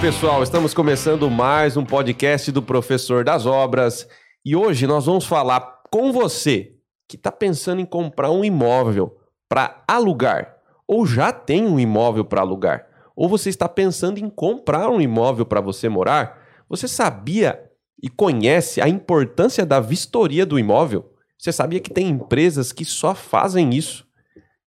[0.00, 4.08] pessoal, estamos começando mais um podcast do Professor das Obras
[4.42, 6.72] e hoje nós vamos falar com você
[7.06, 10.56] que está pensando em comprar um imóvel para alugar
[10.88, 15.44] ou já tem um imóvel para alugar ou você está pensando em comprar um imóvel
[15.44, 16.40] para você morar.
[16.66, 17.62] Você sabia
[18.02, 21.12] e conhece a importância da vistoria do imóvel?
[21.36, 24.06] Você sabia que tem empresas que só fazem isso?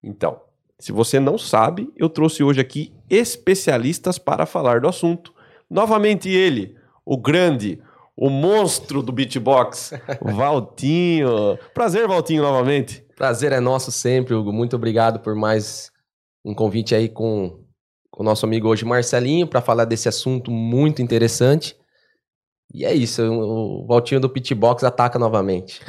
[0.03, 0.39] Então,
[0.83, 5.33] se você não sabe, eu trouxe hoje aqui especialistas para falar do assunto.
[5.69, 7.81] Novamente ele, o grande,
[8.17, 11.57] o monstro do beatbox, Valtinho.
[11.73, 13.01] Prazer, Valtinho, novamente.
[13.15, 14.51] Prazer é nosso sempre, Hugo.
[14.51, 15.89] Muito obrigado por mais
[16.43, 17.63] um convite aí com,
[18.11, 21.77] com o nosso amigo hoje, Marcelinho, para falar desse assunto muito interessante.
[22.73, 25.79] E é isso, o Valtinho do Pitbox ataca novamente.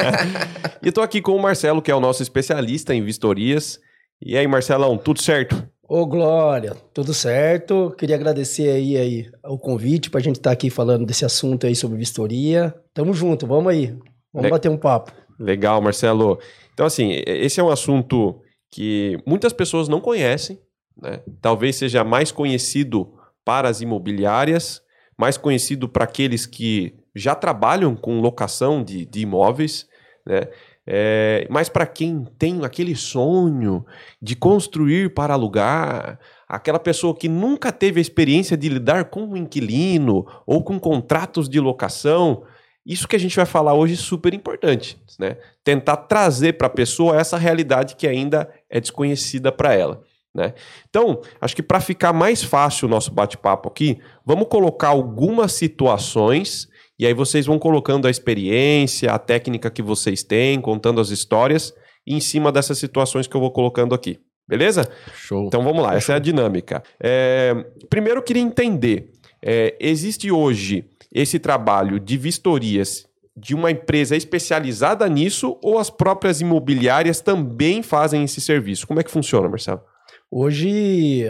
[0.82, 3.78] e estou aqui com o Marcelo, que é o nosso especialista em vistorias.
[4.20, 5.68] E aí, Marcelão, tudo certo?
[5.88, 7.94] Ô, Glória, tudo certo.
[7.96, 11.66] Queria agradecer aí, aí o convite para a gente estar tá aqui falando desse assunto
[11.66, 12.74] aí sobre vistoria.
[12.92, 13.96] Tamo junto, vamos aí.
[14.32, 15.12] Vamos Le bater um papo.
[15.38, 16.38] Legal, Marcelo.
[16.74, 20.58] Então, assim, esse é um assunto que muitas pessoas não conhecem,
[21.00, 21.20] né?
[21.40, 24.82] Talvez seja mais conhecido para as imobiliárias,
[25.16, 29.86] mais conhecido para aqueles que já trabalham com locação de, de imóveis,
[30.26, 30.48] né?
[30.88, 33.84] É, mas para quem tem aquele sonho
[34.22, 39.36] de construir para alugar, aquela pessoa que nunca teve a experiência de lidar com um
[39.36, 42.44] inquilino ou com contratos de locação,
[42.86, 45.36] isso que a gente vai falar hoje é super importante, né?
[45.64, 50.04] Tentar trazer para a pessoa essa realidade que ainda é desconhecida para ela.
[50.32, 50.52] Né?
[50.88, 56.68] Então, acho que para ficar mais fácil o nosso bate-papo aqui, vamos colocar algumas situações
[56.98, 61.74] e aí vocês vão colocando a experiência, a técnica que vocês têm, contando as histórias
[62.06, 64.18] em cima dessas situações que eu vou colocando aqui.
[64.48, 64.88] Beleza?
[65.14, 65.46] Show.
[65.46, 66.82] Então vamos lá, essa é a dinâmica.
[67.00, 67.52] É,
[67.90, 69.10] primeiro eu queria entender:
[69.42, 73.06] é, existe hoje esse trabalho de vistorias
[73.36, 78.86] de uma empresa especializada nisso ou as próprias imobiliárias também fazem esse serviço?
[78.86, 79.82] Como é que funciona, Marcelo?
[80.30, 81.24] Hoje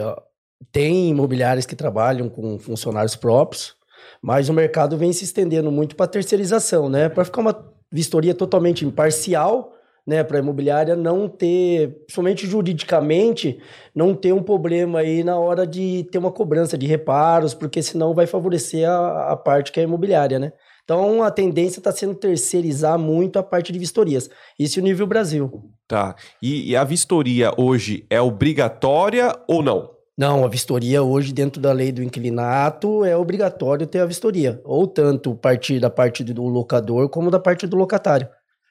[0.71, 3.75] tem imobiliárias que trabalham com funcionários próprios,
[4.21, 7.09] mas o mercado vem se estendendo muito para terceirização, né?
[7.09, 9.73] Para ficar uma vistoria totalmente imparcial,
[10.05, 13.59] né, para a imobiliária não ter, principalmente juridicamente,
[13.93, 18.13] não ter um problema aí na hora de ter uma cobrança de reparos, porque senão
[18.13, 20.53] vai favorecer a, a parte que é imobiliária, né?
[20.85, 24.29] Então a tendência está sendo terceirizar muito a parte de vistorias.
[24.57, 25.51] Isso é o nível Brasil.
[25.85, 26.15] Tá.
[26.41, 29.96] E, e a vistoria hoje é obrigatória ou não?
[30.17, 34.59] Não, a vistoria hoje, dentro da lei do inquilinato, é obrigatório ter a vistoria.
[34.63, 38.27] Ou tanto partir da parte do locador como da parte do locatário.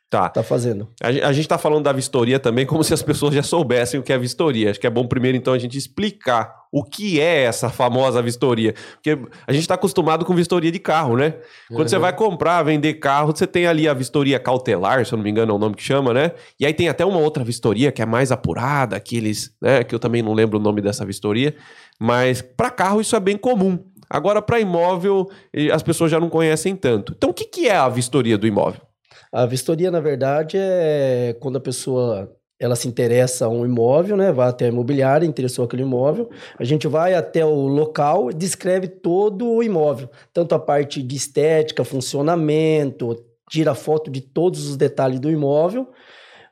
[0.09, 0.29] Tá.
[0.29, 0.89] Tá fazendo.
[1.03, 4.03] A, a gente tá falando da vistoria também como se as pessoas já soubessem o
[4.03, 4.71] que é vistoria.
[4.71, 8.75] Acho que é bom primeiro, então, a gente explicar o que é essa famosa vistoria.
[8.95, 11.35] Porque a gente está acostumado com vistoria de carro, né?
[11.69, 11.89] Quando uhum.
[11.89, 15.31] você vai comprar, vender carro, você tem ali a vistoria cautelar, se eu não me
[15.31, 16.33] engano é o nome que chama, né?
[16.61, 19.83] E aí tem até uma outra vistoria que é mais apurada, aqueles, né?
[19.83, 21.57] Que eu também não lembro o nome dessa vistoria.
[21.99, 23.79] Mas para carro isso é bem comum.
[24.09, 25.29] Agora, para imóvel,
[25.73, 27.13] as pessoas já não conhecem tanto.
[27.17, 28.86] Então, o que, que é a vistoria do imóvel?
[29.33, 34.33] A vistoria, na verdade, é quando a pessoa ela se interessa a um imóvel, né?
[34.33, 36.31] Vai até a imobiliária, interessou aquele imóvel.
[36.59, 41.85] A gente vai até o local descreve todo o imóvel, tanto a parte de estética,
[41.85, 45.89] funcionamento, tira foto de todos os detalhes do imóvel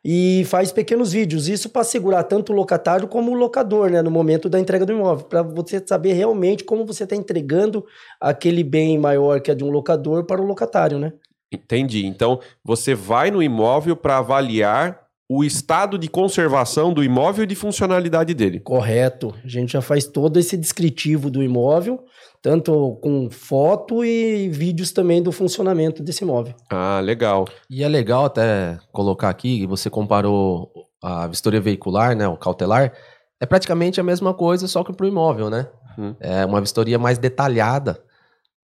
[0.05, 1.49] e faz pequenos vídeos.
[1.49, 4.03] Isso para segurar tanto o locatário como o locador, né?
[4.03, 7.85] No momento da entrega do imóvel, para você saber realmente como você está entregando
[8.21, 11.15] aquele bem maior que é de um locador para o locatário, né?
[11.55, 12.07] Entendi.
[12.07, 17.55] Então, você vai no imóvel para avaliar o estado de conservação do imóvel e de
[17.55, 18.61] funcionalidade dele.
[18.61, 19.35] Correto.
[19.43, 22.05] A gente já faz todo esse descritivo do imóvel,
[22.43, 26.55] tanto com foto e vídeos também do funcionamento desse imóvel.
[26.71, 27.47] Ah, legal.
[27.71, 30.71] E é legal até colocar aqui, você comparou
[31.03, 32.93] a vistoria veicular, né, o cautelar,
[33.41, 35.69] é praticamente a mesma coisa, só que para o imóvel, né?
[35.99, 36.15] Hum.
[36.21, 38.03] É uma vistoria mais detalhada.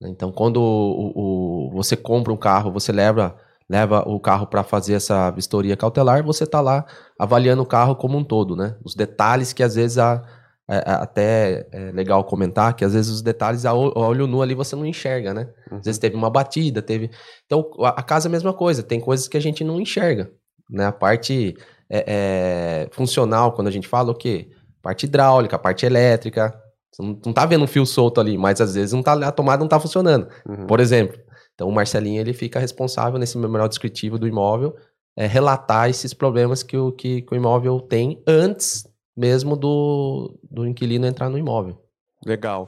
[0.00, 0.08] Né?
[0.08, 3.34] Então, quando o, o, você compra um carro, você leva,
[3.68, 6.84] leva o carro para fazer essa vistoria cautelar, você está lá
[7.18, 8.76] avaliando o carro como um todo, né?
[8.84, 10.22] Os detalhes que às vezes a,
[10.68, 14.54] é, é, até é legal comentar que às vezes os detalhes a olho nu ali
[14.54, 15.48] você não enxerga, né?
[15.70, 17.10] Às vezes teve uma batida, teve.
[17.46, 20.30] Então a, casa é a mesma coisa, tem coisas que a gente não enxerga,
[20.68, 20.84] né?
[20.86, 21.56] A parte
[21.88, 24.50] é, é, funcional, quando a gente fala o quê?
[24.82, 26.54] Parte hidráulica, parte elétrica,
[26.92, 29.32] você não, não tá vendo um fio solto ali, mas às vezes não tá, a
[29.32, 30.28] tomada não tá funcionando.
[30.46, 30.66] Uhum.
[30.66, 31.18] Por exemplo.
[31.60, 34.74] Então o Marcelinho ele fica responsável nesse memorial descritivo do imóvel
[35.14, 40.66] é, relatar esses problemas que o, que, que o imóvel tem antes mesmo do, do
[40.66, 41.78] inquilino entrar no imóvel.
[42.24, 42.66] Legal.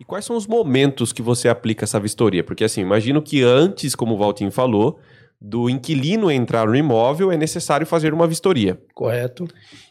[0.00, 2.42] E quais são os momentos que você aplica essa vistoria?
[2.42, 4.98] Porque assim, imagino que antes, como o Valtinho falou,
[5.40, 8.80] do inquilino entrar no imóvel é necessário fazer uma vistoria.
[8.94, 9.46] Correto.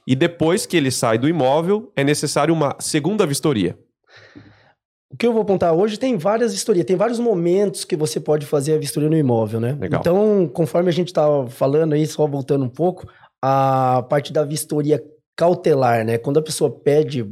[0.08, 3.78] E depois que ele sai do imóvel, é necessário uma segunda vistoria.
[5.12, 8.48] O que eu vou apontar hoje tem várias vistorias, tem vários momentos que você pode
[8.48, 9.78] fazer a vistoria no imóvel, né?
[9.80, 10.02] Legal.
[10.02, 13.08] Então, conforme a gente estava falando aí, só voltando um pouco,
[13.40, 15.04] a parte da vistoria
[15.36, 16.18] cautelar, né?
[16.18, 17.24] Quando a pessoa pede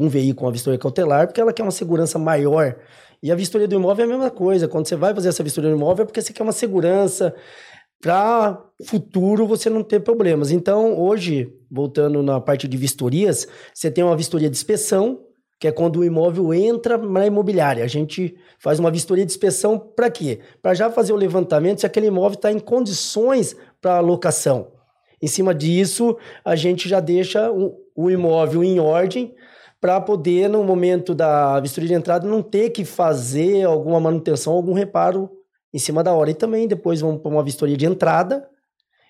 [0.00, 2.76] um veículo uma vistoria cautelar, porque ela quer uma segurança maior.
[3.22, 4.66] E a vistoria do imóvel é a mesma coisa.
[4.66, 7.34] Quando você vai fazer essa vistoria do imóvel, é porque você quer uma segurança
[8.02, 10.50] para futuro você não ter problemas.
[10.50, 15.20] Então, hoje, voltando na parte de vistorias, você tem uma vistoria de inspeção,
[15.60, 17.84] que é quando o imóvel entra na imobiliária.
[17.84, 20.40] A gente faz uma vistoria de inspeção para quê?
[20.60, 24.72] Para já fazer o levantamento se aquele imóvel está em condições para locação.
[25.22, 29.32] Em cima disso, a gente já deixa o, o imóvel em ordem
[29.82, 34.72] para poder, no momento da vistoria de entrada, não ter que fazer alguma manutenção, algum
[34.72, 35.28] reparo
[35.74, 36.30] em cima da hora.
[36.30, 38.48] E também depois vamos para uma vistoria de entrada,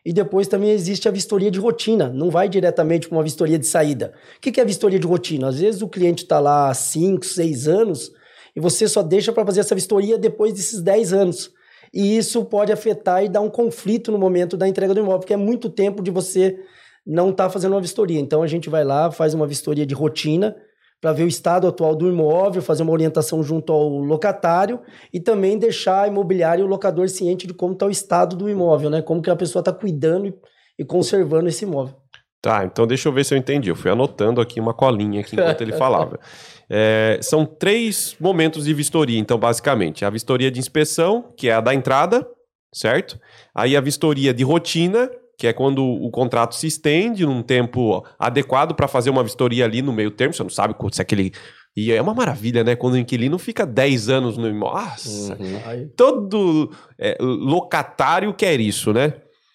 [0.02, 3.66] e depois também existe a vistoria de rotina, não vai diretamente para uma vistoria de
[3.66, 4.14] saída.
[4.38, 5.48] O que é a vistoria de rotina?
[5.48, 8.10] Às vezes o cliente está lá há 5, 6 anos
[8.56, 11.50] e você só deixa para fazer essa vistoria depois desses 10 anos.
[11.92, 15.34] E isso pode afetar e dar um conflito no momento da entrega do imóvel, porque
[15.34, 16.58] é muito tempo de você
[17.06, 18.20] não estar tá fazendo uma vistoria.
[18.20, 20.54] Então a gente vai lá, faz uma vistoria de rotina
[21.00, 24.80] para ver o estado atual do imóvel, fazer uma orientação junto ao locatário
[25.12, 28.48] e também deixar a imobiliária e o locador ciente de como está o estado do
[28.48, 29.02] imóvel, né?
[29.02, 30.34] Como que a pessoa está cuidando e,
[30.78, 31.96] e conservando esse imóvel.
[32.40, 33.68] Tá, então deixa eu ver se eu entendi.
[33.68, 36.18] Eu fui anotando aqui uma colinha aqui enquanto ele falava.
[36.74, 40.06] É, são três momentos de vistoria, então, basicamente.
[40.06, 42.26] A vistoria de inspeção, que é a da entrada,
[42.72, 43.20] certo?
[43.54, 45.10] Aí a vistoria de rotina,
[45.42, 49.82] que é quando o contrato se estende num tempo adequado para fazer uma vistoria ali
[49.82, 51.32] no meio termo, você não sabe se aquele.
[51.76, 52.76] E é uma maravilha, né?
[52.76, 54.84] Quando o inquilino fica 10 anos no imóvel.
[54.84, 55.36] Nossa!
[55.40, 55.90] Uhum.
[55.96, 59.14] Todo é, locatário quer isso, né?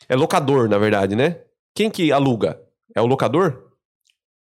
[0.10, 1.38] É locador, na verdade, né?
[1.74, 2.60] Quem que aluga?
[2.94, 3.67] É o locador?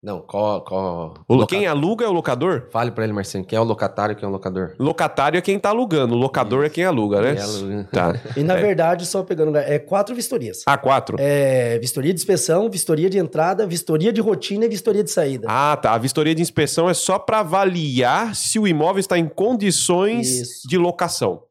[0.04, 0.62] Não, qual.
[0.66, 1.14] qual...
[1.30, 2.68] O, quem aluga é o locador?
[2.72, 3.46] Fale para ele, Marcinho.
[3.46, 4.76] Quem é o locatário quem é o locador?
[4.78, 6.14] Locatário é quem tá alugando.
[6.14, 6.68] O locador Isso.
[6.68, 7.36] é quem aluga, né?
[7.36, 7.88] Quem aluga.
[7.90, 8.14] Tá.
[8.36, 8.62] E na é.
[8.62, 9.56] verdade, só pegando.
[9.56, 10.64] É quatro vistorias.
[10.66, 11.16] Ah, quatro?
[11.18, 15.48] É vistoria de inspeção, vistoria de entrada, vistoria de rotina e vistoria de saída.
[15.50, 15.94] Ah, tá.
[15.94, 20.68] A vistoria de inspeção é só para avaliar se o imóvel está em condições Isso.
[20.68, 21.44] de locação.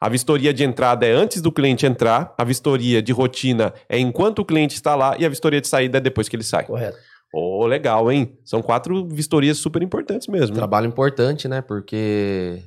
[0.00, 4.38] A vistoria de entrada é antes do cliente entrar, a vistoria de rotina é enquanto
[4.38, 6.64] o cliente está lá e a vistoria de saída é depois que ele sai.
[6.64, 6.96] Correto.
[7.32, 8.38] Oh, legal, hein?
[8.44, 10.56] São quatro vistorias super importantes mesmo.
[10.56, 11.60] Trabalho importante, né?
[11.60, 12.62] Porque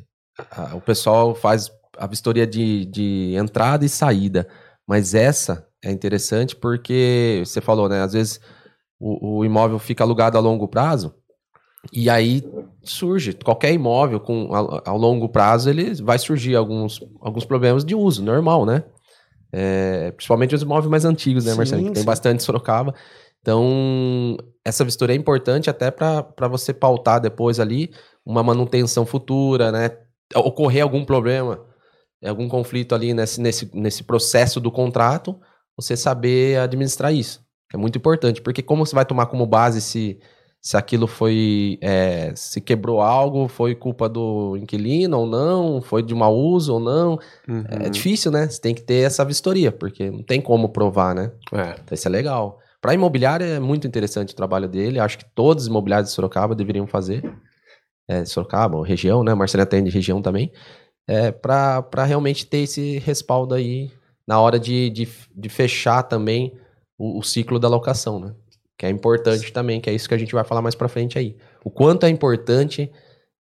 [0.51, 4.47] a, o pessoal faz a vistoria de, de entrada e saída.
[4.87, 8.01] Mas essa é interessante porque você falou, né?
[8.01, 8.39] Às vezes
[8.99, 11.15] o, o imóvel fica alugado a longo prazo
[11.91, 12.43] e aí
[12.83, 17.95] surge qualquer imóvel com a, a, longo prazo ele vai surgir alguns, alguns problemas de
[17.95, 18.83] uso normal, né?
[19.51, 21.83] É, principalmente os imóveis mais antigos, né, Marcelo?
[21.85, 22.93] Que tem bastante Sorocaba.
[23.41, 27.91] Então, essa vistoria é importante até para você pautar depois ali
[28.25, 29.89] uma manutenção futura, né?
[30.35, 31.65] Ocorrer algum problema,
[32.23, 35.39] algum conflito ali nesse, nesse, nesse processo do contrato,
[35.75, 37.43] você saber administrar isso.
[37.73, 40.19] É muito importante, porque como você vai tomar como base se,
[40.61, 41.79] se aquilo foi.
[41.81, 46.79] É, se quebrou algo, foi culpa do inquilino ou não, foi de mau uso ou
[46.79, 47.17] não.
[47.47, 47.65] É uhum.
[47.85, 48.47] É difícil, né?
[48.47, 51.31] Você tem que ter essa vistoria, porque não tem como provar, né?
[51.53, 51.75] É.
[51.83, 52.60] Então isso é legal.
[52.81, 54.99] Para imobiliária é muito interessante o trabalho dele.
[54.99, 57.23] Acho que todos os imobiliários de Sorocaba deveriam fazer.
[58.07, 59.35] É, Sorocaba, região, né?
[59.35, 60.51] Marcelo atende região também.
[61.07, 63.91] É, para realmente ter esse respaldo aí
[64.27, 66.57] na hora de, de, de fechar também
[66.97, 68.33] o, o, ciclo da locação, né?
[68.77, 71.19] Que é importante também, que é isso que a gente vai falar mais para frente
[71.19, 71.37] aí.
[71.63, 72.91] O quanto é importante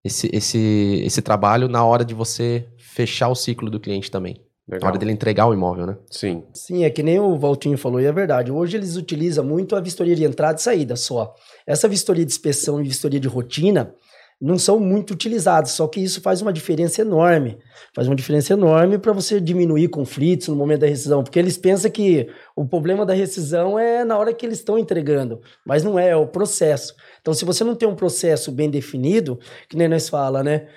[0.04, 4.44] esse, esse, esse trabalho na hora de você fechar o ciclo do cliente também.
[4.68, 4.82] Legal.
[4.82, 5.96] Na hora dele entregar o imóvel, né?
[6.10, 6.44] Sim.
[6.54, 8.52] Sim, é que nem o Valtinho falou, e é verdade.
[8.52, 11.34] Hoje eles utilizam muito a vistoria de entrada e saída só.
[11.66, 13.94] Essa vistoria de inspeção e vistoria de rotina
[14.40, 17.58] não são muito utilizadas, só que isso faz uma diferença enorme.
[17.94, 21.90] Faz uma diferença enorme para você diminuir conflitos no momento da rescisão, porque eles pensam
[21.90, 22.26] que
[22.56, 26.16] o problema da rescisão é na hora que eles estão entregando, mas não é, é
[26.16, 26.94] o processo.
[27.20, 29.38] Então, se você não tem um processo bem definido,
[29.68, 30.68] que nem nós fala, né?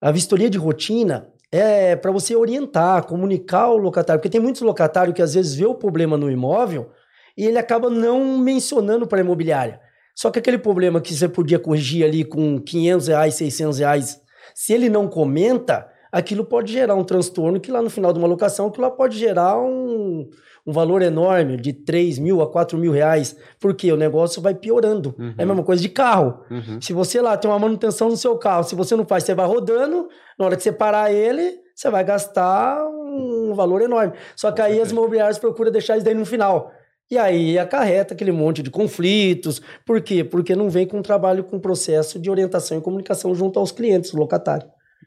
[0.00, 5.14] A vistoria de rotina, é para você orientar, comunicar o locatário, porque tem muitos locatários
[5.14, 6.90] que às vezes vê o problema no imóvel
[7.36, 9.78] e ele acaba não mencionando para a imobiliária.
[10.14, 14.20] Só que aquele problema que você podia corrigir ali com 500 reais, 600 reais,
[14.54, 18.28] se ele não comenta, aquilo pode gerar um transtorno que lá no final de uma
[18.28, 20.28] locação, aquilo lá pode gerar um,
[20.66, 25.14] um valor enorme de 3 mil a 4 mil reais, porque o negócio vai piorando.
[25.18, 25.34] Uhum.
[25.36, 26.44] É a mesma coisa de carro.
[26.50, 26.80] Uhum.
[26.80, 29.46] Se você lá tem uma manutenção no seu carro, se você não faz, você vai
[29.46, 34.12] rodando, na hora que você parar ele, você vai gastar um valor enorme.
[34.36, 36.72] Só que aí as imobiliárias procuram deixar isso daí no final.
[37.10, 39.60] E aí acarreta aquele monte de conflitos.
[39.84, 40.24] Por quê?
[40.24, 44.14] Porque não vem com um trabalho com processo de orientação e comunicação junto aos clientes,
[44.14, 44.66] o locatário.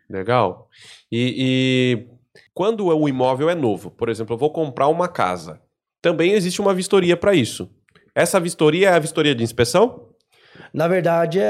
[0.10, 0.68] Legal.
[1.12, 2.08] E
[2.54, 5.62] quando o imóvel é novo, por exemplo, eu vou comprar uma casa,
[6.02, 7.70] também existe uma vistoria para isso.
[8.14, 10.10] Essa vistoria é a vistoria de inspeção?
[10.74, 11.44] Na verdade, é,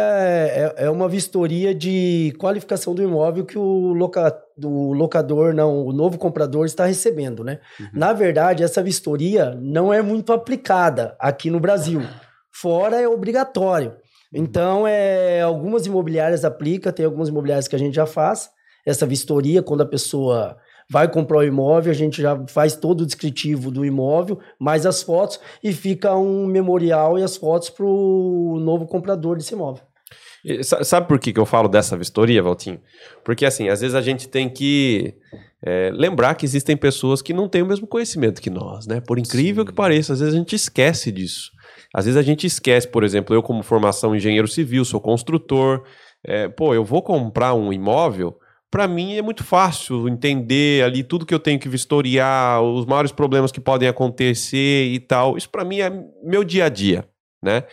[0.77, 5.91] é, é, uma vistoria de qualificação do imóvel que o, loca, do locador, não, o
[5.91, 7.59] novo comprador está recebendo, né?
[7.79, 7.87] Uhum.
[7.93, 12.01] Na verdade, essa vistoria não é muito aplicada aqui no Brasil.
[12.51, 13.95] Fora é obrigatório.
[14.33, 18.49] Então, é, algumas imobiliárias aplicam, tem algumas imobiliárias que a gente já faz
[18.85, 20.57] essa vistoria quando a pessoa
[20.89, 25.01] vai comprar o imóvel, a gente já faz todo o descritivo do imóvel, mais as
[25.01, 29.83] fotos, e fica um memorial e as fotos para o novo comprador desse imóvel.
[30.83, 32.79] Sabe por que, que eu falo dessa vistoria, Valtinho?
[33.23, 35.15] Porque, assim, às vezes a gente tem que
[35.63, 39.01] é, lembrar que existem pessoas que não têm o mesmo conhecimento que nós, né?
[39.01, 39.67] Por incrível Sim.
[39.67, 41.51] que pareça, às vezes a gente esquece disso.
[41.91, 45.83] Às vezes a gente esquece, por exemplo, eu como formação engenheiro civil, sou construtor,
[46.23, 48.37] é, pô, eu vou comprar um imóvel,
[48.75, 53.09] para mim é muito fácil entender ali tudo que eu tenho que vistoriar, os maiores
[53.09, 55.37] problemas que podem acontecer e tal.
[55.37, 55.89] Isso para mim é
[56.21, 57.07] meu dia a dia,
[57.41, 57.63] né?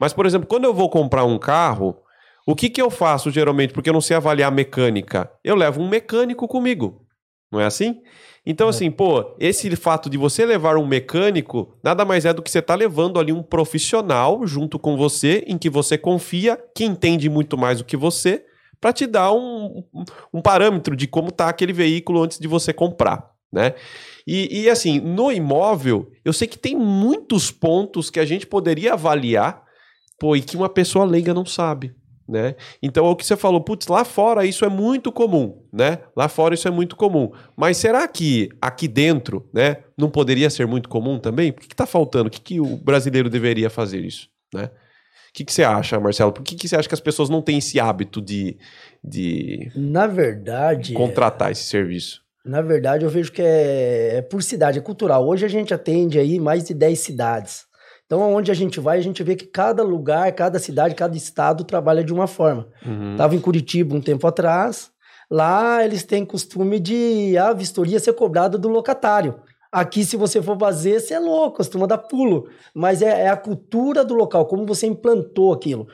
[0.00, 1.98] Mas, por exemplo, quando eu vou comprar um carro,
[2.46, 3.74] o que, que eu faço geralmente?
[3.74, 5.30] Porque eu não sei avaliar mecânica.
[5.44, 7.06] Eu levo um mecânico comigo.
[7.52, 8.00] Não é assim?
[8.46, 8.70] Então, é.
[8.70, 12.62] assim, pô, esse fato de você levar um mecânico nada mais é do que você
[12.62, 17.58] tá levando ali um profissional junto com você, em que você confia, que entende muito
[17.58, 18.46] mais do que você,
[18.80, 19.82] para te dar um,
[20.32, 23.74] um parâmetro de como tá aquele veículo antes de você comprar, né?
[24.26, 28.94] E, e, assim, no imóvel, eu sei que tem muitos pontos que a gente poderia
[28.94, 29.62] avaliar,
[30.18, 31.94] pô, e que uma pessoa leiga não sabe,
[32.28, 32.56] né?
[32.82, 36.00] Então, é o que você falou, putz, lá fora isso é muito comum, né?
[36.16, 37.30] Lá fora isso é muito comum.
[37.56, 41.52] Mas será que aqui dentro, né, não poderia ser muito comum também?
[41.52, 42.26] Por que, que tá faltando?
[42.26, 44.70] O que, que o brasileiro deveria fazer isso, né?
[45.36, 46.32] Que, que você acha, Marcelo?
[46.32, 48.56] Por que, que você acha que as pessoas não têm esse hábito de,
[49.04, 52.22] de na verdade, contratar esse serviço?
[52.42, 55.26] Na verdade, eu vejo que é, é por cidade, é cultural.
[55.26, 57.66] Hoje a gente atende aí mais de 10 cidades.
[58.06, 61.64] Então, onde a gente vai, a gente vê que cada lugar, cada cidade, cada estado
[61.64, 62.68] trabalha de uma forma.
[62.86, 63.16] Uhum.
[63.18, 64.90] Tava em Curitiba um tempo atrás.
[65.30, 69.40] Lá eles têm costume de a vistoria ser cobrada do locatário.
[69.76, 72.48] Aqui, se você for fazer, você é louco, costuma dar pulo.
[72.72, 75.86] Mas é, é, a cultura do local, como você implantou aquilo.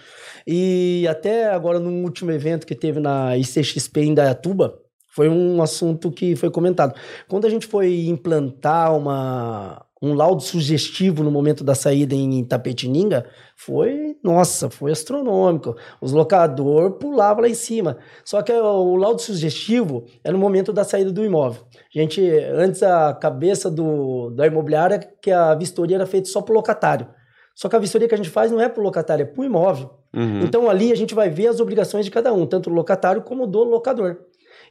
[0.46, 6.12] E até agora, no último evento que teve na ICXP em Dayatuba, foi um assunto
[6.12, 6.94] que foi comentado.
[7.28, 13.24] Quando a gente foi implantar uma, um laudo sugestivo no momento da saída em Tapetininga,
[13.54, 15.76] foi, nossa, foi astronômico.
[16.00, 17.98] Os locador pulavam lá em cima.
[18.24, 21.62] Só que o laudo sugestivo é no momento da saída do imóvel.
[21.94, 22.20] Gente,
[22.52, 27.06] antes a cabeça do, da imobiliária que a vistoria era feita só para o locatário.
[27.54, 29.40] Só que a vistoria que a gente faz não é para o locatário, é para
[29.40, 29.90] o imóvel.
[30.12, 30.40] Uhum.
[30.40, 33.46] Então ali a gente vai ver as obrigações de cada um, tanto do locatário como
[33.46, 34.16] do locador.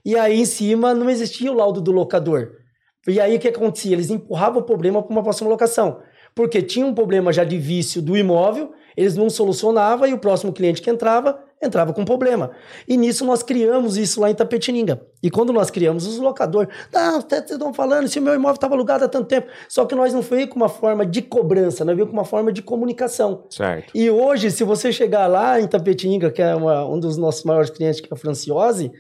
[0.04, 2.61] E aí em cima não existia o laudo do locador.
[3.08, 3.94] E aí o que acontecia?
[3.94, 6.00] Eles empurravam o problema para uma próxima locação.
[6.36, 10.54] Porque tinha um problema já de vício do imóvel, eles não solucionavam e o próximo
[10.54, 12.52] cliente que entrava, entrava com problema.
[12.88, 15.02] E nisso nós criamos isso lá em Tapetininga.
[15.22, 18.76] E quando nós criamos os locadores, não, vocês estão falando, se o meu imóvel estava
[18.76, 19.48] alugado há tanto tempo.
[19.68, 22.52] Só que nós não veio com uma forma de cobrança, nós veio com uma forma
[22.52, 23.46] de comunicação.
[23.50, 23.92] Certo.
[23.94, 27.70] E hoje, se você chegar lá em Tapetininga, que é uma, um dos nossos maiores
[27.70, 28.92] clientes, que é a Franciose,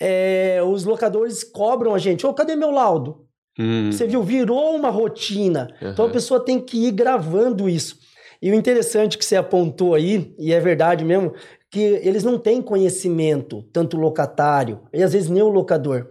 [0.00, 3.24] é, os locadores cobram a gente, ô, oh, cadê meu laudo?
[3.58, 3.92] Hum.
[3.92, 4.22] Você viu?
[4.22, 5.68] Virou uma rotina.
[5.80, 5.90] Uhum.
[5.90, 7.96] Então a pessoa tem que ir gravando isso.
[8.40, 11.32] E o interessante que você apontou aí, e é verdade mesmo,
[11.70, 16.08] que eles não têm conhecimento, tanto locatário, e às vezes nem o locador.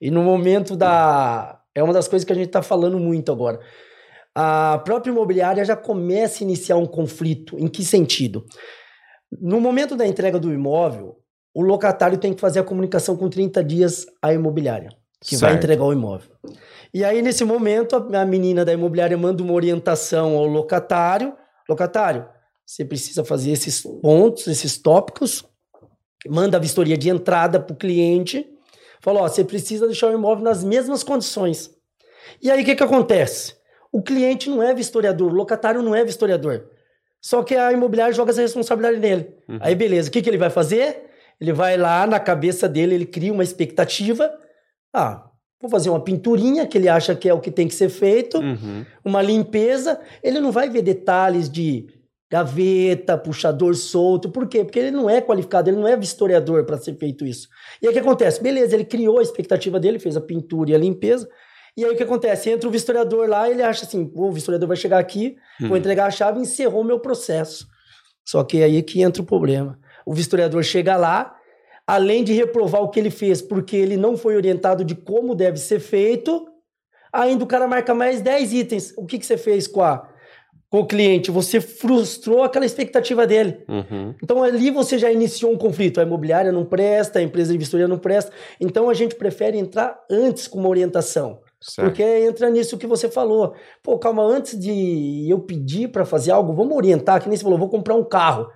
[0.00, 1.58] E no momento da.
[1.74, 3.58] É uma das coisas que a gente está falando muito agora.
[4.34, 7.58] A própria imobiliária já começa a iniciar um conflito.
[7.58, 8.44] Em que sentido?
[9.40, 11.16] No momento da entrega do imóvel,
[11.54, 14.90] o locatário tem que fazer a comunicação com 30 dias à imobiliária,
[15.22, 15.42] que certo.
[15.42, 16.30] vai entregar o imóvel.
[16.92, 21.32] E aí, nesse momento, a menina da imobiliária manda uma orientação ao locatário.
[21.68, 22.26] Locatário,
[22.66, 25.44] você precisa fazer esses pontos, esses tópicos,
[26.28, 28.46] manda a vistoria de entrada para o cliente,
[29.00, 31.70] fala, ó, você precisa deixar o imóvel nas mesmas condições.
[32.42, 33.54] E aí, o que, que acontece?
[33.90, 36.64] O cliente não é vistoriador, o locatário não é vistoriador.
[37.20, 39.32] Só que a imobiliária joga essa responsabilidade nele.
[39.48, 39.58] Uhum.
[39.60, 41.04] Aí, beleza, o que, que ele vai fazer?
[41.40, 44.32] Ele vai lá, na cabeça dele, ele cria uma expectativa.
[44.92, 45.28] Ah,
[45.60, 48.38] Vou fazer uma pinturinha que ele acha que é o que tem que ser feito,
[48.38, 48.84] Uhum.
[49.04, 50.00] uma limpeza.
[50.20, 51.86] Ele não vai ver detalhes de
[52.28, 54.28] gaveta, puxador solto.
[54.30, 54.64] Por quê?
[54.64, 57.46] Porque ele não é qualificado, ele não é vistoriador para ser feito isso.
[57.80, 58.42] E aí o que acontece?
[58.42, 61.28] Beleza, ele criou a expectativa dele, fez a pintura e a limpeza.
[61.76, 62.50] E aí o que acontece?
[62.50, 65.76] Entra o vistoriador lá, ele acha assim: o vistoriador vai chegar aqui, vou Uhum.
[65.76, 67.66] entregar a chave e encerrou o meu processo.
[68.26, 69.78] Só que é aí que entra o problema.
[70.04, 71.34] O vistoriador chega lá,
[71.86, 75.58] além de reprovar o que ele fez, porque ele não foi orientado de como deve
[75.58, 76.46] ser feito,
[77.12, 78.94] ainda o cara marca mais 10 itens.
[78.96, 80.08] O que, que você fez com, a,
[80.70, 81.30] com o cliente?
[81.30, 83.64] Você frustrou aquela expectativa dele.
[83.68, 84.14] Uhum.
[84.22, 86.00] Então ali você já iniciou um conflito.
[86.00, 88.32] A imobiliária não presta, a empresa de vistoria não presta.
[88.60, 91.40] Então a gente prefere entrar antes com uma orientação.
[91.60, 91.86] Certo.
[91.86, 93.54] Porque entra nisso que você falou.
[93.82, 97.58] Pô, calma, antes de eu pedir para fazer algo, vamos orientar, que nem você falou,
[97.58, 98.48] vou comprar um carro.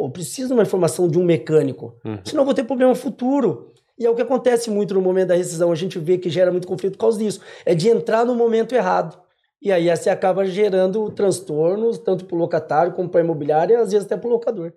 [0.00, 1.94] Pô, preciso de uma informação de um mecânico.
[2.02, 2.18] Uhum.
[2.24, 3.74] Senão eu vou ter problema futuro.
[3.98, 5.70] E é o que acontece muito no momento da rescisão.
[5.70, 7.38] A gente vê que gera muito conflito por causa disso.
[7.66, 9.20] É de entrar no momento errado.
[9.60, 13.76] E aí você acaba gerando transtornos, tanto para o locatário como para a imobiliária, e
[13.76, 14.72] às vezes até para o locador.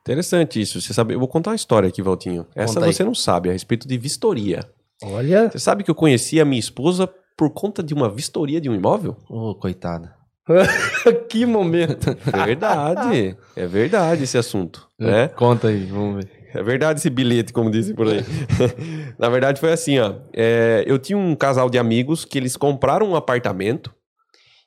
[0.00, 0.80] Interessante isso.
[0.80, 2.44] Você sabe, eu vou contar uma história aqui, Valtinho.
[2.56, 2.92] Essa Conta aí.
[2.92, 4.68] você não sabe, a respeito de vistoria.
[5.00, 5.48] Olha.
[5.48, 8.74] Você sabe que eu conheci a minha esposa por conta de uma vistoria de um
[8.74, 9.16] imóvel?
[9.28, 10.14] Ô, coitada.
[11.28, 12.16] que momento.
[12.32, 13.36] É verdade.
[13.56, 14.88] é verdade esse assunto.
[14.98, 15.28] Né?
[15.28, 16.30] Conta aí, vamos ver.
[16.54, 18.24] É verdade esse bilhete, como dizem por aí.
[19.18, 20.14] Na verdade, foi assim, ó.
[20.32, 23.94] É, eu tinha um casal de amigos que eles compraram um apartamento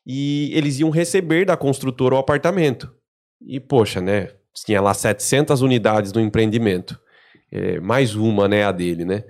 [0.05, 2.93] e eles iam receber da construtora o apartamento.
[3.41, 4.29] E, poxa, né?
[4.65, 6.99] Tinha lá 700 unidades no empreendimento.
[7.51, 9.23] É, mais uma, né, a dele, né?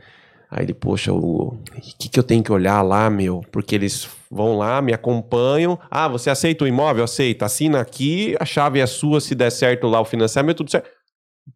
[0.52, 1.60] Aí ele, poxa, o
[2.00, 3.42] que, que eu tenho que olhar lá, meu?
[3.52, 5.78] Porque eles vão lá, me acompanham.
[5.92, 7.04] Ah, você aceita o imóvel?
[7.04, 7.46] Aceita.
[7.46, 10.90] Assina aqui, a chave é sua, se der certo lá o financiamento, tudo certo.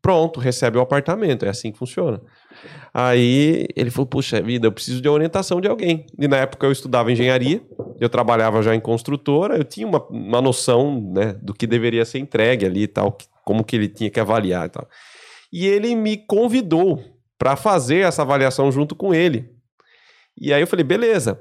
[0.01, 1.45] Pronto, recebe o apartamento.
[1.45, 2.21] É assim que funciona.
[2.93, 6.05] Aí ele falou: Puxa vida, eu preciso de orientação de alguém.
[6.17, 7.61] E na época eu estudava engenharia,
[7.99, 12.19] eu trabalhava já em construtora, eu tinha uma, uma noção né, do que deveria ser
[12.19, 14.87] entregue ali e tal, como que ele tinha que avaliar e tal.
[15.51, 19.49] E ele me convidou para fazer essa avaliação junto com ele.
[20.39, 21.39] E aí eu falei: beleza.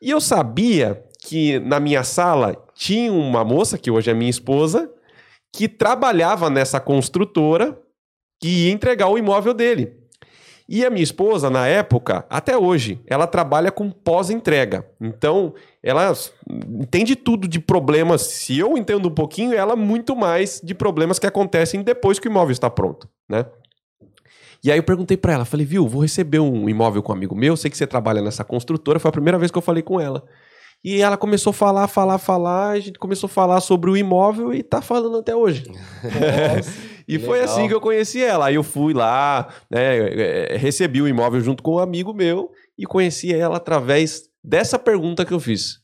[0.00, 4.90] E eu sabia que na minha sala tinha uma moça, que hoje é minha esposa,
[5.54, 7.78] que trabalhava nessa construtora
[8.40, 10.02] que ia entregar o imóvel dele.
[10.68, 14.86] E a minha esposa, na época, até hoje, ela trabalha com pós-entrega.
[15.00, 16.12] Então, ela
[16.80, 18.22] entende tudo de problemas.
[18.22, 22.30] Se eu entendo um pouquinho, ela muito mais de problemas que acontecem depois que o
[22.30, 23.44] imóvel está pronto, né?
[24.64, 27.34] E aí eu perguntei pra ela, falei, viu, vou receber um imóvel com um amigo
[27.34, 30.00] meu, sei que você trabalha nessa construtora, foi a primeira vez que eu falei com
[30.00, 30.24] ela.
[30.84, 34.52] E ela começou a falar, falar, falar, a gente começou a falar sobre o imóvel
[34.52, 35.64] e tá falando até hoje.
[37.06, 37.54] e foi legal.
[37.54, 38.46] assim que eu conheci ela.
[38.46, 42.84] Aí eu fui lá, né, eh, recebi o imóvel junto com um amigo meu e
[42.84, 45.81] conheci ela através dessa pergunta que eu fiz.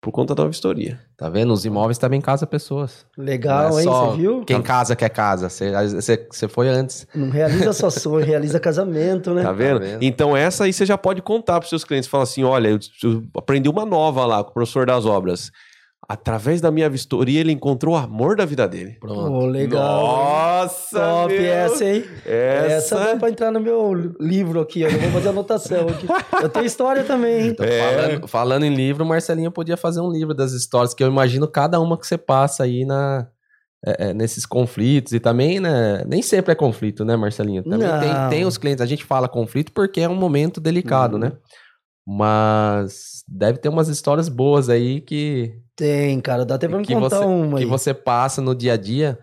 [0.00, 0.98] Por conta da vistoria.
[1.14, 1.52] Tá vendo?
[1.52, 3.04] Os imóveis também casam pessoas.
[3.18, 3.84] Legal, é hein?
[3.84, 4.44] só Você viu?
[4.46, 5.50] Quem casa quer casa.
[5.50, 7.06] Você, foi antes.
[7.14, 9.42] Não realiza só sonho, realiza casamento, né?
[9.42, 9.80] Tá vendo?
[9.80, 10.02] vendo?
[10.02, 12.08] Então, essa aí você já pode contar para seus clientes.
[12.08, 15.52] Fala assim: olha, eu, eu aprendi uma nova lá com o professor das obras.
[16.12, 18.96] Através da minha vistoria, ele encontrou o amor da vida dele.
[18.98, 19.28] Pronto.
[19.30, 20.02] Pô, legal.
[20.02, 20.98] Nossa!
[20.98, 21.52] Top meu!
[21.52, 22.04] essa, hein?
[22.26, 22.72] Essa.
[22.72, 24.88] Essa dá pra entrar no meu livro aqui, ó.
[24.88, 26.08] Eu vou fazer anotação aqui.
[26.42, 27.48] Eu tenho história também, hein?
[27.50, 27.78] Então, É.
[27.94, 31.46] falando, falando em livro, o Marcelinho podia fazer um livro das histórias, que eu imagino
[31.46, 33.28] cada uma que você passa aí na,
[33.86, 35.12] é, é, nesses conflitos.
[35.12, 36.02] E também, né?
[36.08, 37.62] Nem sempre é conflito, né, Marcelinho?
[37.62, 38.82] Também tem, tem os clientes.
[38.82, 41.20] A gente fala conflito porque é um momento delicado, Uhum.
[41.20, 41.32] né?
[42.04, 46.44] Mas deve ter umas histórias boas aí que, Tem, cara.
[46.44, 47.68] Dá até pra me que, contar você, uma que aí.
[47.70, 49.18] você passa no dia a dia.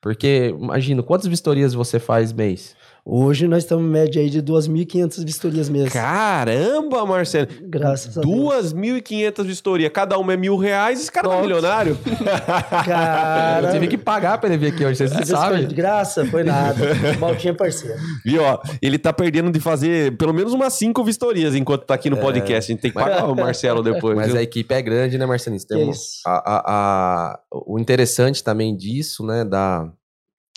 [0.00, 2.76] Porque, imagina, quantas vistorias você faz mês?
[3.08, 5.92] Hoje nós estamos em média aí de 2.500 vistorias mês.
[5.92, 7.46] Caramba, Marcelo!
[7.62, 8.72] Graças a Deus.
[8.74, 11.46] 2.500 vistorias, cada uma é mil reais, esse cara tá Pronto.
[11.46, 11.96] milionário.
[12.84, 13.68] Cara.
[13.68, 15.66] Eu tive que pagar pra ele vir aqui hoje, você Às vezes foi sabe?
[15.66, 16.84] de graça, foi nada.
[17.20, 17.96] Maltinha é parceiro.
[18.24, 18.58] Viu, ó?
[18.82, 22.72] Ele tá perdendo de fazer pelo menos umas cinco vistorias enquanto tá aqui no podcast.
[22.72, 24.16] A gente tem que pagar o Marcelo depois.
[24.16, 24.38] Mas viu?
[24.38, 25.62] a equipe é grande, né, Marcelinho?
[25.64, 26.20] Tem um- isso.
[26.26, 29.88] a, a- a- o interessante também disso, né, da,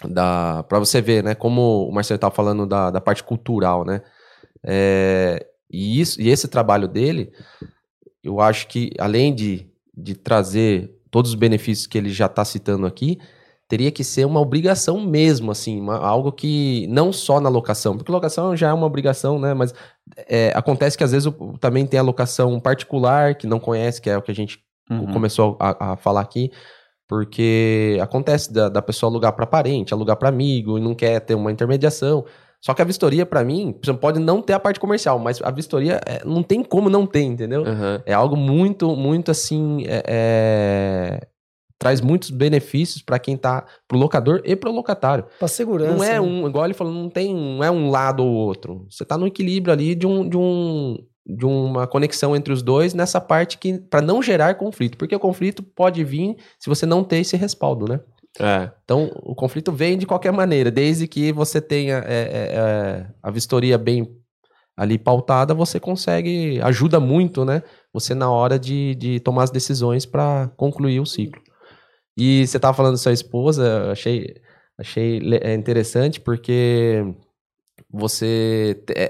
[0.07, 4.01] da para você ver, né, como o Marcelo estava falando da, da parte cultural, né,
[4.65, 7.31] é, e isso e esse trabalho dele,
[8.23, 12.85] eu acho que além de, de trazer todos os benefícios que ele já está citando
[12.85, 13.17] aqui,
[13.67, 18.11] teria que ser uma obrigação mesmo, assim, uma- algo que não só na locação, porque
[18.11, 19.73] locação já é uma obrigação, né, mas
[20.27, 24.09] é, acontece que às vezes o- também tem a locação particular que não conhece, que
[24.09, 24.59] é o que a gente
[24.89, 25.05] Uhum.
[25.13, 26.51] começou a, a falar aqui.
[27.09, 31.33] Porque acontece da, da pessoa alugar para parente, alugar para amigo e não quer ter
[31.33, 32.23] uma intermediação.
[32.61, 35.49] Só que a vistoria, para mim, você pode não ter a parte comercial, mas a
[35.49, 37.63] vistoria é, não tem como não ter, entendeu?
[37.63, 37.99] Uhum.
[38.05, 39.83] É algo muito, muito assim.
[39.87, 41.27] é- é,
[41.79, 43.65] Traz muitos benefícios para quem tá.
[43.87, 45.25] pro locador e pro locatário.
[45.39, 45.95] Pra segurança.
[45.95, 46.21] Não é né?
[46.21, 48.85] um, igual ele falou, não tem, não é um lado ou outro.
[48.89, 50.97] Você tá no equilíbrio ali de um, de um
[51.29, 55.19] de uma conexão entre os dois nessa parte que para não gerar conflito, porque o
[55.19, 57.99] conflito pode vir se você não ter esse respaldo, né?
[58.39, 58.71] É.
[58.83, 63.29] Então, o conflito vem de qualquer maneira, desde que você tenha é, é, é, a
[63.29, 64.15] vistoria bem
[64.75, 67.61] ali pautada, você consegue, ajuda muito, né?
[67.93, 71.41] Você na hora de, de tomar as decisões para concluir o ciclo.
[72.17, 74.35] E você tava falando da sua esposa, achei,
[74.77, 77.03] achei é, interessante porque
[77.91, 79.09] você é,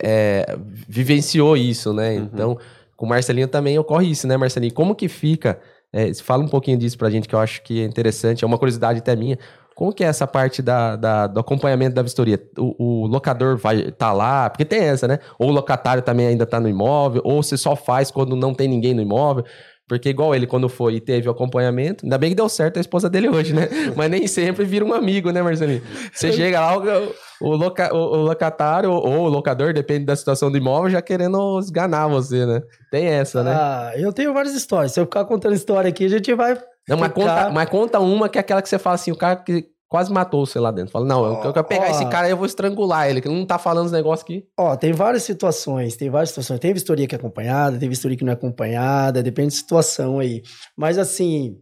[0.52, 2.18] é, vivenciou isso, né?
[2.18, 2.30] Uhum.
[2.34, 2.58] Então,
[2.96, 4.74] com o Marcelinho também ocorre isso, né, Marcelinho?
[4.74, 5.60] Como que fica?
[5.92, 8.58] é, fala um pouquinho disso pra gente, que eu acho que é interessante, é uma
[8.58, 9.38] curiosidade até minha.
[9.76, 12.40] Como que é essa parte da, da- do acompanhamento da vistoria?
[12.58, 15.20] O, o locador vai tá lá, porque tem essa, né?
[15.40, 18.68] Ou o locatário também ainda tá no imóvel, ou você só faz quando não tem
[18.68, 19.46] ninguém no imóvel.
[19.90, 22.80] Porque igual ele, quando foi e teve o acompanhamento, ainda bem que deu certo a
[22.80, 23.68] esposa dele hoje, né?
[23.98, 25.82] Mas nem sempre vira um amigo, né, Marcelinho?
[26.14, 30.52] Você chega lá, o, o, loca- o- o locatário ou o locador, depende da situação
[30.52, 32.62] do imóvel, já querendo esganar você, né?
[32.92, 33.52] Tem essa, né?
[33.54, 34.92] Ah, eu tenho várias histórias.
[34.94, 36.54] Se eu ficar contando história aqui, a gente vai.
[36.88, 39.16] Não, mas ficar- conta, mas conta uma que é aquela que você fala assim, o
[39.18, 40.92] cara que quase matou você lá dentro.
[40.92, 41.92] Fala, não, eu, eu quero pegar Ó.
[41.92, 44.46] esse cara aí, eu vou estrangular ele, que não tá falando os negócios aqui.
[44.58, 46.60] Ó, tem várias situações, tem várias situações.
[46.60, 50.44] Tem vistoria que é acompanhada, tem vistoria que não é acompanhada, depende da situação aí.
[50.78, 51.58] Mas assim,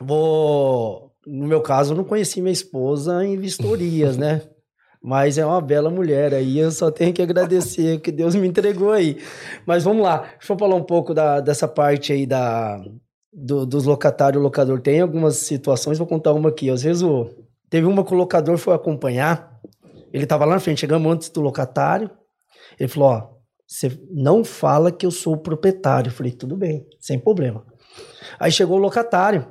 [0.00, 1.12] vou.
[1.26, 4.42] No meu caso, eu não conheci minha esposa em vistorias, né?
[5.02, 8.90] Mas é uma bela mulher aí, eu só tenho que agradecer que Deus me entregou
[8.90, 9.16] aí.
[9.64, 12.80] Mas vamos lá, deixa eu falar um pouco da, dessa parte aí da,
[13.32, 14.80] do- dos locatários e locador.
[14.80, 16.68] Tem algumas situações, vou contar uma aqui.
[16.68, 17.28] Às vezes o,
[17.70, 19.58] teve uma que o locador foi acompanhar,
[20.12, 22.10] ele tava lá na frente, chegamos antes do locatário,
[22.78, 26.08] ele falou, ó, você não fala que eu sou o proprietário.
[26.08, 27.66] Eu falei, tudo bem, sem problema.
[28.40, 29.46] Aí chegou o locatário.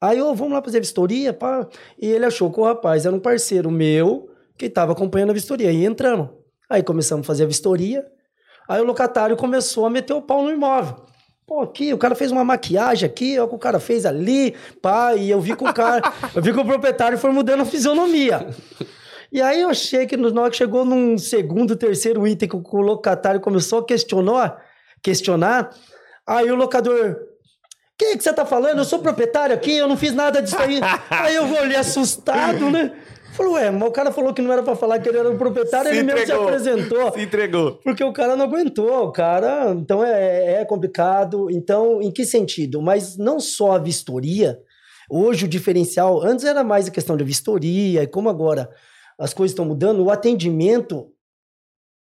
[0.00, 1.68] Aí, ô, vamos lá fazer vistoria, pá.
[2.00, 5.70] E ele achou que o rapaz era um parceiro meu que estava acompanhando a vistoria.
[5.70, 6.30] E entramos.
[6.70, 8.06] Aí começamos a fazer a vistoria.
[8.66, 11.04] Aí o locatário começou a meter o pau no imóvel.
[11.46, 14.54] Pô, aqui, o cara fez uma maquiagem aqui, ó, o que o cara fez ali,
[14.80, 16.02] pá, e eu vi que o cara,
[16.34, 18.46] eu vi que o proprietário foi mudando a fisionomia.
[19.30, 22.80] E aí eu achei que no- hora que chegou num segundo, terceiro item que o
[22.80, 24.56] locatário começou a questionar,
[25.02, 25.68] questionar,
[26.26, 27.16] aí o locador,
[27.98, 28.78] quem que você tá falando?
[28.78, 30.80] Eu sou proprietário aqui, eu não fiz nada disso aí.
[31.10, 32.90] aí eu olhei assustado, né?
[33.34, 35.36] Falei, ué, mas o cara falou que não era pra falar que ele era o
[35.36, 36.44] proprietário, Se ele mesmo entregou.
[36.44, 37.12] se apresentou.
[37.12, 37.72] Se entregou.
[37.82, 39.72] Porque o cara não aguentou, o cara.
[39.72, 41.50] Então é, é complicado.
[41.50, 42.80] Então, em que sentido?
[42.80, 44.56] Mas não só a vistoria.
[45.10, 48.70] Hoje o diferencial, antes era mais a questão da vistoria, e como agora
[49.18, 51.08] as coisas estão mudando, o atendimento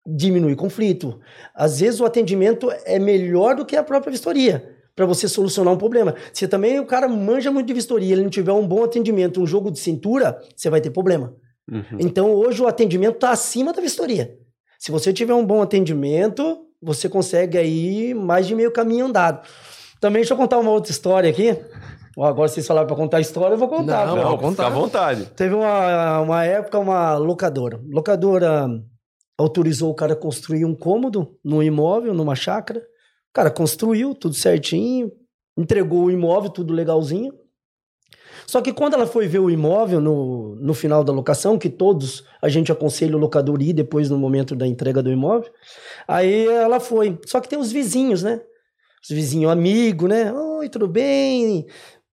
[0.06, 1.20] diminui conflito.
[1.54, 4.79] Às vezes o atendimento é melhor do que a própria vistoria.
[5.00, 6.14] Para você solucionar um problema.
[6.34, 9.48] Se também o cara manja muito de vistoria, ele não tiver um bom atendimento, um
[9.48, 11.34] jogo de cintura, você vai ter problema.
[11.72, 12.00] Uhum.
[12.00, 14.36] Então hoje o atendimento está acima da vistoria.
[14.78, 19.48] Se você tiver um bom atendimento, você consegue aí mais de meio caminho andado.
[20.02, 21.58] Também deixa eu contar uma outra história aqui.
[22.18, 24.06] Agora vocês falaram para contar história, eu vou contar.
[24.06, 24.18] Não?
[24.18, 24.66] Não, vou contar.
[24.66, 25.26] fica à vontade.
[25.28, 27.80] Teve uma, uma época uma locadora.
[27.90, 28.68] Locadora
[29.38, 32.84] autorizou o cara a construir um cômodo num imóvel, numa chácara.
[33.34, 35.12] Cara construiu tudo certinho,
[35.58, 37.34] entregou o imóvel, tudo legalzinho.
[38.48, 42.24] Só que quando ela foi ver o imóvel no, no final da locação, que todos
[42.42, 45.52] a gente aconselha o locador ir depois no momento da entrega do imóvel,
[46.08, 47.20] aí ela foi.
[47.28, 48.42] Só que tem os vizinhos, né?
[49.04, 50.34] Os vizinhos amigos, né?
[50.34, 51.68] Oi, tudo bem?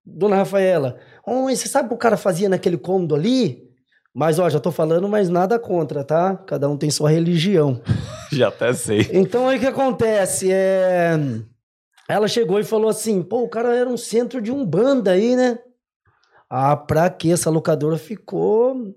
[0.04, 3.65] Dona Rafaela, oi, você sabe o que o cara fazia naquele cômodo ali?
[4.18, 6.34] Mas, ó, já tô falando, mas nada contra, tá?
[6.46, 7.82] Cada um tem sua religião.
[8.32, 9.10] Já até sei.
[9.12, 10.50] Então aí o que acontece?
[10.50, 11.18] É...
[12.08, 15.58] Ela chegou e falou assim: pô, o cara era um centro de umbanda aí, né?
[16.48, 18.94] Ah, pra que essa locadora ficou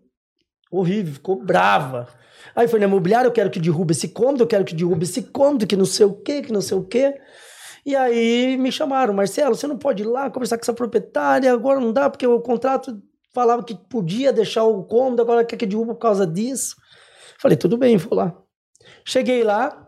[0.72, 2.08] horrível, ficou brava.
[2.56, 5.24] Aí foi na imobiliária, eu quero que derrube esse cômodo, eu quero que derrube esse
[5.24, 7.20] cômodo, que não sei o quê, que não sei o quê.
[7.86, 11.82] E aí me chamaram, Marcelo, você não pode ir lá conversar com essa proprietária, agora
[11.82, 13.02] não dá, porque o contrato
[13.34, 16.76] falava que podia deixar o cômodo, agora quer que derruba por causa disso.
[17.40, 18.36] Falei, tudo bem, vou lá.
[19.06, 19.88] Cheguei lá,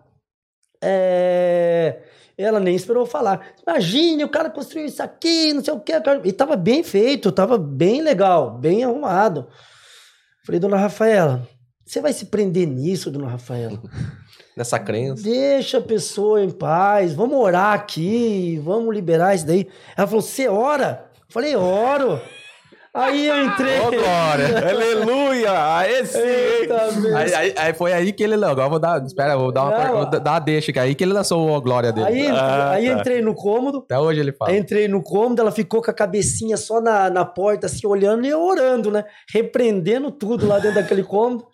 [0.84, 2.02] é,
[2.38, 3.54] ela nem esperou falar.
[3.66, 5.94] Imagine, o cara construiu isso aqui, não sei o quê.
[6.24, 9.48] E tava bem feito, tava bem legal, bem arrumado.
[10.46, 11.48] Falei, dona Rafaela,
[11.86, 13.80] você vai se prender nisso, dona Rafaela?
[14.58, 15.24] Nessa crença.
[15.24, 19.68] Deixa a pessoa em paz, vamos orar aqui, vamos liberar isso daí.
[19.96, 21.10] Ela falou, você ora?
[21.30, 22.20] Falei, oro.
[22.94, 23.80] Aí eu entrei.
[23.80, 24.70] Ô, Glória!
[24.70, 25.78] Aleluia!
[25.78, 26.20] Aí sim!
[27.16, 28.34] Aí, aí- aí foi aí que ele.
[28.36, 29.02] Agora eu vou dar.
[29.06, 31.56] Espera, vou dar uma, Não, vou dar uma deixa, que é aí que ele lançou
[31.56, 32.06] a glória dele.
[32.08, 33.00] Aí, Ah, aí tá.
[33.00, 33.78] entrei no cômodo.
[33.86, 34.54] Até hoje ele fala.
[34.54, 38.34] Entrei no cômodo, ela ficou com a cabecinha só na, na porta, assim, olhando e
[38.34, 39.06] orando, né?
[39.34, 41.48] Repreendendo tudo lá dentro daquele cômodo.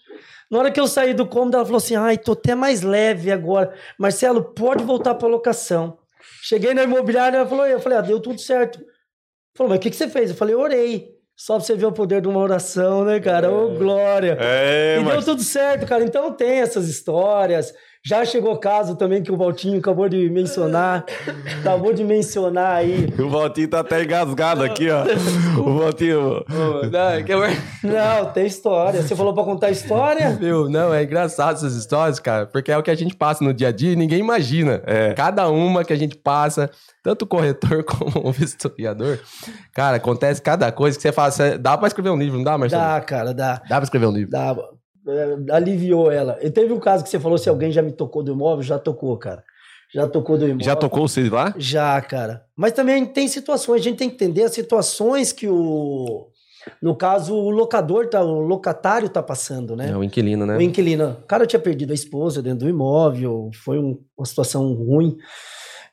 [0.50, 3.32] Na hora que eu saí do cômodo, ela falou assim: ai, tô até mais leve
[3.32, 3.73] agora.
[4.00, 6.00] Marcelo, pode voltar pra locação.
[6.41, 8.80] Cheguei na imobiliária, ela falou, eu falei, ah, deu tudo certo.
[9.56, 10.30] Falou, mas o que, que você fez?
[10.32, 11.16] Eu falei, orei.
[11.38, 13.52] Só pra você ver o poder de uma oração, né, cara?
[13.52, 14.36] Ô, glória.
[14.41, 16.04] É, e mas deu tudo certo, cara.
[16.04, 17.76] Então tem essas histórias.
[18.08, 21.04] Já chegou o caso também que o Valtinho acabou de mencionar.
[21.60, 23.13] acabou de mencionar aí.
[23.20, 25.04] o Valtinho tá até engasgado aqui, ó.
[25.60, 26.41] O Valtinho.
[26.89, 27.24] Não, é
[27.84, 29.02] Não, tem história.
[29.02, 30.38] Você falou pra contar história?
[30.39, 33.54] Meu, não, é engraçado essas histórias, cara, porque é o que a gente passa no
[33.54, 34.82] dia a dia e ninguém imagina.
[34.86, 35.13] É.
[35.13, 36.70] Cada uma que a gente passa,
[37.04, 39.20] tanto o corretor como o vistoriador,
[39.74, 42.58] cara, acontece cada coisa que você fala, você- dá pra escrever um livro, não dá,
[42.58, 42.82] Marcelo?
[42.82, 43.56] Dá, cara, dá.
[43.67, 44.32] Dá pra escrever um livro.
[44.32, 44.56] dá.
[45.08, 46.38] É, aliviou ela.
[46.41, 48.63] E teve um caso que você falou se alguém já me tocou do imóvel.
[48.63, 49.43] Já tocou, cara.
[49.93, 50.65] Já tocou do imóvel.
[50.65, 51.54] Já tocou vocês lá?
[51.58, 52.43] Já, cara.
[52.56, 56.28] Mas também tem situações, a gente tem que entender as situações que o.
[56.82, 59.89] No caso, o locador, tá, o locatário tá passando, né?
[59.91, 60.58] É o inquilino, né?
[60.58, 61.15] O inquilino.
[61.24, 65.15] O cara tinha perdido a esposa dentro do imóvel, foi um- uma situação ruim.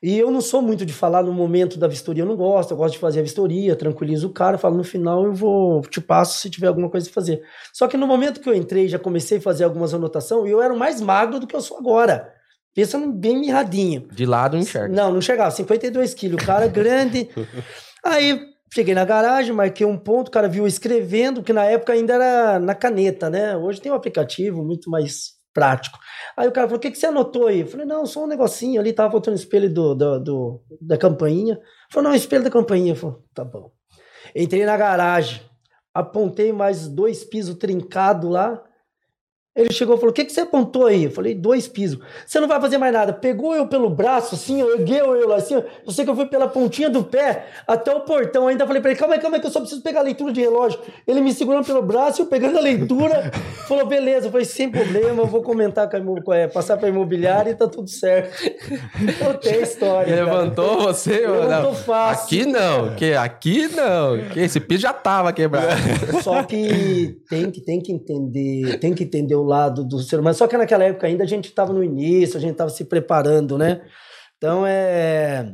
[0.05, 2.77] E eu não sou muito de falar no momento da vistoria, eu não gosto, eu
[2.77, 6.37] gosto de fazer a vistoria, tranquilizo o cara, falo no final eu vou, te passo
[6.37, 7.41] se tiver alguma coisa a fazer.
[7.73, 10.61] Só que no momento que eu entrei, já comecei a fazer algumas anotações, e eu
[10.61, 12.31] era mais magro do que eu sou agora.
[12.75, 14.07] Pensando bem mirradinho.
[14.11, 14.95] De lado enxerga.
[14.95, 17.27] Não, não chegava, 52 quilos, o cara grande.
[18.05, 18.39] Aí
[18.71, 22.13] cheguei na garagem, marquei um ponto, o cara viu eu escrevendo, que na época ainda
[22.13, 23.57] era na caneta, né?
[23.57, 25.97] Hoje tem um aplicativo muito mais prático.
[26.37, 27.61] Aí o cara falou: o que, que você anotou aí?
[27.61, 30.97] Eu falei: não, só um negocinho ali, tava botando o espelho do, do, do- da
[30.97, 31.59] campainha.
[31.89, 32.91] Falou: não, espelho da campainha.
[32.91, 33.71] Eu falei: tá bom.
[34.35, 35.41] Entrei na garagem,
[35.93, 38.61] apontei mais dois pisos trincados lá.
[39.55, 41.05] Ele chegou e falou: O que, que você apontou aí?
[41.05, 41.97] Eu falei: Dois pisos.
[42.25, 43.13] Você não vai fazer mais nada.
[43.13, 45.55] Pegou eu pelo braço, assim, ó, ergueu eu lá assim.
[45.55, 45.61] ó.
[45.85, 48.47] Eu sei que eu fui pela pontinha do pé até o portão.
[48.47, 50.33] Ainda falei pra ele: Calma aí, calma aí, que eu só preciso pegar a leitura
[50.33, 50.79] de relógio.
[51.07, 53.31] Ele me segurando pelo braço, eu pegando a leitura.
[53.67, 54.27] falou: Beleza.
[54.27, 57.51] Eu falei: Sem problema, eu vou comentar com a imo- com a- passar pra imobiliária
[57.51, 58.35] e tá tudo certo.
[58.99, 60.13] Então tem história.
[60.15, 60.25] cara.
[60.25, 61.25] Levantou você?
[61.27, 61.75] ou Levantou não?
[61.75, 62.25] fácil.
[62.25, 64.17] Aqui não, que aqui não.
[64.33, 65.67] Que esse piso já tava quebrado.
[66.23, 70.35] Só que tem que, tem que entender, tem que entender o lado do ser humano.
[70.35, 73.57] Só que naquela época ainda a gente estava no início, a gente estava se preparando,
[73.57, 73.81] né?
[74.37, 75.53] Então é.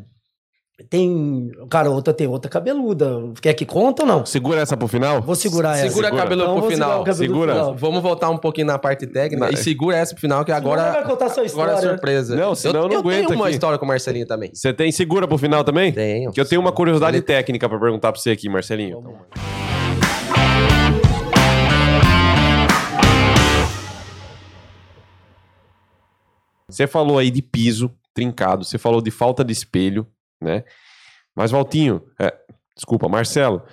[0.89, 1.51] Tem.
[1.69, 3.32] Cara, outra tem outra cabeluda.
[3.39, 4.25] Quer que conta ou não?
[4.25, 5.21] Segura essa pro final?
[5.21, 5.89] Vou segurar essa.
[5.89, 6.89] Segura a cabelo Então, pro final.
[7.01, 7.54] o cabelo do Segura.
[7.54, 7.75] final.
[7.75, 9.54] Vamos voltar um pouquinho na parte técnica Não.
[9.54, 11.89] e segura essa pro final, que agora, Senão vai contar sua agora é história.
[11.91, 12.36] surpresa.
[12.36, 13.54] Não, senão eu não eu aguento tenho uma aqui.
[13.54, 14.49] história com o Marcelinho também.
[14.56, 15.91] Você tem segura pro final também?
[15.91, 16.32] Tenho.
[16.32, 19.01] Que eu tenho uma curiosidade Ele- técnica pra perguntar pra você aqui, Marcelinho.
[19.04, 19.70] Vamos lá.
[26.71, 30.07] Você falou aí de piso trincado, você falou de falta de espelho,
[30.41, 30.63] né?
[31.36, 32.34] Mas, Valtinho, é,
[32.75, 33.63] desculpa, Marcelo,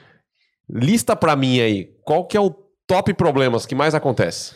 [0.68, 2.54] lista pra mim aí, qual que é o
[2.86, 4.54] top problemas que mais acontece?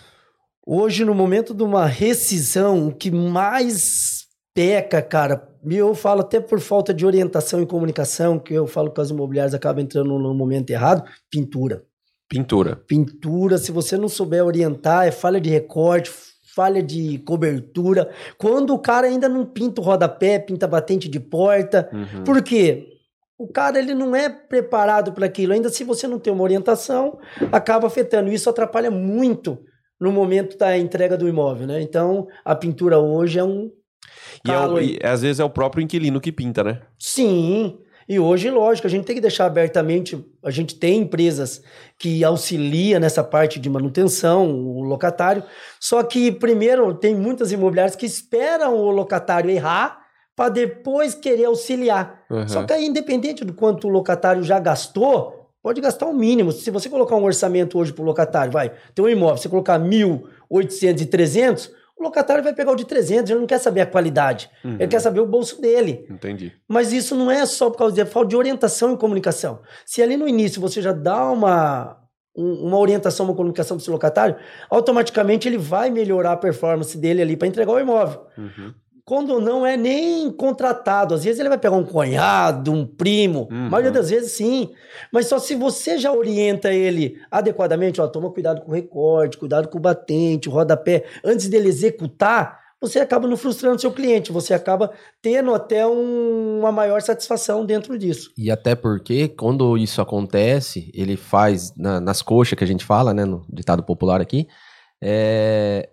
[0.65, 6.41] Hoje, no momento de uma rescisão, o que mais peca, cara, e eu falo até
[6.41, 10.35] por falta de orientação e comunicação, que eu falo que as imobiliárias acabam entrando no
[10.35, 11.85] momento errado, pintura.
[12.29, 12.77] Pintura.
[12.77, 16.11] Pintura, se você não souber orientar, é falha de recorte,
[16.55, 18.11] falha de cobertura.
[18.39, 21.89] Quando o cara ainda não pinta o rodapé, pinta batente de porta.
[21.93, 22.25] Uhum.
[22.25, 22.89] Por quê?
[23.39, 25.53] O cara ele não é preparado para aquilo.
[25.53, 27.19] Ainda se você não tem uma orientação,
[27.51, 28.31] acaba afetando.
[28.33, 29.59] Isso atrapalha muito
[30.01, 31.81] no momento da entrega do imóvel, né?
[31.81, 33.71] Então, a pintura hoje é um
[34.47, 36.81] E, é o- e às vezes é o próprio inquilino que pinta, né?
[36.99, 37.79] Sim.
[38.13, 40.23] E hoje, lógico, a gente tem que deixar abertamente.
[40.45, 41.63] A gente tem empresas
[41.99, 45.43] que auxilia nessa parte de manutenção, o locatário.
[45.81, 50.03] Só que, primeiro, tem muitas imobiliárias que esperam o locatário errar
[50.37, 52.23] para depois querer auxiliar.
[52.29, 52.47] Uhum.
[52.47, 56.53] Só que aí, independente do quanto o locatário já gastou, pode gastar o mínimo.
[56.53, 59.81] Se você colocar um orçamento hoje para o locatário, vai, tem um imóvel, você colocar
[59.81, 61.71] 1.800 e 300,
[62.03, 64.75] o locatário vai pegar o de 300, ele não quer saber a qualidade, Uhum.
[64.79, 66.07] ele quer saber o bolso dele.
[66.11, 66.53] Entendi.
[66.69, 69.61] Mas isso não é só por causa de falta de orientação e comunicação.
[69.87, 71.97] Se ali no início você já dá uma,
[72.37, 74.37] um- uma orientação, uma comunicação para seu locatário,
[74.69, 78.27] automaticamente ele vai melhorar a performance dele ali para entregar o imóvel.
[78.37, 78.75] Uhum.
[79.13, 83.67] Quando não é nem contratado, às vezes ele vai pegar um cunhado, um primo, Uhum.
[83.67, 84.71] a maioria das vezes sim.
[85.13, 89.69] Mas só se você já orienta ele adequadamente, ó, toma cuidado com o recorte, cuidado
[89.69, 94.55] com o batente, o rodapé, antes dele executar, você acaba não frustrando seu cliente, você
[94.55, 98.33] acaba tendo até um, uma maior satisfação dentro disso.
[98.39, 103.13] E até porque, quando isso acontece, ele faz na, nas coxas que a gente fala,
[103.13, 104.49] né, no ditado popular aqui,
[105.05, 105.91] é,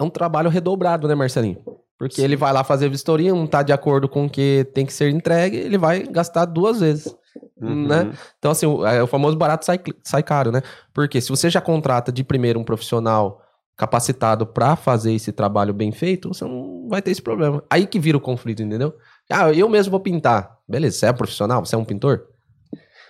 [0.00, 1.58] é um trabalho redobrado, né, Marcelinho?
[2.02, 2.24] Porque Sim.
[2.24, 5.08] ele vai lá fazer vistoria, não está de acordo com o que tem que ser
[5.10, 7.14] entregue, ele vai gastar duas vezes.
[7.60, 7.86] Uhum.
[7.86, 8.12] Né?
[8.40, 10.62] Então, assim, o, é, o famoso barato sai, sai caro, né?
[10.92, 13.40] Porque se você já contrata de primeiro um profissional
[13.76, 17.62] capacitado para fazer esse trabalho bem feito, você não vai ter esse problema.
[17.70, 18.92] Aí que vira o conflito, entendeu?
[19.30, 20.58] Ah, eu mesmo vou pintar.
[20.68, 21.64] Beleza, você é um profissional?
[21.64, 22.26] Você é um pintor?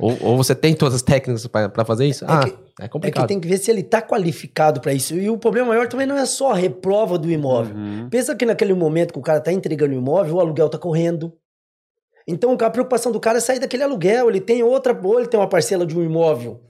[0.02, 2.24] Ou, ou você tem todas as técnicas para fazer isso?
[2.24, 3.22] É ah, que, é complicado.
[3.22, 5.14] É que tem que ver se ele está qualificado para isso.
[5.14, 7.76] E o problema maior também não é só a reprova do imóvel.
[7.76, 8.08] Uhum.
[8.10, 11.32] Pensa que naquele momento que o cara está entregando o imóvel, o aluguel está correndo.
[12.26, 14.28] Então a preocupação do cara é sair daquele aluguel.
[14.28, 16.60] Ele tem outra, ou ele tem uma parcela de um imóvel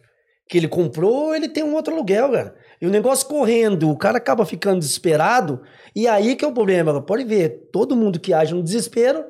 [0.47, 2.55] que ele comprou, ou ele tem um outro aluguel, cara.
[2.83, 5.63] E o negócio correndo, o cara acaba ficando desesperado,
[5.97, 7.01] e aí que é o problema.
[7.01, 9.25] Pode ver, todo mundo que age no desespero,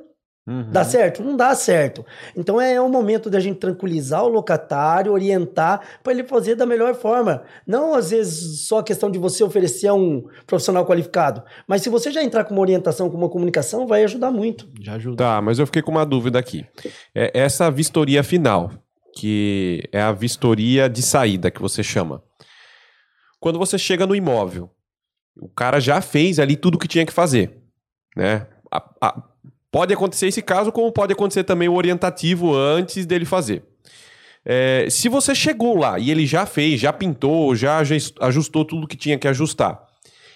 [0.46, 0.70] uhum.
[0.70, 1.22] dá certo?
[1.22, 2.04] Não dá certo.
[2.36, 6.94] Então é o momento da gente tranquilizar o locatário, orientar para ele fazer da melhor
[6.94, 7.42] forma.
[7.66, 11.88] Não às vezes só a questão de você oferecer a um profissional qualificado, mas se
[11.88, 14.68] você já entrar com uma orientação, com uma comunicação, vai ajudar muito.
[14.80, 15.16] Já ajuda.
[15.16, 16.66] Tá, mas eu fiquei com uma dúvida aqui.
[17.14, 18.70] É, essa vistoria final,
[19.16, 22.22] que é a vistoria de saída que você chama
[23.42, 24.70] quando você chega no imóvel,
[25.36, 27.60] o cara já fez ali tudo o que tinha que fazer,
[28.16, 28.46] né?
[28.70, 29.22] A, a,
[29.72, 33.64] pode acontecer esse caso, como pode acontecer também o orientativo antes dele fazer.
[34.44, 37.80] É, se você chegou lá e ele já fez, já pintou, já
[38.20, 39.84] ajustou tudo que tinha que ajustar,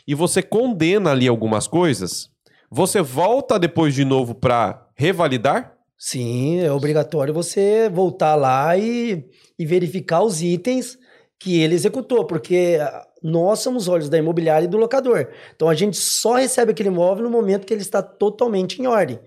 [0.07, 2.31] e você condena ali algumas coisas,
[2.70, 5.75] você volta depois de novo para revalidar?
[5.99, 9.25] Sim, é obrigatório você voltar lá e,
[9.59, 10.99] e verificar os itens
[11.38, 12.79] que ele executou, porque
[13.22, 15.29] nós somos olhos da imobiliária e do locador.
[15.55, 19.18] Então a gente só recebe aquele imóvel no momento que ele está totalmente em ordem.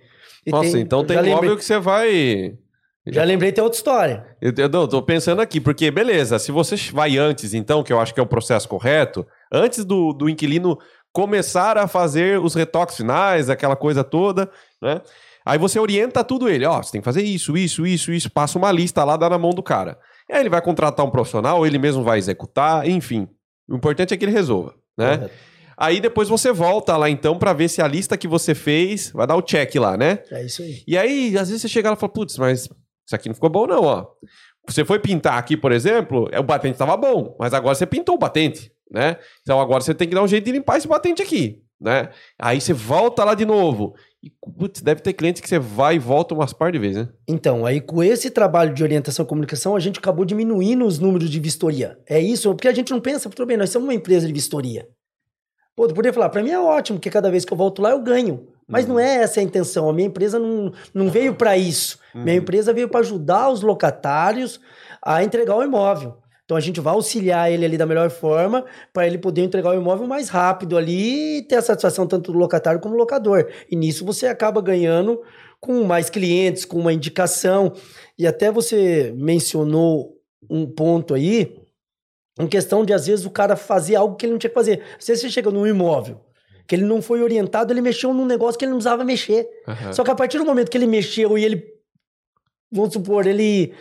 [0.46, 2.58] E Nossa, tem, então tem imóvel lembrei, que você vai.
[3.08, 4.26] Já lembrei, tem outra história.
[4.42, 8.00] Eu, eu, eu tô pensando aqui, porque beleza, se você vai antes, então, que eu
[8.00, 10.78] acho que é o processo correto, antes do, do inquilino
[11.12, 14.50] começar a fazer os retoques finais, aquela coisa toda,
[14.82, 15.02] né?
[15.46, 18.30] Aí você orienta tudo ele, ó, oh, você tem que fazer isso, isso, isso, isso,
[18.30, 19.98] passa uma lista lá, dá na mão do cara.
[20.30, 23.28] E aí ele vai contratar um profissional, ele mesmo vai executar, enfim.
[23.68, 25.30] O importante é que ele resolva, né?
[25.78, 29.26] Aí depois você volta lá então para ver se a lista que você fez vai
[29.26, 30.20] dar o check lá, né?
[30.30, 30.84] É isso aí.
[30.86, 33.50] E aí, às vezes você chega lá e fala, putz, mas isso aqui não ficou
[33.50, 34.08] bom não, ó.
[34.68, 38.16] Você foi pintar aqui, por exemplo, é, o batente estava bom, mas agora você pintou
[38.16, 39.18] o batente, né?
[39.42, 42.10] Então agora você tem que dar um jeito de limpar esse batente aqui, né?
[42.38, 43.96] Aí você volta lá de novo.
[44.22, 47.10] E, putz, deve ter clientes que você vai e volta umas par de vezes, né?
[47.28, 51.30] Então, aí com esse trabalho de orientação e comunicação, a gente acabou diminuindo os números
[51.30, 51.98] de vistoria.
[52.08, 54.88] É isso, porque a gente não pensa, tudo bem, nós somos uma empresa de vistoria.
[55.74, 57.92] Pô, tu poderia falar, para mim é ótimo, porque cada vez que eu volto lá
[57.92, 58.46] eu ganho.
[58.68, 58.94] Mas uhum.
[58.94, 59.90] não é essa a intenção.
[59.90, 61.98] A minha empresa não, não veio para isso.
[62.14, 62.24] Uhum.
[62.24, 64.60] Minha empresa veio para ajudar os locatários
[65.02, 66.18] a entregar o imóvel.
[66.50, 69.76] Então a gente vai auxiliar ele ali da melhor forma para ele poder entregar o
[69.76, 73.48] imóvel mais rápido ali e ter a satisfação tanto do locatário como do locador.
[73.70, 75.22] E nisso você acaba ganhando
[75.60, 77.72] com mais clientes, com uma indicação.
[78.18, 80.18] E até você mencionou
[80.50, 81.56] um ponto aí,
[82.40, 84.82] em questão de às vezes o cara fazer algo que ele não tinha que fazer.
[84.98, 86.20] Se você chega num imóvel
[86.68, 89.48] que ele não foi orientado, ele mexeu num negócio que ele não precisava mexer.
[89.68, 89.94] Uhum.
[89.94, 91.64] Só que a partir do momento que ele mexeu e ele,
[92.72, 93.72] vamos supor, ele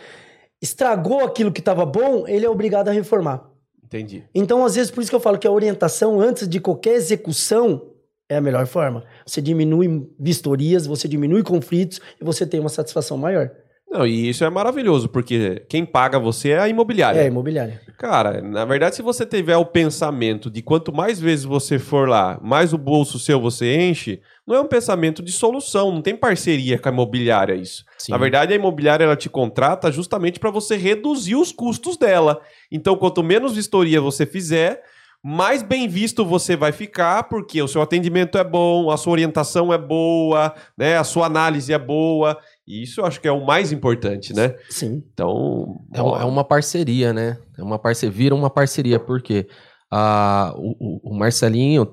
[0.61, 3.49] estragou aquilo que estava bom, ele é obrigado a reformar.
[3.83, 4.23] Entendi.
[4.35, 7.89] Então, às vezes, por isso que eu falo que a orientação antes de qualquer execução
[8.29, 9.03] é a melhor forma.
[9.25, 13.49] Você diminui vistorias, você diminui conflitos e você tem uma satisfação maior.
[13.89, 17.19] Não, e isso é maravilhoso, porque quem paga você é a imobiliária.
[17.19, 17.81] É a imobiliária.
[17.97, 22.39] Cara, na verdade, se você tiver o pensamento de quanto mais vezes você for lá,
[22.41, 26.77] mais o bolso seu você enche, não é um pensamento de solução, não tem parceria
[26.77, 27.83] com a imobiliária isso.
[27.97, 28.11] Sim.
[28.11, 32.39] Na verdade, a imobiliária ela te contrata justamente para você reduzir os custos dela.
[32.71, 34.83] Então, quanto menos vistoria você fizer,
[35.21, 39.73] mais bem visto você vai ficar, porque o seu atendimento é bom, a sua orientação
[39.73, 40.97] é boa, né?
[40.97, 42.37] A sua análise é boa.
[42.69, 44.55] E isso eu acho que é o mais importante, né?
[44.69, 45.03] Sim.
[45.11, 45.81] Então.
[45.91, 47.39] É, é uma parceria, né?
[47.57, 49.47] É uma parceria, vira uma parceria, porque
[49.91, 51.91] a, o, o Marcelinho,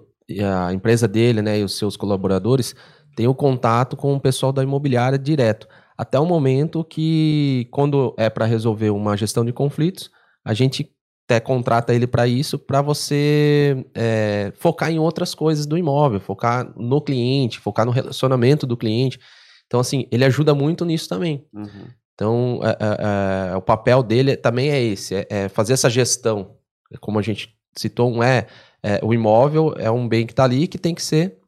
[0.67, 2.75] a empresa dele, né, e os seus colaboradores
[3.17, 5.67] têm o contato com o pessoal da imobiliária direto.
[5.97, 10.11] Até o momento que, quando é para resolver uma gestão de conflitos,
[10.45, 10.91] a gente
[11.27, 16.71] até contrata ele para isso, para você é, focar em outras coisas do imóvel, focar
[16.77, 19.19] no cliente, focar no relacionamento do cliente.
[19.67, 21.45] Então, assim, ele ajuda muito nisso também.
[21.53, 21.89] Uhum.
[22.15, 26.57] Então, é, é, é, o papel dele também é esse, é, é, fazer essa gestão.
[27.01, 28.47] Como a gente citou, um é,
[28.83, 31.39] é, o imóvel é um bem que está ali que tem que ser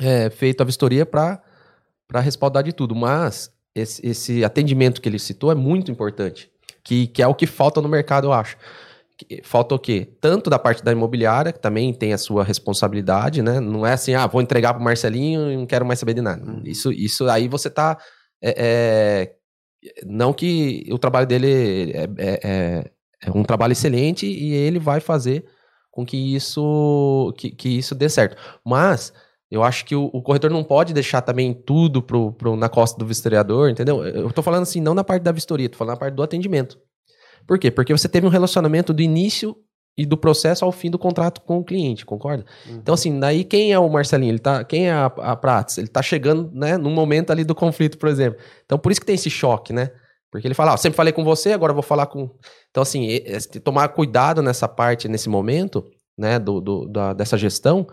[0.00, 1.40] é, feito a vistoria para
[2.20, 2.94] respaldar de tudo.
[2.94, 6.48] Mas esse, esse atendimento que ele citou é muito importante,
[6.84, 8.56] que, que é o que falta no mercado, eu acho.
[9.44, 10.08] Falta o quê?
[10.20, 13.60] Tanto da parte da imobiliária, que também tem a sua responsabilidade, né?
[13.60, 16.20] Não é assim, ah, vou entregar para o Marcelinho e não quero mais saber de
[16.20, 16.44] nada.
[16.44, 16.62] Uhum.
[16.64, 17.96] Isso, isso aí você está
[18.42, 19.34] é, é,
[20.04, 22.90] não que o trabalho dele é, é, é,
[23.22, 25.44] é, um trabalho excelente e ele vai fazer
[25.90, 28.36] com que isso, que, que isso dê certo.
[28.64, 29.12] Mas
[29.50, 32.98] eu acho que o, o, corretor não pode deixar também tudo pro, pro, na costa
[32.98, 34.04] do vistoriador, entendeu?
[34.04, 36.78] Eu tô falando assim, não na parte da vistoria, tô falando na parte do atendimento.
[37.46, 37.70] Por quê?
[37.70, 39.56] Porque você teve um relacionamento do início
[39.96, 42.44] e do processo ao fim do contrato com o cliente, concorda?
[42.66, 42.76] Uhum.
[42.76, 44.32] Então, assim, daí quem é o Marcelinho?
[44.32, 45.78] Ele tá, quem é a, a Prats?
[45.78, 48.38] Ele tá chegando, né, num momento ali do conflito, por exemplo.
[48.64, 49.90] Então, por isso que tem esse choque, né?
[50.30, 52.28] Porque ele fala, ó, sempre falei com você, agora vou falar com...
[52.70, 53.06] Então, assim,
[53.62, 55.84] tomar cuidado nessa parte, nesse momento,
[56.18, 57.86] né, do, do da, dessa gestão,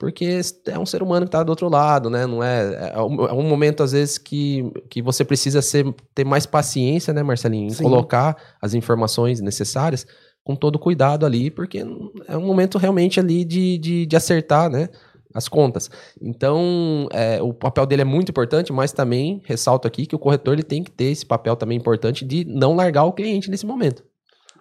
[0.00, 2.26] porque é um ser humano que está do outro lado, né?
[2.26, 6.24] Não é, é um, é um momento às vezes que, que você precisa ser, ter
[6.24, 7.82] mais paciência, né, Marcelinho, em Sim.
[7.82, 10.06] colocar as informações necessárias
[10.42, 11.84] com todo cuidado ali, porque
[12.26, 14.88] é um momento realmente ali de, de, de acertar, né?
[15.34, 15.90] As contas.
[16.18, 20.54] Então, é, o papel dele é muito importante, mas também ressalto aqui que o corretor
[20.54, 24.02] ele tem que ter esse papel também importante de não largar o cliente nesse momento.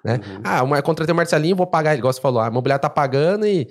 [0.04, 0.16] Né?
[0.16, 0.42] Uhum.
[0.44, 3.48] Ah, uma, contratei o Marcelinho, vou pagar ele, igual você falou, a imobiliária tá pagando
[3.48, 3.70] e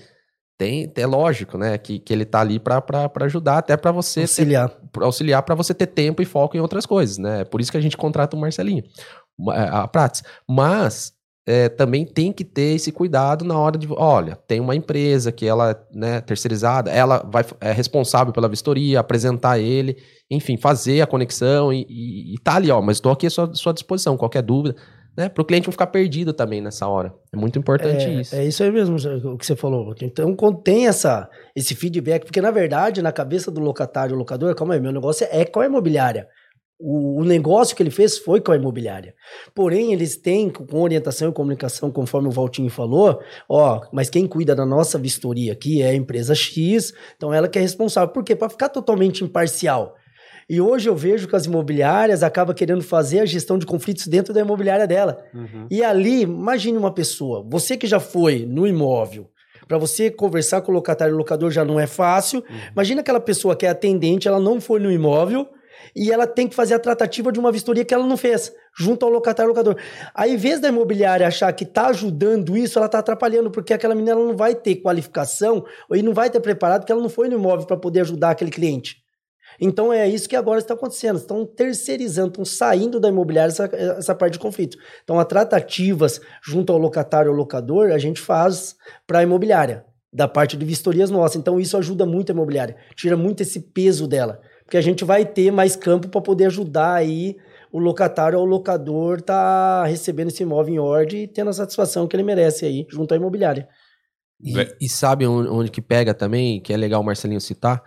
[0.58, 2.82] tem, é lógico, né, que, que ele tá ali para
[3.20, 6.84] ajudar, até para você auxiliar, ter, auxiliar para você ter tempo e foco em outras
[6.84, 7.42] coisas, né?
[7.42, 8.82] É por isso que a gente contrata o Marcelinho,
[9.50, 10.24] a, a Prates.
[10.48, 11.12] Mas
[11.46, 15.46] é, também tem que ter esse cuidado na hora de, olha, tem uma empresa que
[15.46, 19.96] ela, né, terceirizada, ela vai é responsável pela vistoria, apresentar ele,
[20.28, 23.44] enfim, fazer a conexão e, e, e tá ali, ó, mas estou aqui à sua,
[23.44, 24.74] à sua disposição, qualquer dúvida
[25.16, 25.28] né?
[25.28, 27.12] Para o cliente não ficar perdido também nessa hora.
[27.32, 28.36] É muito importante é, isso.
[28.36, 28.96] É isso aí mesmo
[29.32, 29.94] o que você falou.
[30.00, 34.80] Então, tem essa, esse feedback, porque na verdade, na cabeça do locatário, locador, calma aí,
[34.80, 36.28] meu negócio é com a imobiliária.
[36.80, 39.12] O, o, negócio que ele fez foi com a imobiliária.
[39.52, 44.54] Porém, eles têm, com orientação e comunicação, conforme o Valtinho falou, ó, mas quem cuida
[44.54, 48.12] da nossa vistoria aqui é a empresa X, então ela que é responsável.
[48.14, 48.36] Por quê?
[48.36, 49.96] Para ficar totalmente imparcial.
[50.48, 54.32] E hoje eu vejo que as imobiliárias acabam querendo fazer a gestão de conflitos dentro
[54.32, 55.22] da imobiliária dela.
[55.34, 55.66] Uhum.
[55.70, 59.28] E ali, imagine uma pessoa, você que já foi no imóvel,
[59.66, 62.42] para você conversar com o locatário e o locador já não é fácil.
[62.48, 62.56] Uhum.
[62.72, 65.46] Imagina aquela pessoa que é atendente, ela não foi no imóvel
[65.94, 69.04] e ela tem que fazer a tratativa de uma vistoria que ela não fez, junto
[69.04, 69.76] ao locatário e locador.
[70.14, 73.94] Aí, em vez da imobiliária achar que está ajudando isso, ela está atrapalhando, porque aquela
[73.94, 77.34] menina não vai ter qualificação ou não vai ter preparado, porque ela não foi no
[77.36, 78.96] imóvel para poder ajudar aquele cliente.
[79.60, 81.16] Então é isso que agora está acontecendo.
[81.16, 84.78] Estão terceirizando, estão saindo da imobiliária essa, essa parte de conflito.
[85.02, 90.28] Então, a tratativas junto ao locatário ou locador, a gente faz para a imobiliária, da
[90.28, 91.36] parte de vistorias nossas.
[91.36, 94.40] Então, isso ajuda muito a imobiliária, tira muito esse peso dela.
[94.64, 97.36] Porque a gente vai ter mais campo para poder ajudar aí
[97.72, 102.06] o locatário ou o locador tá recebendo esse imóvel em ordem e tendo a satisfação
[102.06, 103.68] que ele merece aí, junto à imobiliária.
[104.40, 107.82] E, e sabe onde, onde que pega também, que é legal o Marcelinho citar?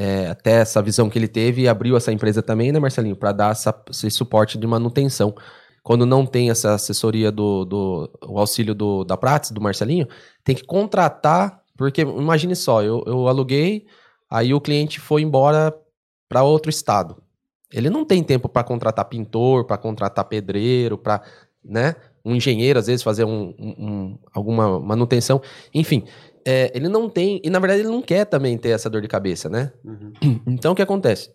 [0.00, 3.32] É, até essa visão que ele teve e abriu essa empresa também, né, Marcelinho, para
[3.32, 5.34] dar essa, esse suporte de manutenção.
[5.82, 10.06] Quando não tem essa assessoria do, do o auxílio do, da Prates, do Marcelinho,
[10.44, 13.86] tem que contratar, porque imagine só, eu, eu aluguei,
[14.30, 15.74] aí o cliente foi embora
[16.28, 17.20] para outro estado.
[17.72, 21.22] Ele não tem tempo para contratar pintor, para contratar pedreiro, para,
[21.64, 25.42] né, um engenheiro às vezes fazer um, um, um, alguma manutenção,
[25.74, 26.04] enfim
[26.46, 29.08] é, ele não tem, e na verdade ele não quer também ter essa dor de
[29.08, 29.72] cabeça, né?
[29.84, 30.12] Uhum.
[30.46, 31.30] Então o que acontece?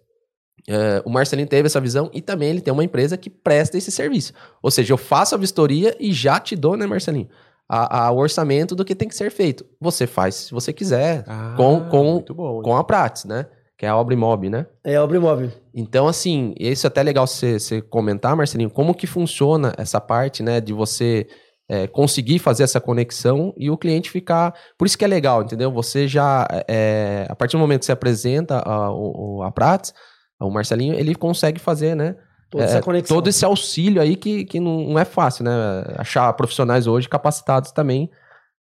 [0.68, 3.92] É, o Marcelinho teve essa visão e também ele tem uma empresa que presta esse
[3.92, 4.34] serviço.
[4.62, 7.28] Ou seja, eu faço a vistoria e já te dou, né, Marcelinho?
[7.68, 9.66] A, a, o orçamento do que tem que ser feito.
[9.80, 13.48] Você faz se você quiser, ah, com, com, bom, com a Prates, né?
[13.78, 14.68] Que é a obra imóvel, né?
[14.84, 15.52] É a obra imóvel.
[15.74, 20.62] Então, assim, isso é até legal você comentar, Marcelinho, como que funciona essa parte, né,
[20.62, 21.28] de você
[21.70, 24.54] é, conseguir fazer essa conexão e o cliente ficar.
[24.78, 25.72] Por isso que é legal, entendeu?
[25.72, 29.94] Você já, é, a partir do momento que você apresenta a, a, a Prats,
[30.40, 32.16] o Marcelinho, ele consegue fazer, né?
[32.56, 35.52] É, todo esse auxílio aí que, que não, não é fácil, né?
[35.98, 38.12] Achar profissionais hoje capacitados também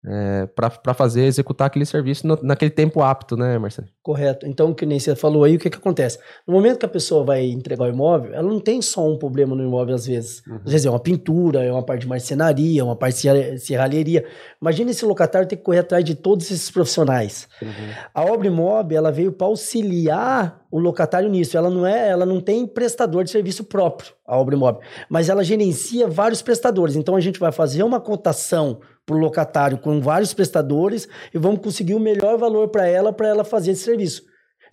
[0.10, 3.90] é, para fazer, executar aquele serviço no, naquele tempo apto, né, Marcelo?
[4.02, 4.48] Correto.
[4.48, 6.18] Então, que nem você falou aí, o que, que acontece?
[6.48, 9.54] No momento que a pessoa vai entregar o imóvel, ela não tem só um problema
[9.54, 10.42] no imóvel, às vezes.
[10.48, 10.60] Uhum.
[10.66, 14.24] Às vezes é uma pintura, é uma parte de marcenaria, uma parte de serralheria.
[14.62, 17.50] Imagina esse locatário ter que correr atrás de todos esses profissionais.
[17.62, 17.70] Uhum.
[18.14, 21.58] A obra imóvel, ela veio para auxiliar o locatário nisso.
[21.58, 25.44] Ela não é, ela não tem prestador de serviço próprio, a obra imóvel, mas ela
[25.44, 26.96] gerencia vários prestadores.
[26.96, 31.62] Então a gente vai fazer uma cotação para o locatário com vários prestadores e vamos
[31.62, 34.22] conseguir o melhor valor para ela, para ela fazer esse serviço.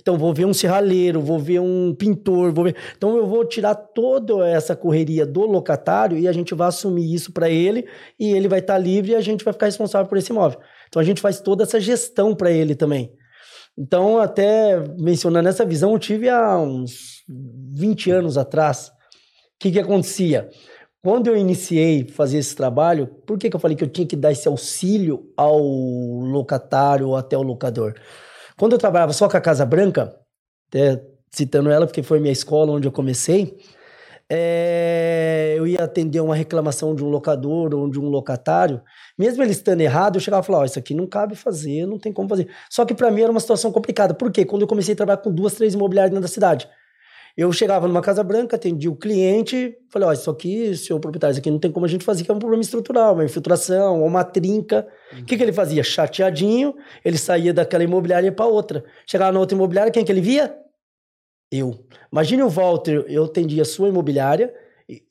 [0.03, 2.77] Então, vou ver um serralheiro, vou ver um pintor, vou ver.
[2.97, 7.33] Então, eu vou tirar toda essa correria do locatário e a gente vai assumir isso
[7.33, 10.19] para ele e ele vai estar tá livre e a gente vai ficar responsável por
[10.19, 10.61] esse imóvel.
[10.89, 13.13] Então, a gente faz toda essa gestão para ele também.
[13.79, 17.23] Então, até mencionando essa visão, eu tive há uns
[17.73, 18.89] 20 anos atrás.
[18.89, 18.93] O
[19.61, 20.51] que, que acontecia?
[21.05, 24.17] Quando eu iniciei fazer esse trabalho, por que, que eu falei que eu tinha que
[24.17, 27.93] dar esse auxílio ao locatário ou até ao locador?
[28.57, 30.19] Quando eu trabalhava só com a Casa Branca,
[30.67, 33.55] até citando ela porque foi minha escola onde eu comecei,
[34.31, 38.81] é, eu ia atender uma reclamação de um locador ou de um locatário,
[39.19, 41.99] mesmo ele estando errado, eu chegava e falava, oh, isso aqui não cabe fazer, não
[41.99, 42.49] tem como fazer.
[42.71, 44.15] Só que para mim era uma situação complicada.
[44.15, 44.47] Por quê?
[44.47, 46.67] Quando eu comecei a trabalhar com duas, três imobiliárias da cidade.
[47.37, 51.41] Eu chegava numa Casa Branca, atendia o cliente, falei, ó, isso aqui, senhor proprietário, isso
[51.41, 54.23] aqui não tem como a gente fazer, que é um problema estrutural, uma infiltração, uma
[54.23, 54.87] trinca.
[55.13, 55.25] O uhum.
[55.25, 55.83] que, que ele fazia?
[55.83, 58.85] Chateadinho, ele saía daquela imobiliária para outra.
[59.05, 60.57] Chegava na outra imobiliária, quem que ele via?
[61.51, 61.75] Eu.
[62.13, 64.55] Imagine o Walter, eu atendia a sua imobiliária,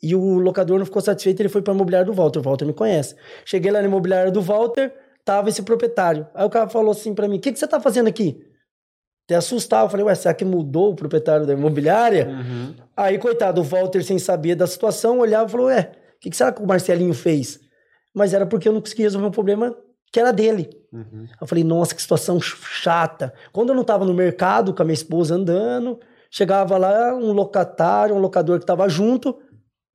[0.02, 2.40] e, o locador não ficou satisfeito, ele foi para a imobiliária do Walter.
[2.40, 3.16] O Walter me conhece.
[3.44, 4.94] Cheguei lá na imobiliária do Walter,
[5.26, 6.28] tava esse proprietário.
[6.34, 8.53] Aí o cara falou assim para mim: O que, que você tá fazendo aqui?
[9.26, 9.86] Até assustava.
[9.86, 12.28] Eu falei, ué, será que mudou o proprietário da imobiliária?
[12.28, 12.74] Uhum.
[12.96, 16.38] Aí, coitado, o Walter, sem saber da situação, olhava e falou, ué, o que, que,
[16.38, 17.60] será que o Marcelinho fez?
[18.14, 19.76] Mas era porque eu não conseguia resolver um problema
[20.12, 20.70] que era dele.
[20.92, 21.28] Uhum.
[21.42, 23.34] Eu falei, nossa, que situação chata.
[23.52, 26.00] Quando eu não estava no mercado com a minha esposa andando,
[26.30, 29.36] chegava lá um locatário, um locador que estava junto,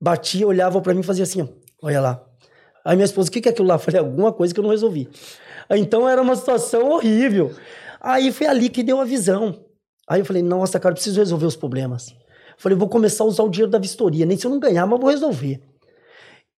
[0.01, 1.47] batia, olhava para mim e fazia assim, ó,
[1.81, 2.21] olha lá.
[2.83, 3.75] Aí minha esposa, o que, que é aquilo lá?
[3.75, 5.09] Eu falei, alguma coisa que eu não resolvi.
[5.69, 7.53] Então era uma situação horrível.
[7.99, 9.65] Aí foi ali que deu a visão.
[10.07, 12.15] Aí eu falei, nossa, cara, preciso resolver os problemas.
[12.57, 14.25] falei, vou começar a usar o dinheiro da vistoria.
[14.25, 15.61] Nem se eu não ganhar, mas vou resolver.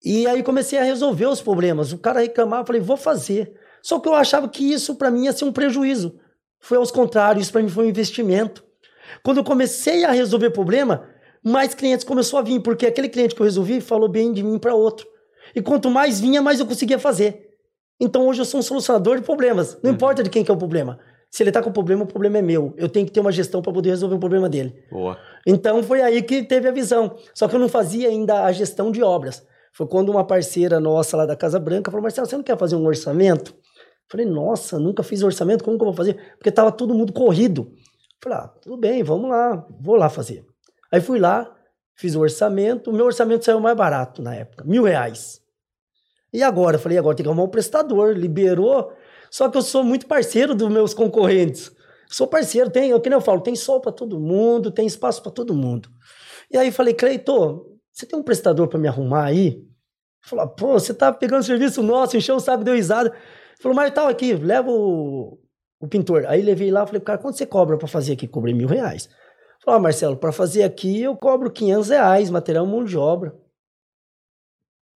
[0.04, 1.92] E aí comecei a resolver os problemas.
[1.92, 3.52] O cara reclamava, falei, vou fazer.
[3.82, 6.18] Só que eu achava que isso para mim ia ser um prejuízo.
[6.58, 8.64] Foi aos contrários, isso para mim foi um investimento.
[9.22, 11.08] Quando eu comecei a resolver problema,
[11.42, 14.58] mais clientes começou a vir, porque aquele cliente que eu resolvi falou bem de mim
[14.58, 15.06] para outro.
[15.54, 17.48] E quanto mais vinha, mais eu conseguia fazer.
[17.98, 19.74] Então hoje eu sou um solucionador de problemas.
[19.82, 19.96] Não uhum.
[19.96, 20.98] importa de quem que é o problema.
[21.30, 22.74] Se ele tá com problema, o problema é meu.
[22.76, 24.74] Eu tenho que ter uma gestão para poder resolver o problema dele.
[24.90, 25.16] Boa.
[25.46, 27.16] Então foi aí que teve a visão.
[27.32, 29.46] Só que eu não fazia ainda a gestão de obras.
[29.72, 32.74] Foi quando uma parceira nossa lá da Casa Branca falou: Marcelo, você não quer fazer
[32.74, 33.54] um orçamento?
[34.10, 36.34] Falei, nossa, nunca fiz orçamento, como que eu vou fazer?
[36.36, 37.72] Porque tava todo mundo corrido.
[38.20, 40.44] Falei, ah, tudo bem, vamos lá, vou lá fazer.
[40.90, 41.48] Aí fui lá,
[41.94, 45.40] fiz o orçamento, o meu orçamento saiu mais barato na época, mil reais.
[46.32, 46.76] E agora?
[46.76, 48.12] Falei, agora tem que arrumar um prestador.
[48.12, 48.92] Liberou,
[49.30, 51.70] só que eu sou muito parceiro dos meus concorrentes.
[52.08, 55.30] Sou parceiro, tem, que nem eu falo, tem sol para todo mundo, tem espaço para
[55.30, 55.88] todo mundo.
[56.50, 59.64] E aí falei, Cleiton, você tem um prestador para me arrumar aí?
[60.22, 63.14] Falou, pô, você tá pegando serviço nosso, encheu o saco, deu risada.
[63.60, 65.38] Falou, mas tal aqui, leva o,
[65.80, 66.24] o pintor.
[66.26, 68.26] Aí levei lá, falei, cara, quanto você cobra para fazer aqui?
[68.26, 69.08] Cobrei mil reais.
[69.62, 73.38] Falou, ah, Marcelo, para fazer aqui eu cobro 500 reais, material mão de obra.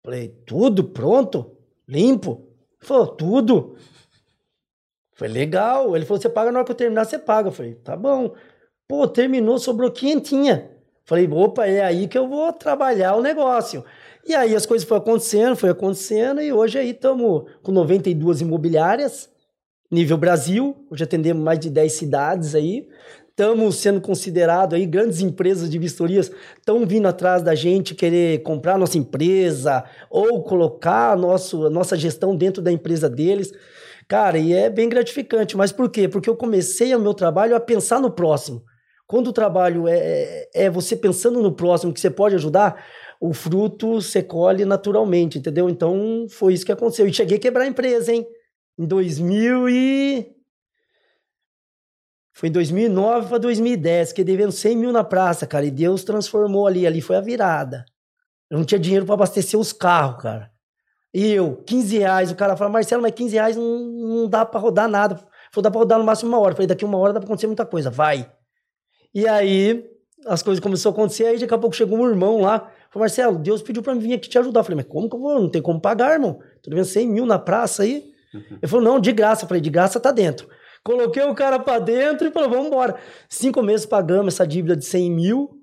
[0.03, 1.57] Falei, tudo pronto?
[1.87, 2.47] Limpo?
[2.81, 3.75] Falou, tudo.
[5.15, 5.95] Foi legal.
[5.95, 7.49] Ele falou: você paga na hora que eu terminar, você paga.
[7.49, 8.33] Eu falei: tá bom.
[8.87, 10.69] Pô, terminou, sobrou quentinha.
[11.05, 13.83] Falei: opa, é aí que eu vou trabalhar o negócio.
[14.25, 19.29] E aí as coisas foram acontecendo, foi acontecendo, e hoje aí estamos com 92 imobiliárias,
[19.91, 20.87] nível Brasil.
[20.89, 22.87] Hoje atendemos mais de 10 cidades aí.
[23.29, 28.77] Estamos sendo considerados aí, grandes empresas de vistorias estão vindo atrás da gente querer comprar
[28.77, 33.51] nossa empresa ou colocar nosso, nossa gestão dentro da empresa deles.
[34.13, 35.57] Cara, e é bem gratificante.
[35.57, 36.07] Mas por quê?
[36.07, 38.63] Porque eu comecei o meu trabalho a pensar no próximo.
[39.07, 42.85] Quando o trabalho é, é, é você pensando no próximo, que você pode ajudar,
[43.19, 45.67] o fruto você colhe naturalmente, entendeu?
[45.67, 47.07] Então foi isso que aconteceu.
[47.07, 48.23] E cheguei a quebrar a empresa, hein?
[48.77, 50.31] Em 2000 e...
[52.35, 55.65] Foi em 2009 para 2010, que devendo 100 mil na praça, cara.
[55.65, 56.85] E Deus transformou ali.
[56.85, 57.83] Ali foi a virada.
[58.47, 60.52] Eu não tinha dinheiro para abastecer os carros, cara.
[61.13, 64.59] E eu, 15 reais, o cara fala, Marcelo, mas 15 reais não, não dá pra
[64.59, 65.15] rodar nada.
[65.51, 66.55] Falou, dá pra rodar no máximo uma hora.
[66.55, 68.27] Falei, daqui uma hora dá pra acontecer muita coisa, vai.
[69.13, 69.85] E aí,
[70.25, 73.37] as coisas começaram a acontecer, aí daqui a pouco chegou um irmão lá, falou, Marcelo,
[73.37, 74.61] Deus pediu pra mim vir aqui te ajudar.
[74.61, 75.39] Eu falei, mas como que eu vou?
[75.39, 76.39] Não tem como pagar, irmão.
[76.63, 78.11] Tô devendo 100 mil na praça aí.
[78.33, 78.57] Uhum.
[78.61, 79.43] Ele falou, não, de graça.
[79.43, 80.47] Eu falei, de graça tá dentro.
[80.83, 82.95] Coloquei o cara pra dentro e falou, vamos embora.
[83.29, 85.62] Cinco meses pagamos essa dívida de 100 mil.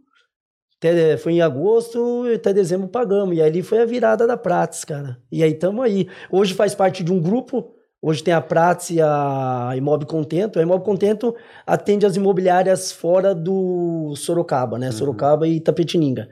[0.80, 3.36] Até, foi em agosto e até dezembro pagamos.
[3.36, 5.18] E ali foi a virada da Prates, cara.
[5.30, 6.08] E aí estamos aí.
[6.32, 7.74] Hoje faz parte de um grupo.
[8.00, 10.58] Hoje tem a Prates e a Imob Contento.
[10.58, 14.86] A Imob Contento atende as imobiliárias fora do Sorocaba, né?
[14.86, 14.92] Uhum.
[14.92, 16.30] Sorocaba e Tapetininga.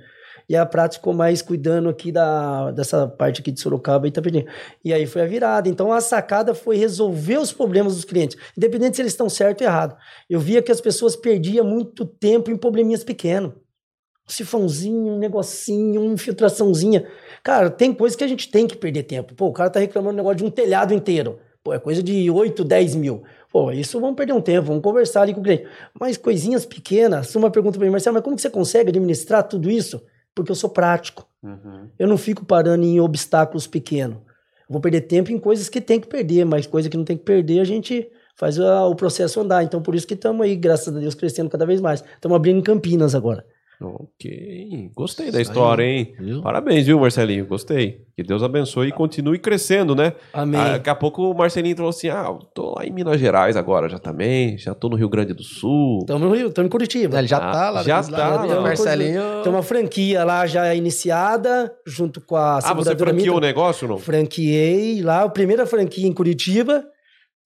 [0.49, 4.51] E a Pratos ficou mais cuidando aqui da, dessa parte aqui de Sorocaba e Itapetininga.
[4.83, 5.69] E aí foi a virada.
[5.69, 9.67] Então a sacada foi resolver os problemas dos clientes, independente se eles estão certo ou
[9.67, 9.95] errado.
[10.29, 13.53] Eu via que as pessoas perdiam muito tempo em probleminhas pequenos.
[14.29, 17.07] Um sifãozinho, um negocinho, uma infiltraçãozinha.
[17.43, 19.35] Cara, tem coisa que a gente tem que perder tempo.
[19.35, 21.39] Pô, o cara tá reclamando um negócio de um telhado inteiro.
[21.65, 23.23] Pô, é coisa de 8, 10 mil.
[23.51, 25.67] Pô, isso vamos perder um tempo, vamos conversar ali com o cliente.
[25.99, 29.71] Mas coisinhas pequenas, uma pergunta para mim, Marcelo, mas como que você consegue administrar tudo
[29.71, 30.03] isso?
[30.35, 31.27] Porque eu sou prático.
[31.43, 31.89] Uhum.
[31.99, 34.19] Eu não fico parando em obstáculos pequenos.
[34.69, 37.25] Vou perder tempo em coisas que tem que perder, mas coisa que não tem que
[37.25, 39.65] perder, a gente faz o processo andar.
[39.65, 42.05] Então, por isso que estamos aí, graças a Deus, crescendo cada vez mais.
[42.15, 43.45] Estamos abrindo em Campinas agora.
[43.81, 46.15] Ok, gostei Isso da história, aí, hein?
[46.19, 46.43] Viu?
[46.43, 47.47] Parabéns, viu, Marcelinho?
[47.47, 48.09] Gostei.
[48.17, 50.15] Que Deus abençoe e continue crescendo, né?
[50.33, 50.61] Amém.
[50.61, 53.89] Ah, daqui a pouco o Marcelinho falou assim: ah, tô lá em Minas Gerais agora
[53.89, 56.01] já também, já tô no Rio Grande do Sul.
[56.01, 57.19] Estamos no Rio, estamos em Curitiba.
[57.19, 57.83] Ele já ah, tá lá.
[57.85, 58.61] Já tá, lá, lá.
[58.61, 59.43] Marcelinho.
[59.45, 63.99] Tem uma franquia lá já iniciada, junto com a Ah, você franqueou o negócio, não?
[63.99, 66.85] Franqueei lá, a primeira franquia em Curitiba,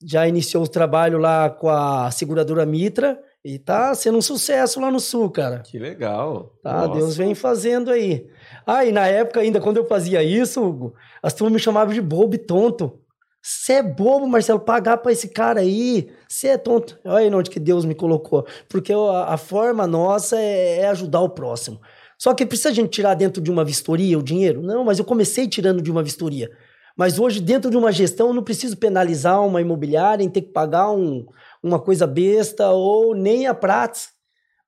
[0.03, 4.91] já iniciou o trabalho lá com a seguradora Mitra, e tá sendo um sucesso lá
[4.91, 5.61] no sul, cara.
[5.61, 6.53] Que legal.
[6.63, 6.99] Tá, Nossa.
[6.99, 8.27] Deus vem fazendo aí.
[8.65, 12.01] Ah, e na época ainda, quando eu fazia isso, Hugo, as turmas me chamavam de
[12.01, 13.01] bobo e tonto.
[13.43, 16.09] Você é bobo, Marcelo, pagar pra esse cara aí.
[16.29, 16.97] Você é tonto.
[17.05, 18.47] Olha aí onde que Deus me colocou.
[18.69, 21.81] Porque a, a forma nossa é, é, ajudar o próximo.
[22.17, 24.63] Só que precisa a gente tirar dentro de uma vistoria o dinheiro?
[24.63, 26.49] Não, mas eu comecei tirando de uma vistoria.
[26.97, 30.53] Mas hoje, dentro de uma gestão, eu não preciso penalizar uma imobiliária em ter que
[30.53, 31.27] pagar um,
[31.63, 34.11] uma coisa besta ou nem a Prats.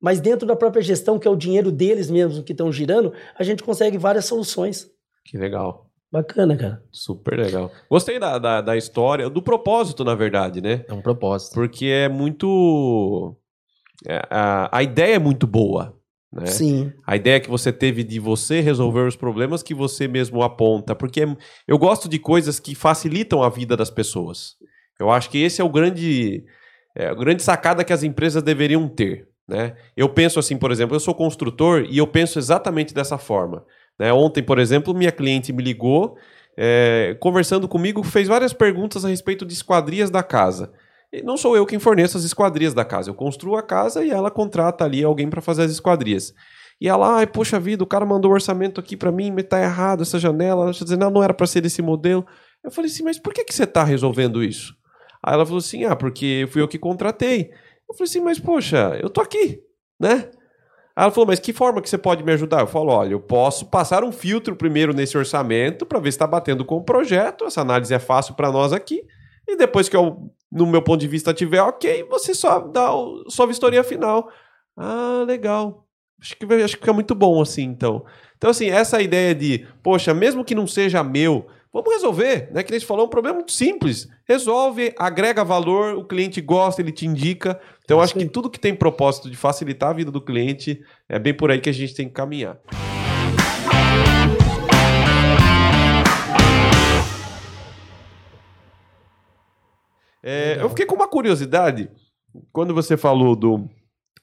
[0.01, 3.43] Mas dentro da própria gestão, que é o dinheiro deles mesmos que estão girando, a
[3.43, 4.87] gente consegue várias soluções.
[5.25, 5.91] Que legal.
[6.13, 6.83] Bacana, cara.
[6.93, 7.73] Super legal.
[7.91, 10.85] Gostei da, da, da, história, do propósito, na verdade, né?
[10.87, 11.55] É um propósito.
[11.55, 13.37] Porque é muito.
[14.07, 15.99] É, a, a ideia é muito boa.
[16.33, 16.47] Né?
[16.47, 16.93] Sim.
[17.07, 20.95] A ideia que você teve de você resolver os problemas que você mesmo aponta.
[20.95, 21.27] Porque
[21.67, 24.55] eu gosto de coisas que facilitam a vida das pessoas.
[25.01, 26.45] Eu acho que esse é o grande
[26.95, 29.29] é, a grande sacada que as empresas deveriam ter.
[29.47, 29.75] Né?
[29.97, 33.65] Eu penso assim, por exemplo, eu sou construtor e eu penso exatamente dessa forma.
[33.99, 34.13] Né?
[34.13, 36.17] Ontem, por exemplo, minha cliente me ligou,
[36.57, 40.73] é, conversando comigo, fez várias perguntas a respeito de esquadrias da casa.
[41.13, 44.11] E não sou eu quem forneço as esquadrias da casa, eu construo a casa e
[44.11, 46.35] ela contrata ali alguém para fazer as esquadrias.
[46.81, 49.61] E ela, ai, poxa vida, o cara mandou o orçamento aqui para mim, mas tá
[49.61, 50.65] errado essa janela.
[50.65, 52.27] Deixa eu dizer, não, não era para ser desse modelo.
[52.65, 54.75] Eu falei assim, mas por que, que você está resolvendo isso?
[55.25, 57.51] Aí ela falou assim: ah, porque fui eu que contratei.
[57.89, 59.61] Eu falei assim, mas poxa, eu tô aqui,
[59.99, 60.31] né?
[60.97, 62.61] Aí ela falou, mas que forma que você pode me ajudar?
[62.61, 66.27] Eu falo, olha, eu posso passar um filtro primeiro nesse orçamento para ver se está
[66.27, 67.45] batendo com o projeto.
[67.45, 69.03] Essa análise é fácil para nós aqui.
[69.47, 73.29] E depois que eu, no meu ponto de vista, tiver ok, você só dá o,
[73.29, 74.31] sua vistoria final.
[74.77, 75.85] Ah, legal.
[76.21, 78.05] Acho que, acho que fica muito bom assim, então.
[78.37, 82.63] Então, assim, essa ideia de, poxa, mesmo que não seja meu, Vamos resolver, né?
[82.63, 84.09] Que a gente falou, é um problema muito simples.
[84.29, 87.61] Resolve, agrega valor, o cliente gosta, ele te indica.
[87.83, 91.19] Então, eu acho que tudo que tem propósito de facilitar a vida do cliente é
[91.19, 92.61] bem por aí que a gente tem que caminhar.
[100.23, 101.91] É, eu fiquei com uma curiosidade
[102.53, 103.69] quando você falou do,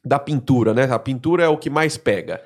[0.06, 0.86] da pintura, né?
[0.90, 2.42] A pintura é o que mais pega.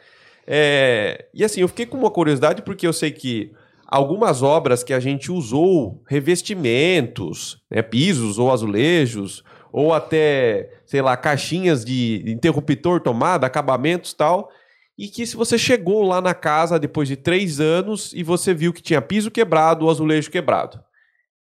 [0.47, 3.53] É, e assim, eu fiquei com uma curiosidade porque eu sei que
[3.87, 11.17] algumas obras que a gente usou revestimentos, né, pisos ou azulejos, ou até, sei lá,
[11.17, 14.49] caixinhas de interruptor, tomada, acabamentos tal,
[14.97, 18.71] e que se você chegou lá na casa depois de três anos e você viu
[18.71, 20.79] que tinha piso quebrado ou azulejo quebrado.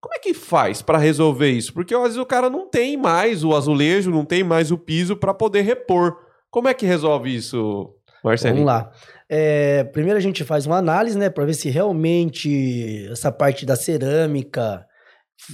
[0.01, 1.73] Como é que faz para resolver isso?
[1.73, 5.15] Porque às vezes o cara não tem mais o azulejo, não tem mais o piso
[5.15, 6.17] para poder repor.
[6.49, 8.55] Como é que resolve isso, Marcelo?
[8.55, 8.91] Vamos lá.
[9.29, 13.75] É, primeiro a gente faz uma análise, né, para ver se realmente essa parte da
[13.75, 14.85] cerâmica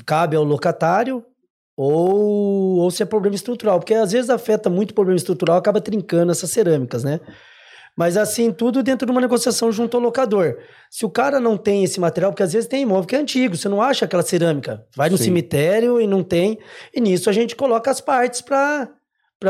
[0.06, 1.24] cabe ao locatário
[1.78, 6.32] ou, ou se é problema estrutural, porque às vezes afeta muito problema estrutural, acaba trincando
[6.32, 7.20] essas cerâmicas, né?
[7.96, 10.58] Mas assim, tudo dentro de uma negociação junto ao locador.
[10.90, 13.58] Se o cara não tem esse material, porque às vezes tem imóvel que é antigo,
[13.58, 14.86] você não acha aquela cerâmica.
[14.96, 15.26] Vai no Sim.
[15.26, 16.60] cemitério e não tem.
[16.94, 18.88] E nisso a gente coloca as partes para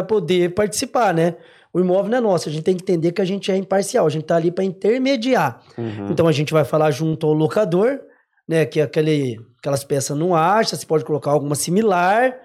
[0.07, 1.35] poder participar, né?
[1.73, 2.49] O imóvel não é nosso.
[2.49, 4.05] A gente tem que entender que a gente é imparcial.
[4.05, 5.61] A gente está ali para intermediar.
[5.77, 6.07] Uhum.
[6.09, 7.99] Então a gente vai falar junto ao locador,
[8.47, 8.65] né?
[8.65, 12.35] Que aquele, aquelas peças não acha, se pode colocar alguma similar.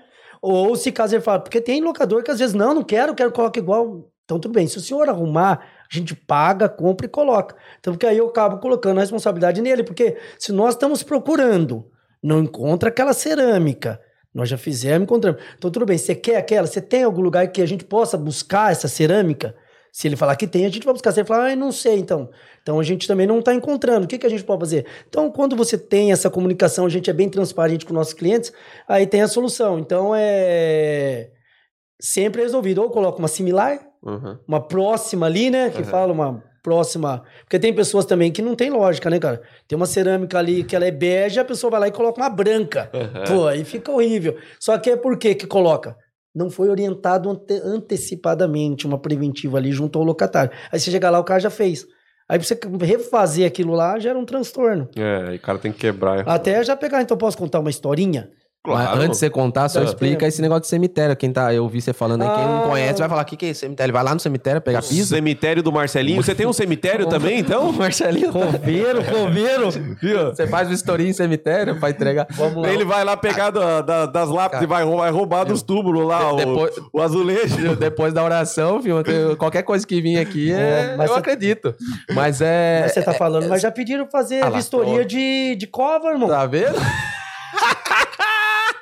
[0.42, 3.32] Ou se caso ele fala, porque tem locador que às vezes, não, não quero, quero
[3.32, 4.10] colocar igual.
[4.24, 4.66] Então tudo bem.
[4.66, 7.56] Se o senhor arrumar, a gente paga, compra e coloca.
[7.78, 11.86] Então, porque aí eu acabo colocando a responsabilidade nele, porque se nós estamos procurando,
[12.22, 14.00] não encontra aquela cerâmica
[14.34, 15.40] nós já fizemos, encontramos.
[15.56, 16.66] Então, tudo bem, você quer aquela?
[16.66, 19.54] Você tem algum lugar que a gente possa buscar essa cerâmica?
[19.92, 21.12] Se ele falar que tem, a gente vai buscar.
[21.12, 22.28] Se ele falar, ah, não sei, então.
[22.60, 24.06] Então a gente também não está encontrando.
[24.06, 24.86] O que, que a gente pode fazer?
[25.08, 28.52] Então, quando você tem essa comunicação, a gente é bem transparente com nossos clientes,
[28.88, 29.78] aí tem a solução.
[29.78, 31.30] Então é
[32.00, 32.82] sempre resolvido.
[32.82, 34.36] Ou coloca uma similar, uhum.
[34.48, 35.70] uma próxima ali, né?
[35.70, 35.84] Que uhum.
[35.84, 37.22] fala uma próxima.
[37.42, 39.42] Porque tem pessoas também que não tem lógica, né, cara?
[39.68, 42.30] Tem uma cerâmica ali que ela é bege, a pessoa vai lá e coloca uma
[42.30, 42.90] branca.
[42.92, 43.24] Uhum.
[43.36, 44.36] Pô, aí fica horrível.
[44.58, 45.94] Só que é por que que coloca?
[46.34, 50.50] Não foi orientado ante antecipadamente uma preventiva ali junto ao locatário.
[50.72, 51.86] Aí você chega lá, o cara já fez.
[52.28, 54.88] Aí pra você refazer aquilo lá gera um transtorno.
[54.96, 56.26] É, aí o cara tem que quebrar.
[56.26, 58.30] Até já pegar, então posso contar uma historinha?
[58.64, 58.96] Claro.
[58.96, 61.14] Mas antes de você contar, só explica esse negócio de cemitério.
[61.14, 62.68] Quem tá, eu vi você falando aí, quem não ah.
[62.68, 63.92] conhece vai falar: o que, que é esse cemitério?
[63.92, 65.14] Vai lá no cemitério pegar piso.
[65.14, 66.22] Cemitério do Marcelinho.
[66.22, 67.70] Você tem um cemitério também, então?
[67.76, 68.32] Marcelinho.
[68.32, 69.70] Coveiro, coveiro.
[70.00, 70.28] Viu?
[70.28, 72.26] Você faz vistoria em cemitério pra entregar.
[72.30, 72.72] Vamos lá.
[72.72, 76.32] Ele vai lá pegar da, da, das lápides e vai, vai roubar dos túmulos lá,
[76.32, 77.76] o, depois, o azulejo.
[77.76, 78.96] Depois da oração, viu?
[79.36, 81.18] Qualquer coisa que vir aqui, é, é eu você...
[81.18, 81.74] acredito.
[82.14, 82.80] Mas é.
[82.80, 86.30] Mas você tá falando, é, mas já pediram fazer ah, vistoria de, de cova, irmão.
[86.30, 86.76] Tá vendo?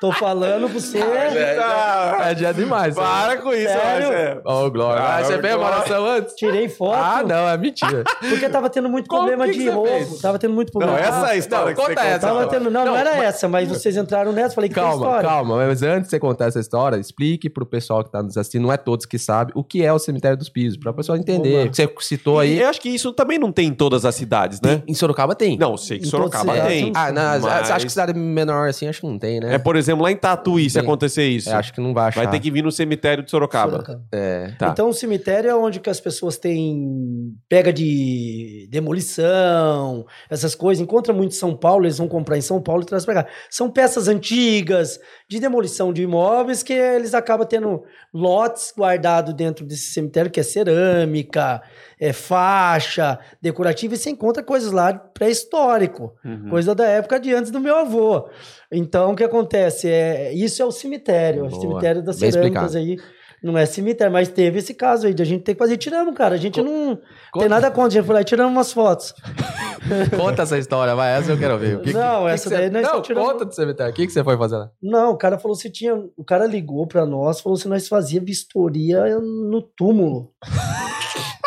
[0.03, 0.99] Tô falando pra você.
[1.01, 2.93] Ah, é, dia demais.
[2.93, 4.43] Para com isso, Sério?
[4.45, 5.01] Ô, oh, Glória.
[5.01, 6.35] Ah, você fez a oração antes?
[6.35, 6.97] Tirei foto.
[6.97, 8.03] Ah, não, é mentira.
[8.19, 9.87] Porque tava tendo muito Como problema de roubo.
[9.87, 10.21] Fez?
[10.21, 10.99] Tava tendo muito problema.
[10.99, 12.19] Não, essa é a história não, que conta você essa.
[12.19, 13.23] Tava tendo, não, não, não, era mas...
[13.27, 14.57] essa, mas vocês entraram nessa.
[14.57, 15.57] Falei que calma, calma.
[15.69, 18.73] Mas antes de você contar essa história, explique pro pessoal que tá nos assistindo, não
[18.73, 21.73] é todos que sabem, o que é o cemitério dos pisos, pra pessoal entender.
[21.73, 22.59] Você citou aí.
[22.59, 24.79] eu acho que isso também não tem em todas as cidades, né?
[24.79, 25.57] Tem, em Sorocaba tem.
[25.57, 26.91] Não, sei que em Sorocaba tem.
[26.93, 27.71] Ah, mas...
[27.71, 29.55] acho que cidade menor assim, acho que não tem, né?
[29.55, 31.51] É, por exemplo, lá em Tatuí, se acontecer isso.
[31.51, 32.23] É, acho que não vai achar.
[32.23, 33.73] Vai ter que vir no cemitério de Sorocaba.
[33.73, 34.03] Sorocaba.
[34.13, 34.53] É.
[34.59, 34.69] Tá.
[34.69, 40.83] Então o cemitério é onde que as pessoas têm pega de demolição, essas coisas.
[40.83, 43.31] Encontra muito em São Paulo, eles vão comprar em São Paulo e trazem pra cá.
[43.51, 44.99] São peças antigas
[45.33, 50.43] de demolição de imóveis que eles acabam tendo lotes guardados dentro desse cemitério, que é
[50.43, 51.63] cerâmica,
[51.99, 56.51] é faixa, decorativa, e você encontra coisas lá pré-histórico, uhum.
[56.51, 58.29] coisa da época de antes do meu avô.
[58.71, 59.89] Então, o que acontece?
[59.89, 61.57] É, isso é o cemitério, Boa.
[61.57, 63.01] o cemitério das Bem cerâmicas explicado.
[63.01, 63.23] aí.
[63.43, 65.77] Não é cemitério, mas teve esse caso aí de a gente ter que fazer.
[65.77, 66.37] Tiramos, cara.
[66.37, 66.97] A gente Co não
[67.33, 67.41] Conta.
[67.41, 67.89] tem nada contra.
[67.89, 69.13] A gente foi lá e tiramos umas fotos.
[70.17, 71.19] Conta essa história, vai.
[71.19, 71.81] Essa eu quero ver.
[71.81, 72.71] Que, não, que, essa que daí você...
[72.71, 73.33] nós Não, tiramos...
[73.33, 73.93] conta do cemitério.
[73.93, 74.71] O que, que você foi fazer lá?
[74.83, 75.95] Não, o cara falou se tinha.
[76.17, 80.33] O cara ligou pra nós, falou se nós fazia vistoria no túmulo.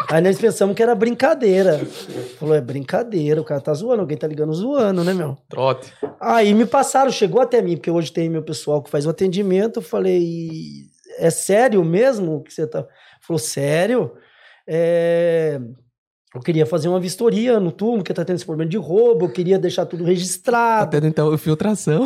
[0.10, 1.80] Aí nós pensamos que era brincadeira.
[2.38, 5.36] Falou, é brincadeira, o cara tá zoando, alguém tá ligando zoando, né, meu?
[5.50, 5.92] Trote.
[6.20, 9.78] Aí me passaram, chegou até mim, porque hoje tem meu pessoal que faz o atendimento,
[9.78, 10.86] eu falei,
[11.18, 12.86] é sério mesmo que você tá...
[13.22, 14.12] Falou, sério?
[14.68, 15.60] É...
[16.36, 19.30] Eu queria fazer uma vistoria no túmulo, que tá tendo esse problema de roubo, eu
[19.30, 20.84] queria deixar tudo registrado.
[20.84, 22.06] Tá tendo então infiltração.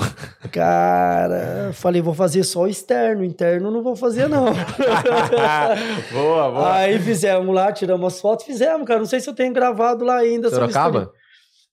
[0.52, 4.46] Cara, falei, vou fazer só o externo, interno não vou fazer não.
[6.14, 6.76] boa, boa.
[6.76, 9.00] Aí fizemos lá, tiramos as fotos, fizemos, cara.
[9.00, 10.52] Não sei se eu tenho gravado lá ainda.
[10.52, 11.12] Sorocaba?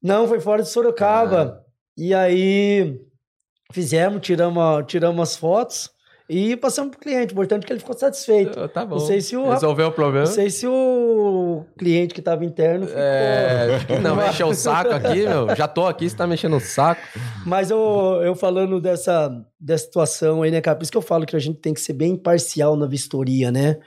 [0.02, 1.60] Não, foi fora de Sorocaba.
[1.60, 1.66] Ah.
[1.94, 2.98] E aí
[3.70, 5.90] fizemos, tiramos, tiramos as fotos.
[6.28, 7.32] E passamos pro cliente.
[7.32, 8.58] Importante que ele ficou satisfeito.
[8.58, 8.96] Ah, tá bom.
[8.96, 9.48] Não sei se o.
[9.48, 10.26] Resolveu o problema.
[10.26, 13.00] Não sei se o cliente que estava interno ficou.
[13.00, 15.54] É, não, mexeu o saco aqui, meu.
[15.54, 17.00] Já tô aqui, você tá mexendo o saco.
[17.46, 20.76] Mas eu, eu falando dessa, dessa situação aí, né, cara?
[20.76, 23.52] Por isso que eu falo que a gente tem que ser bem imparcial na vistoria,
[23.52, 23.78] né?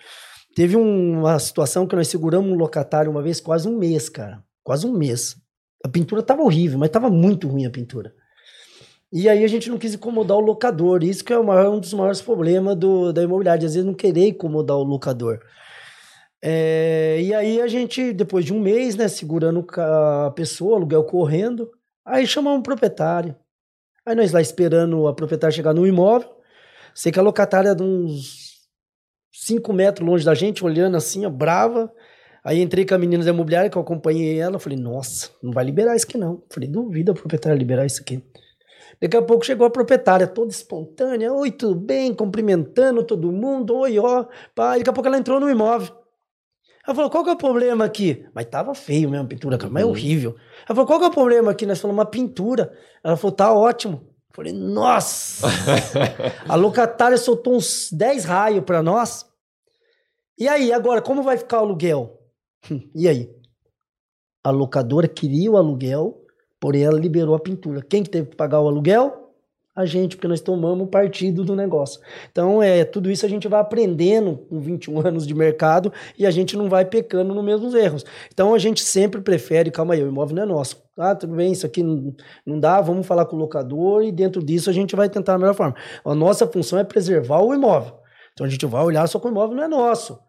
[0.56, 4.42] Teve uma situação que nós seguramos um locatário uma vez, quase um mês, cara.
[4.64, 5.36] Quase um mês.
[5.86, 8.14] A pintura tava horrível, mas tava muito ruim a pintura.
[9.12, 11.04] E aí a gente não quis incomodar o locador.
[11.04, 14.78] Isso que é um dos maiores problemas do, da imobiliária, às vezes não querer incomodar
[14.78, 15.40] o locador.
[16.42, 21.70] É, e aí a gente, depois de um mês, né, segurando a pessoa, aluguel correndo,
[22.06, 23.36] aí chamamos um proprietário.
[24.06, 26.30] Aí nós lá esperando a proprietária chegar no imóvel.
[26.94, 28.60] Sei que a locatária de uns
[29.32, 31.92] 5 metros longe da gente, olhando assim, ó, brava.
[32.44, 34.60] Aí entrei com a menina da imobiliária, que eu acompanhei ela.
[34.60, 36.44] Falei, nossa, não vai liberar isso aqui não.
[36.50, 38.24] Falei, duvida a proprietária liberar isso aqui.
[39.02, 41.32] Daqui a pouco chegou a proprietária, toda espontânea.
[41.32, 42.14] Oi, tudo bem?
[42.14, 43.76] Cumprimentando todo mundo.
[43.78, 44.26] Oi, ó.
[44.54, 44.78] Pá.
[44.78, 45.96] Daqui a pouco ela entrou no imóvel.
[46.86, 48.26] Ela falou, qual que é o problema aqui?
[48.34, 49.92] Mas tava feio mesmo a pintura, cara, mas é uhum.
[49.92, 50.36] horrível.
[50.68, 51.66] Ela falou, qual que é o problema aqui?
[51.66, 52.74] Nós falamos, uma pintura.
[53.04, 54.02] Ela falou, tá ótimo.
[54.04, 55.48] Eu falei, nossa!
[56.50, 59.26] a locatária soltou uns 10 raios para nós.
[60.38, 62.20] E aí, agora, como vai ficar o aluguel?
[62.96, 63.30] e aí?
[64.44, 66.26] A locadora queria o aluguel,
[66.60, 67.82] Porém, ela liberou a pintura.
[67.82, 69.28] Quem que teve que pagar o aluguel?
[69.76, 72.02] A gente, porque nós tomamos partido do negócio.
[72.30, 76.32] Então, é tudo isso a gente vai aprendendo com 21 anos de mercado e a
[76.32, 78.04] gente não vai pecando nos mesmos erros.
[78.34, 80.84] Então, a gente sempre prefere, calma aí, o imóvel não é nosso.
[80.98, 82.14] Ah, tudo bem, isso aqui não,
[82.46, 85.38] não dá, vamos falar com o locador e dentro disso a gente vai tentar a
[85.38, 85.76] melhor forma.
[86.04, 87.94] A nossa função é preservar o imóvel.
[88.34, 90.20] Então, a gente vai olhar só que o imóvel não é nosso.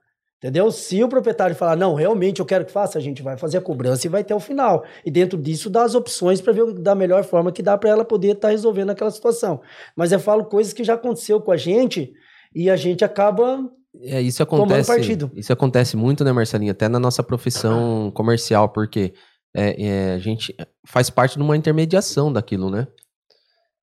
[0.43, 0.71] Entendeu?
[0.71, 3.61] Se o proprietário falar, não, realmente eu quero que faça, a gente vai fazer a
[3.61, 4.85] cobrança e vai ter o final.
[5.05, 8.07] E dentro disso dá as opções para ver da melhor forma que dá para ela
[8.07, 9.61] poder estar tá resolvendo aquela situação.
[9.95, 12.11] Mas eu falo coisas que já aconteceu com a gente
[12.55, 13.71] e a gente acaba
[14.03, 16.71] é, isso acontece, Isso acontece muito, né, Marcelinho?
[16.71, 19.13] Até na nossa profissão comercial, porque
[19.55, 20.55] é, é, a gente
[20.87, 22.87] faz parte de uma intermediação daquilo, né?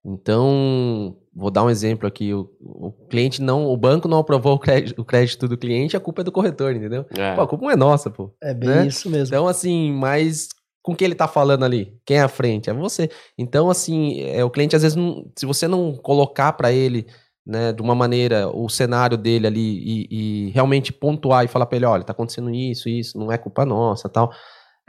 [0.05, 2.33] Então, vou dar um exemplo aqui.
[2.33, 5.99] O, o, cliente não, o banco não aprovou o crédito, o crédito, do cliente, a
[5.99, 7.05] culpa é do corretor, entendeu?
[7.15, 7.35] É.
[7.35, 8.33] Pô, a culpa não é nossa, pô.
[8.41, 8.87] É bem né?
[8.87, 9.27] isso mesmo.
[9.27, 10.49] Então, assim, mas
[10.81, 11.93] com quem ele tá falando ali?
[12.05, 12.69] Quem é a frente?
[12.69, 13.09] É você.
[13.37, 17.05] Então, assim, é, o cliente às vezes, não, se você não colocar para ele,
[17.45, 21.75] né, de uma maneira, o cenário dele ali e, e realmente pontuar e falar para
[21.75, 24.31] ele, olha, tá acontecendo isso, isso, não é culpa nossa, tal.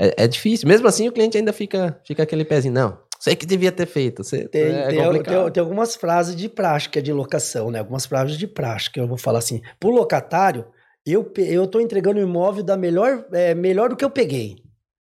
[0.01, 0.67] É, é difícil.
[0.67, 4.23] Mesmo assim, o cliente ainda fica, fica aquele pezinho, não, Sei que devia ter feito.
[4.23, 7.81] Você, tem, é tem, tem, tem, algumas frases de prática de locação, né?
[7.81, 9.01] Algumas frases de prática.
[9.01, 10.67] Eu vou falar assim: pro locatário,
[11.05, 14.57] eu, eu tô entregando o imóvel da melhor, é, melhor do que eu peguei.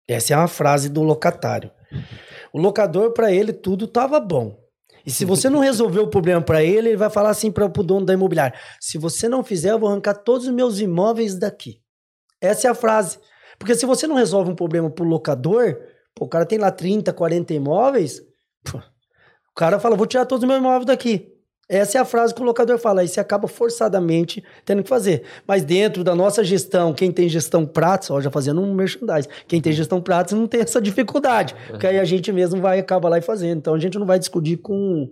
[0.07, 1.71] Essa é uma frase do locatário.
[2.51, 4.59] O locador, para ele, tudo tava bom.
[5.05, 7.83] E se você não resolver o problema para ele, ele vai falar assim para o
[7.83, 11.81] dono da imobiliária: se você não fizer, eu vou arrancar todos os meus imóveis daqui.
[12.41, 13.19] Essa é a frase.
[13.59, 15.77] Porque se você não resolve um problema pro locador,
[16.15, 18.21] Pô, o cara tem lá 30, 40 imóveis.
[18.63, 21.31] Pô, o cara fala, vou tirar todos os meus imóveis daqui.
[21.71, 22.99] Essa é a frase que o locador fala.
[22.99, 25.23] Aí você acaba forçadamente tendo que fazer.
[25.47, 29.61] Mas dentro da nossa gestão, quem tem gestão prática, ó, já fazendo um merchandise, quem
[29.61, 31.55] tem gestão prática não tem essa dificuldade.
[31.69, 33.59] Porque aí a gente mesmo vai acabar lá e fazendo.
[33.59, 35.09] Então a gente não vai discutir com,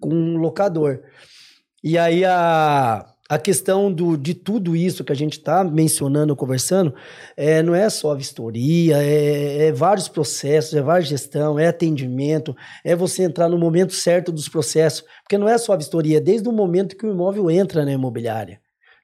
[0.00, 1.00] com um locador.
[1.84, 6.92] E aí a a questão do, de tudo isso que a gente está mencionando, conversando,
[7.36, 12.56] é, não é só a vistoria, é, é, vários processos, é várias gestão, é atendimento,
[12.84, 16.20] é você entrar no momento certo dos processos, porque não é só a vistoria, é
[16.20, 18.60] desde o momento que o imóvel entra na imobiliária.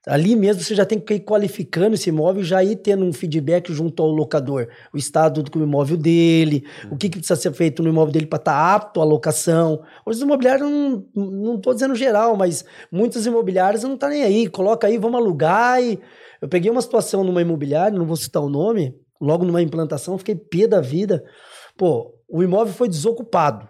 [0.07, 3.13] Ali mesmo você já tem que ir qualificando esse imóvel e já ir tendo um
[3.13, 4.69] feedback junto ao locador.
[4.95, 6.93] O estado do imóvel dele, uhum.
[6.93, 9.83] o que, que, precisa ser feito no imóvel dele para estar tá apto à locação.
[10.07, 10.71] Os imobiliários,
[11.13, 14.49] não estou dizendo geral, mas muitos imobiliários não estão tá nem aí.
[14.49, 15.83] Coloca aí, vamos alugar.
[15.83, 15.99] E...
[16.41, 20.37] Eu peguei uma situação numa imobiliária, não vou citar o nome, logo numa implantação, fiquei
[20.37, 21.25] pé da vida.
[21.77, 23.69] Pô, o imóvel foi desocupado.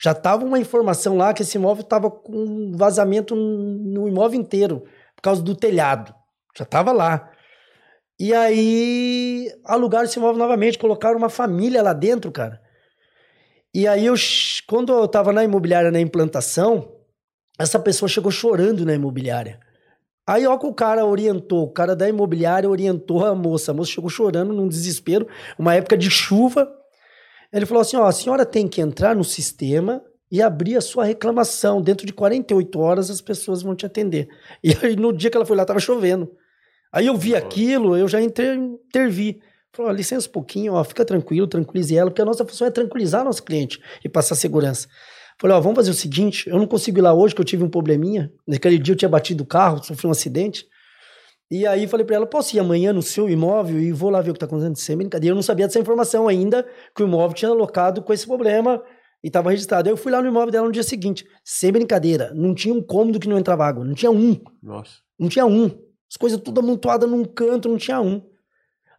[0.00, 4.84] Já estava uma informação lá que esse imóvel estava com vazamento no imóvel inteiro
[5.18, 6.14] por causa do telhado.
[6.56, 7.30] Já estava lá.
[8.18, 12.60] E aí alugaram esse imóvel novamente, colocaram uma família lá dentro, cara.
[13.74, 14.14] E aí eu,
[14.66, 16.96] quando eu tava na imobiliária na implantação,
[17.58, 19.60] essa pessoa chegou chorando na imobiliária.
[20.26, 23.72] Aí ó que o cara orientou, o cara da imobiliária orientou a moça.
[23.72, 25.26] A moça chegou chorando num desespero,
[25.58, 26.70] uma época de chuva.
[27.52, 31.04] Ele falou assim: ó, a senhora tem que entrar no sistema e abrir a sua
[31.04, 31.80] reclamação.
[31.80, 34.28] Dentro de 48 horas as pessoas vão te atender.
[34.62, 36.30] E aí no dia que ela foi lá, estava chovendo.
[36.92, 39.40] Aí eu vi aquilo, eu já inter, intervi.
[39.72, 43.24] Falei, licença um pouquinho, ó, fica tranquilo, tranquilize ela, porque a nossa função é tranquilizar
[43.24, 44.88] nosso cliente e passar segurança.
[45.40, 47.62] Falei, ó, vamos fazer o seguinte, eu não consigo ir lá hoje, que eu tive
[47.62, 48.32] um probleminha.
[48.46, 50.66] Naquele dia eu tinha batido o carro, sofri um acidente.
[51.50, 54.30] E aí falei para ela, posso ir amanhã no seu imóvel e vou lá ver
[54.30, 54.76] o que tá acontecendo?
[54.76, 58.26] Sem brincadeira, eu não sabia dessa informação ainda, que o imóvel tinha alocado com esse
[58.26, 58.82] problema
[59.22, 59.88] e estava registrado.
[59.88, 62.82] Aí eu fui lá no imóvel dela no dia seguinte, sem brincadeira, não tinha um
[62.82, 64.40] cômodo que não entrava água, não tinha um.
[64.62, 64.98] Nossa.
[65.18, 65.66] Não tinha um.
[66.10, 68.22] As coisas tudo amontoadas num canto, não tinha um.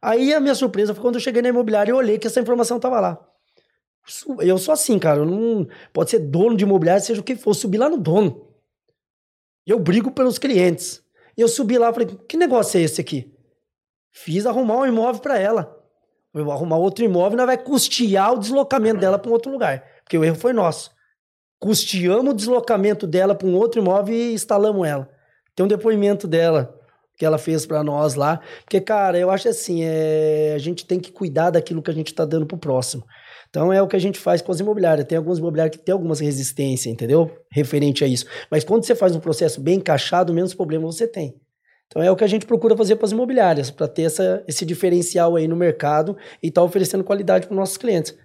[0.02, 2.78] Aí a minha surpresa foi quando eu cheguei na imobiliária e olhei que essa informação
[2.78, 3.26] estava lá.
[4.40, 7.78] Eu sou assim, cara, não pode ser dono de imobiliária, seja o que for, subir
[7.78, 8.48] lá no dono.
[9.66, 11.04] Eu brigo pelos clientes.
[11.38, 13.32] E eu subi lá e falei: "Que negócio é esse aqui?"
[14.12, 15.78] Fiz arrumar um imóvel para ela.
[16.34, 19.84] vou arrumar outro imóvel e nós vai custear o deslocamento dela para um outro lugar
[20.10, 20.90] porque o erro foi nosso.
[21.60, 25.08] Custeamos o deslocamento dela para um outro imóvel e instalamos ela.
[25.56, 26.76] Tem um depoimento dela
[27.16, 28.42] que ela fez para nós lá.
[28.64, 30.54] Porque, cara, eu acho assim, é...
[30.56, 33.06] a gente tem que cuidar daquilo que a gente está dando pro próximo.
[33.52, 35.06] Então é o que a gente faz com as imobiliárias.
[35.06, 37.30] Tem alguns imobiliários que tem algumas resistências, entendeu?
[37.52, 38.26] Referente a isso.
[38.50, 41.36] Mas quando você faz um processo bem encaixado, menos problema você tem.
[41.86, 44.66] Então é o que a gente procura fazer para as imobiliárias, para ter essa, esse
[44.66, 48.16] diferencial aí no mercado e estar tá oferecendo qualidade para os nossos clientes.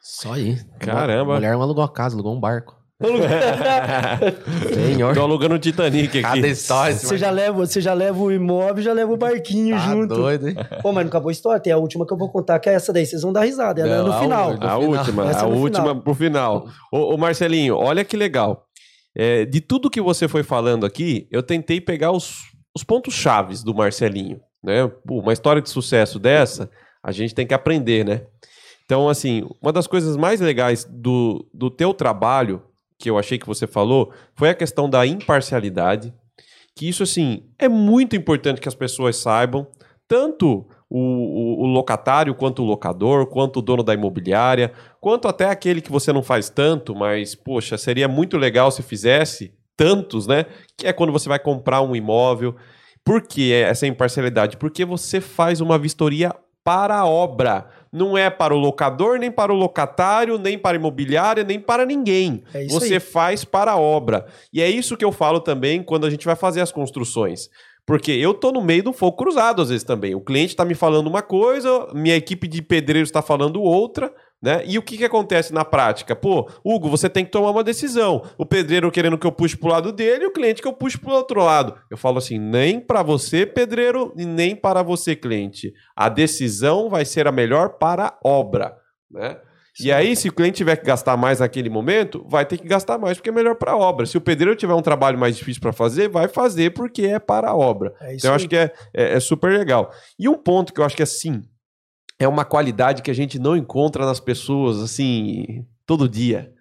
[0.00, 0.58] Só aí.
[0.78, 1.32] Caramba.
[1.32, 2.80] A mulher não alugou a casa, alugou um barco.
[4.74, 5.14] Senhor.
[5.14, 6.22] Tô alugando o Titanic aqui.
[6.22, 6.94] Cada história.
[6.94, 10.14] Você já, leva, você já leva o imóvel, já leva o barquinho tá junto.
[10.14, 10.56] doido, hein?
[10.82, 11.60] Pô, mas não acabou a história.
[11.60, 13.06] Tem a última que eu vou contar, que é essa daí.
[13.06, 13.80] Vocês vão dar risada.
[13.80, 14.50] Ela é no final.
[14.60, 16.02] A, última, a última final.
[16.02, 16.68] pro final.
[16.92, 18.66] Ô, ô, Marcelinho, olha que legal.
[19.16, 22.42] É, de tudo que você foi falando aqui, eu tentei pegar os,
[22.76, 24.40] os pontos chaves do Marcelinho.
[24.62, 24.86] Né?
[25.06, 26.70] Pô, uma história de sucesso dessa,
[27.02, 28.22] a gente tem que aprender, né?
[28.90, 32.60] Então, assim, uma das coisas mais legais do, do teu trabalho,
[32.98, 36.12] que eu achei que você falou, foi a questão da imparcialidade
[36.74, 39.64] que isso, assim, é muito importante que as pessoas saibam,
[40.08, 45.48] tanto o, o, o, locatário, quanto o locador, quanto o dono da imobiliária, quanto até
[45.48, 50.46] aquele que você não faz tanto, mas, poxa, seria muito legal se fizesse tantos, né?
[50.76, 52.56] Que é quando você vai comprar um imóvel.
[53.04, 54.56] Por que essa imparcialidade?
[54.56, 56.34] Porque você faz uma vistoria
[56.64, 57.68] para a obra.
[57.92, 61.84] Não é para o locador, nem para o locatário, nem para a imobiliária, nem para
[61.84, 62.42] ninguém.
[62.54, 63.00] É você aí.
[63.00, 64.26] faz para a obra.
[64.52, 67.48] E é isso que eu falo também quando a gente vai fazer as construções.
[67.84, 70.14] Porque eu tô no meio do fogo cruzado às vezes também.
[70.14, 74.14] O cliente está me falando uma coisa, minha equipe de pedreiros está falando outra.
[74.42, 74.62] Né?
[74.64, 76.16] E o que, que acontece na prática?
[76.16, 78.22] Pô, Hugo, você tem que tomar uma decisão.
[78.38, 80.96] O pedreiro querendo que eu puxe pro lado dele e o cliente que eu puxe
[80.96, 81.74] pro outro lado.
[81.90, 85.74] Eu falo assim, nem para você, pedreiro, e nem para você, cliente.
[85.94, 88.76] A decisão vai ser a melhor para a obra,
[89.10, 89.36] né?
[89.78, 92.98] E aí, se o cliente tiver que gastar mais naquele momento, vai ter que gastar
[92.98, 94.04] mais porque é melhor para a obra.
[94.04, 97.48] Se o pedreiro tiver um trabalho mais difícil para fazer, vai fazer porque é para
[97.48, 97.94] a obra.
[98.00, 99.90] É então, eu acho que é, é, é super legal.
[100.18, 101.42] E um ponto que eu acho que, assim,
[102.20, 106.52] é uma qualidade que a gente não encontra nas pessoas, assim, todo dia.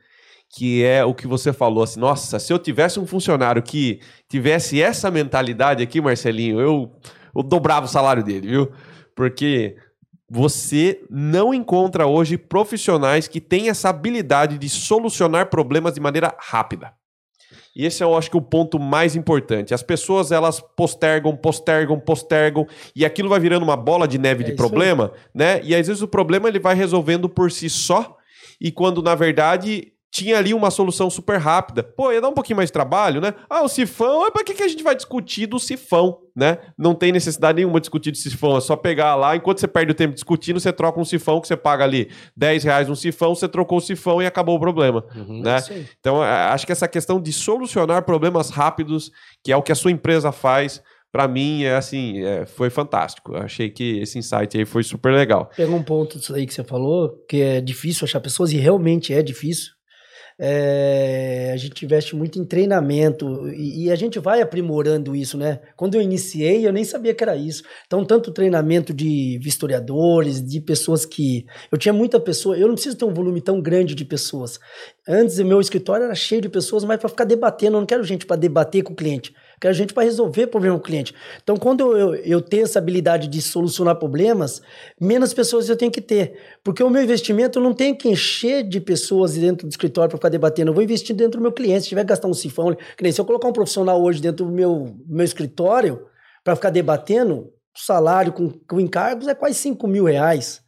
[0.50, 4.82] Que é o que você falou, assim, nossa, se eu tivesse um funcionário que tivesse
[4.82, 6.92] essa mentalidade aqui, Marcelinho, eu,
[7.36, 8.72] eu dobrava o salário dele, viu?
[9.14, 9.76] Porque
[10.28, 16.94] você não encontra hoje profissionais que têm essa habilidade de solucionar problemas de maneira rápida.
[17.80, 19.74] E esse é, eu acho que, o ponto mais importante.
[19.74, 24.48] As pessoas, elas postergam, postergam, postergam, e aquilo vai virando uma bola de neve é
[24.48, 25.22] de problema, aí.
[25.34, 25.62] né?
[25.64, 28.18] E às vezes o problema ele vai resolvendo por si só,
[28.60, 31.82] e quando, na verdade, tinha ali uma solução super rápida.
[31.82, 33.34] Pô, ia dar um pouquinho mais de trabalho, né?
[33.50, 36.58] Ah, o sifão, é para que, que a gente vai discutir do sifão, né?
[36.78, 39.94] Não tem necessidade nenhuma de discutir de sifão, é só pegar lá, enquanto você perde
[39.94, 43.34] o tempo discutindo, você troca um sifão que você paga ali 10 reais um sifão,
[43.34, 45.58] você trocou o sifão e acabou o problema, uhum, né?
[46.00, 49.12] Então, acho que essa questão de solucionar problemas rápidos,
[49.42, 53.34] que é o que a sua empresa faz, para mim, é assim, é, foi fantástico.
[53.34, 55.50] Eu achei que esse insight aí foi super legal.
[55.56, 59.14] Pega um ponto disso aí que você falou, que é difícil achar pessoas, e realmente
[59.14, 59.79] é difícil.
[60.42, 65.60] É, a gente investe muito em treinamento e, e, a gente vai aprimorando isso, né?
[65.76, 67.64] Quando eu iniciei, eu nem sabia que era isso.
[67.86, 71.46] Então, tanto treinamento de vistoriadores, de pessoas que.
[71.70, 74.62] Eu tinha muita pessoa, eu não preciso ter um volume tão grande de pessoas.
[75.06, 78.26] Antes, meu escritório era cheio de pessoas, mas para ficar debatendo, eu não quero gente
[78.26, 81.14] para debater com o cliente quero gente para resolver problema do cliente.
[81.44, 84.62] Então, quando eu, eu, eu, tenho essa habilidade de solucionar problemas,
[85.00, 86.40] menos pessoas eu tenho que ter.
[86.64, 90.30] Porque o meu investimento não tem que encher de pessoas dentro do escritório para ficar
[90.30, 90.70] debatendo.
[90.70, 91.84] Eu vou investir dentro do meu cliente.
[91.84, 94.46] Se tiver que gastar um sifão, que nem se eu colocar um profissional hoje dentro
[94.46, 96.08] do meu, meu escritório
[96.44, 100.62] para ficar debatendo, o salário com, com encargos é quase 5 mil reais.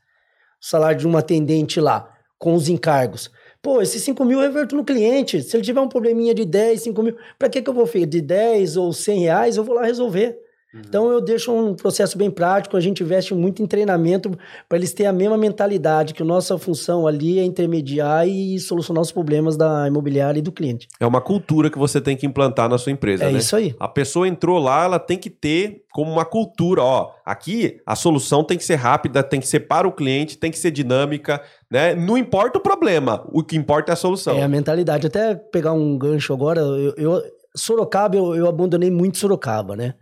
[0.61, 3.31] O salário de uma atendente lá, com os encargos.
[3.61, 5.41] Pô, esses 5 mil eu reverto no cliente.
[5.43, 8.07] Se ele tiver um probleminha de 10, 5 mil, para que, que eu vou fazer?
[8.07, 10.39] De 10 ou 100 reais, eu vou lá resolver.
[10.73, 10.81] Uhum.
[10.87, 14.31] Então eu deixo um processo bem prático, a gente investe muito em treinamento
[14.69, 19.11] para eles terem a mesma mentalidade, que nossa função ali é intermediar e solucionar os
[19.11, 20.87] problemas da imobiliária e do cliente.
[20.99, 23.39] É uma cultura que você tem que implantar na sua empresa, é né?
[23.39, 23.75] isso aí.
[23.79, 28.43] A pessoa entrou lá, ela tem que ter como uma cultura, ó, aqui a solução
[28.43, 31.93] tem que ser rápida, tem que ser para o cliente, tem que ser dinâmica, né?
[31.93, 34.37] Não importa o problema, o que importa é a solução.
[34.37, 35.07] É a mentalidade.
[35.07, 37.21] Até pegar um gancho agora, eu, eu
[37.53, 39.95] Sorocaba, eu, eu abandonei muito Sorocaba, né?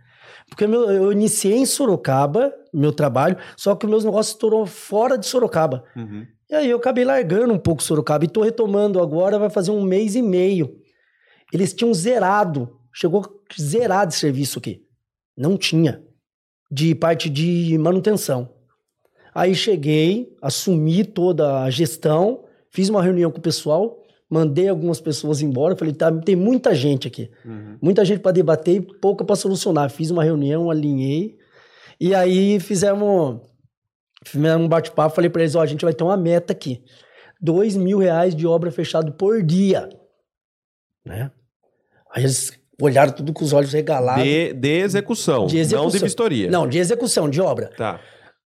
[0.50, 5.24] Porque meu, eu iniciei em Sorocaba, meu trabalho, só que meus negócios estourou fora de
[5.24, 5.84] Sorocaba.
[5.96, 6.26] Uhum.
[6.50, 9.82] E aí eu acabei largando um pouco Sorocaba e tô retomando agora, vai fazer um
[9.82, 10.76] mês e meio.
[11.52, 13.24] Eles tinham zerado, chegou
[13.58, 14.82] zerado de serviço aqui.
[15.36, 16.02] Não tinha.
[16.70, 18.48] De parte de manutenção.
[19.34, 24.00] Aí cheguei, assumi toda a gestão, fiz uma reunião com o pessoal,
[24.30, 25.74] mandei algumas pessoas embora.
[25.74, 27.28] Falei, tá, tem muita gente aqui.
[27.44, 27.76] Uhum.
[27.82, 29.90] Muita gente para debater e pouca para solucionar.
[29.90, 31.36] Fiz uma reunião, alinhei.
[32.00, 33.40] E aí fizemos,
[34.24, 35.14] fizemos um bate-papo.
[35.14, 36.82] Falei para eles: ó, a gente vai ter uma meta aqui:
[37.40, 39.88] dois mil reais de obra fechado por dia.
[41.04, 41.30] Né?
[42.14, 44.22] Aí eles olharam tudo com os olhos regalados.
[44.22, 46.50] De, de, execução, de execução, não de vistoria.
[46.50, 47.70] Não, de execução, de obra.
[47.76, 48.00] Tá.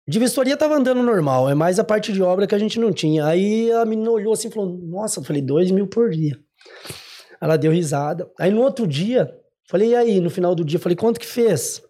[0.07, 2.93] De vistoria tava andando normal, é mais a parte de obra que a gente não
[2.93, 3.25] tinha.
[3.25, 6.39] Aí a menina olhou assim e falou: Nossa, eu falei, dois mil por dia.
[7.41, 8.31] Ela deu risada.
[8.39, 9.31] Aí no outro dia,
[9.69, 10.21] falei, e aí?
[10.21, 11.83] No final do dia, falei, quanto que fez?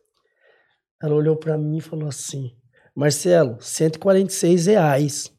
[1.02, 2.50] Ela olhou para mim e falou assim:
[2.94, 5.32] Marcelo, 146 reais.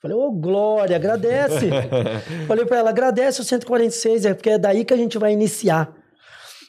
[0.00, 1.68] Falei, ô, oh, Glória, agradece.
[2.46, 5.92] falei para ela, agradece os 146, é porque é daí que a gente vai iniciar.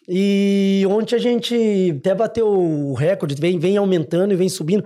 [0.08, 4.84] E ontem a gente até bateu o recorde, vem, vem aumentando e vem subindo.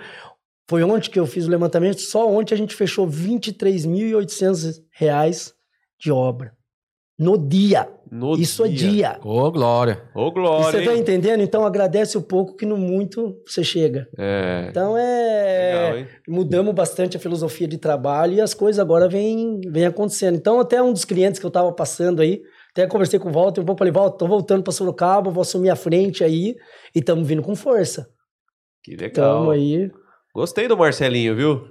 [0.69, 5.51] Foi ontem que eu fiz o levantamento, só ontem a gente fechou R$ 23.800
[5.99, 6.53] de obra.
[7.19, 7.87] no dia.
[8.11, 9.19] No Isso é dia.
[9.23, 10.03] Ô, Glória.
[10.13, 10.79] Ô, E Glória.
[10.79, 10.99] você tá hein?
[10.99, 11.41] entendendo?
[11.41, 14.07] Então agradece o pouco que no muito você chega.
[14.17, 14.67] É.
[14.69, 15.73] Então é.
[15.73, 16.07] Legal, hein?
[16.27, 20.35] mudamos bastante a filosofia de trabalho e as coisas agora vêm vem acontecendo.
[20.35, 22.41] Então, até um dos clientes que eu estava passando aí,
[22.71, 25.69] até conversei com o Walter um pouco, falei, Walter, tô voltando para Sorocaba, vou assumir
[25.69, 26.55] a frente aí
[26.95, 28.07] e estamos vindo com força.
[28.83, 29.41] Que legal.
[29.41, 29.91] Estamos aí.
[30.33, 31.67] Gostei do Marcelinho, viu?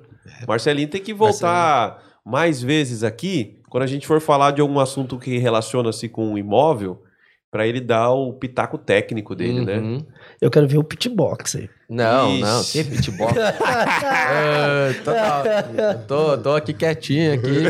[0.47, 5.19] Marcelinho tem que voltar mais vezes aqui, quando a gente for falar de algum assunto
[5.19, 7.03] que relaciona-se com o imóvel,
[7.53, 9.77] para ele dar o pitaco técnico dele, né?
[9.77, 9.99] Uhum.
[10.41, 11.69] Eu quero ver o pitbox aí.
[11.87, 12.41] Não, Ixi.
[12.41, 13.35] não, que pitbox.
[15.05, 17.65] Tô, tô, tô aqui quietinho aqui.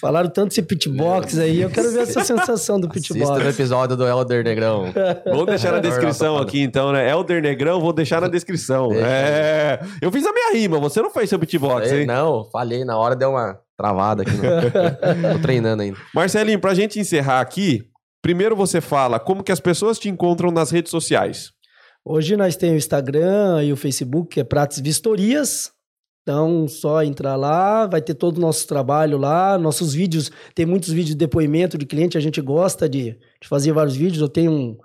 [0.00, 3.46] Falaram tanto desse pitbox aí, eu quero ver essa sensação do assista no pitbox.
[3.46, 4.86] episódio do Elder Negrão.
[5.32, 7.08] Vou deixar na descrição aqui, então, né?
[7.08, 8.90] Elder Negrão, vou deixar na descrição.
[8.92, 9.78] É.
[10.02, 11.38] Eu fiz a minha rima, você não fez seu
[11.84, 12.06] Falei, hein?
[12.06, 14.32] não, falhei na hora, deu uma travada aqui.
[14.32, 14.42] no-
[15.34, 15.96] Tô treinando ainda.
[16.12, 17.86] Marcelinho, pra gente encerrar aqui,
[18.24, 21.52] primeiro você fala como que as pessoas te encontram nas redes sociais.
[22.02, 25.70] Hoje nós temos o Instagram e o Facebook, que é Prates Vistorias.
[26.22, 30.88] Então, só entrar lá, vai ter todo o nosso trabalho lá, nossos vídeos, tem muitos
[30.88, 34.22] vídeos de depoimento de cliente, a gente gosta de, de fazer vários vídeos.
[34.22, 34.78] Eu tenho um,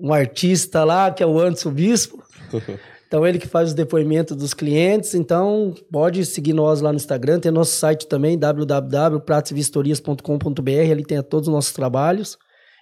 [0.00, 2.20] um artista lá, que é o Anderson Bispo.
[3.08, 5.14] Então, ele que faz os depoimentos dos clientes.
[5.14, 7.38] Então, pode seguir nós lá no Instagram.
[7.38, 10.90] Tem nosso site também, www.pratesvistorias.com.br.
[10.90, 12.36] Ali tem todos os nossos trabalhos.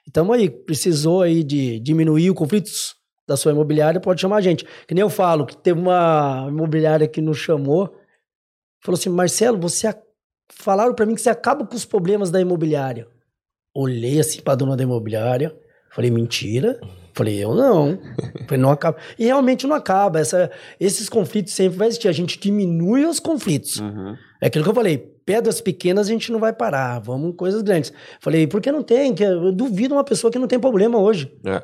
[0.08, 2.94] Então, aí, precisou aí de diminuir o conflitos
[3.26, 4.64] da sua imobiliária, pode chamar a gente.
[4.86, 7.96] Que nem eu falo, que teve uma imobiliária que nos chamou,
[8.82, 9.94] falou assim, Marcelo, você
[10.52, 13.08] falaram para mim que você acaba com os problemas da imobiliária.
[13.74, 15.56] Olhei assim pra dona da imobiliária,
[15.90, 16.78] falei, mentira.
[17.14, 17.98] Falei, eu não.
[18.48, 18.98] Falei, não acaba.
[19.16, 20.18] E realmente não acaba.
[20.18, 20.50] Essa,
[20.80, 22.08] esses conflitos sempre vai existir.
[22.08, 23.78] A gente diminui os conflitos.
[23.78, 24.16] Uhum.
[24.42, 27.62] É aquilo que eu falei, pedras pequenas a gente não vai parar, vamos em coisas
[27.62, 27.92] grandes.
[28.20, 29.14] Falei, por que não tem?
[29.18, 31.32] Eu duvido uma pessoa que não tem problema hoje.
[31.46, 31.62] É.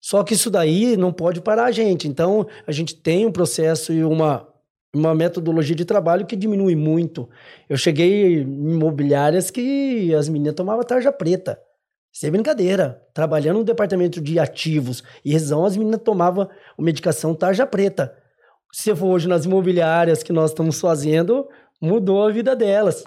[0.00, 2.06] Só que isso daí não pode parar a gente.
[2.06, 4.46] Então, a gente tem um processo e uma,
[4.94, 7.28] uma metodologia de trabalho que diminui muito.
[7.68, 11.58] Eu cheguei em imobiliárias que as meninas tomavam tarja preta.
[12.12, 13.02] Sem brincadeira.
[13.12, 18.14] Trabalhando no departamento de ativos e rescisão, as meninas tomavam a medicação tarja preta.
[18.72, 21.48] Se for hoje nas imobiliárias que nós estamos fazendo,
[21.80, 23.04] mudou a vida delas.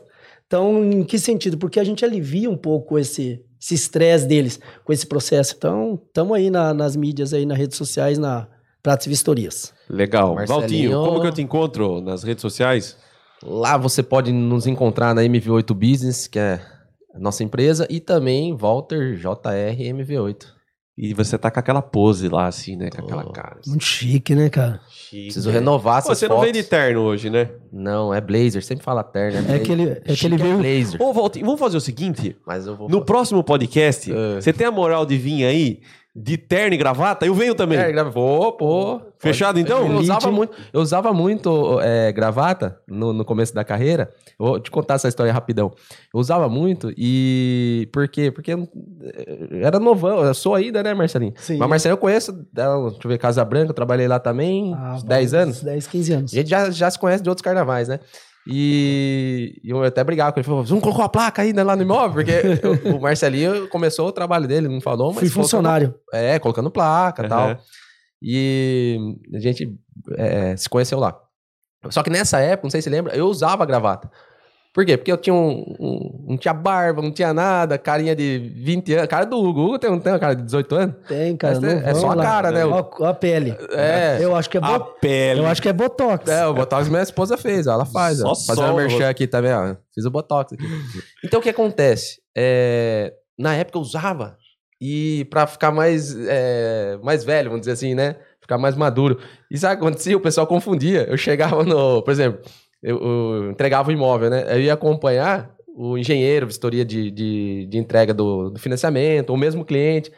[0.48, 1.58] Então, em que sentido?
[1.58, 5.54] Porque a gente alivia um pouco esse esse estresse deles com esse processo.
[5.58, 8.48] Então, estamos aí na- nas mídias, aí nas redes sociais, na
[8.82, 9.74] Pratos e Vistorias.
[9.90, 10.34] Legal.
[10.34, 10.60] Marcelinho.
[10.62, 12.96] Valtinho, como que eu te encontro nas redes sociais?
[13.44, 16.62] Lá você pode nos encontrar na MV8 Business, que é
[17.14, 20.46] a nossa empresa, e também Walter JR MV8.
[21.02, 22.89] E você tá com aquela pose lá, assim, né?
[22.89, 23.56] Com aquela cara.
[23.62, 24.82] assim, Muito chique, né, cara?
[24.89, 25.24] chique.
[25.24, 26.52] Preciso renovar Pô, essas você não fotos.
[26.52, 27.50] vem de terno hoje, né?
[27.72, 29.38] Não, é blazer, sempre fala terno.
[29.38, 29.62] É blazer.
[29.66, 30.58] que ele, é que Chique ele veio.
[30.58, 31.02] blazer.
[31.02, 32.36] Ô, Valtinho, vamos fazer o seguinte?
[32.45, 32.89] Mas eu vou...
[32.89, 34.41] No próximo podcast, É.
[34.41, 35.80] você tem a moral de vir aí
[36.22, 37.26] de terno e gravata?
[37.26, 37.78] Eu venho também.
[37.80, 39.02] É, grava- Vou, pô.
[39.18, 39.86] Fechado, então?
[39.86, 44.10] Eu usava muito, eu usava muito é, gravata no, no começo da carreira.
[44.40, 45.72] Eu Vou te contar essa história rapidão.
[46.14, 47.90] Eu usava muito e...
[47.92, 48.32] Por quê?
[48.32, 48.68] Porque eu
[49.52, 50.24] eu era novão.
[50.24, 51.34] Eu sou ainda, né, Marcelinho?
[51.38, 51.58] Sim.
[51.58, 54.96] Mas Marcelinho eu conheço, dela, deixa eu ver, Casa Branca, eu trabalhei lá também, Ah,
[54.96, 55.62] uns 10 anos.
[55.64, 56.34] 10, 15 anos.
[56.34, 58.00] A gente já, já se conhece de outros carnavais, né?
[58.52, 60.45] E eu até brigava com ele.
[60.45, 62.14] Falou, você não colocou a placa ainda lá no imóvel?
[62.24, 62.32] Porque
[62.86, 65.20] eu- o Marcelinho começou o trabalho dele, não falou, mas...
[65.20, 65.95] Fui colocando- funcionário.
[66.14, 67.56] É, colocando placa e Aham.
[67.56, 67.64] tal.
[68.22, 68.97] E
[69.34, 69.78] a gente
[70.18, 71.18] é, se conheceu lá.
[71.89, 74.12] Só que nessa época, não sei se você lembra, eu usava gravata.
[74.72, 74.96] Por quê?
[74.96, 79.08] Porque eu tinha um, um- não tinha barba, não tinha nada, carinha de 20 anos.
[79.08, 79.62] Cara do Hugo.
[79.62, 80.96] O Hugo tem, um- tem uma cara de 18 anos.
[81.08, 81.58] Tem, cara.
[81.58, 82.24] É- não é só a lá.
[82.24, 82.62] cara, né?
[83.02, 83.56] A pele.
[83.72, 84.20] É.
[84.22, 84.86] Eu acho que é, A bo...
[85.02, 85.40] pele.
[85.40, 86.30] eu acho que é Botox.
[86.30, 88.20] É, o Botox minha esposa fez, ó, ela faz.
[88.20, 88.36] Só Ó.
[88.36, 89.76] Fazendo sol, merchan aqui também, ó.
[89.94, 90.64] Fiz o Botox aqui.
[91.26, 92.22] Então o que acontece?
[92.38, 94.38] É, na época eu usava
[94.80, 98.18] e pra ficar mais, é, mais velho, vamos dizer assim, né?
[98.40, 99.20] Ficar mais maduro.
[99.52, 100.16] E sabe o que acontecia?
[100.16, 101.06] O pessoal confundia.
[101.10, 102.40] Eu chegava no, por exemplo,
[102.81, 104.45] eu, eu entregava o imóvel, né?
[104.49, 109.64] Eu ia acompanhar o engenheiro, vistoria de, de, de entrega do, do financiamento, ou mesmo
[109.65, 110.11] cliente.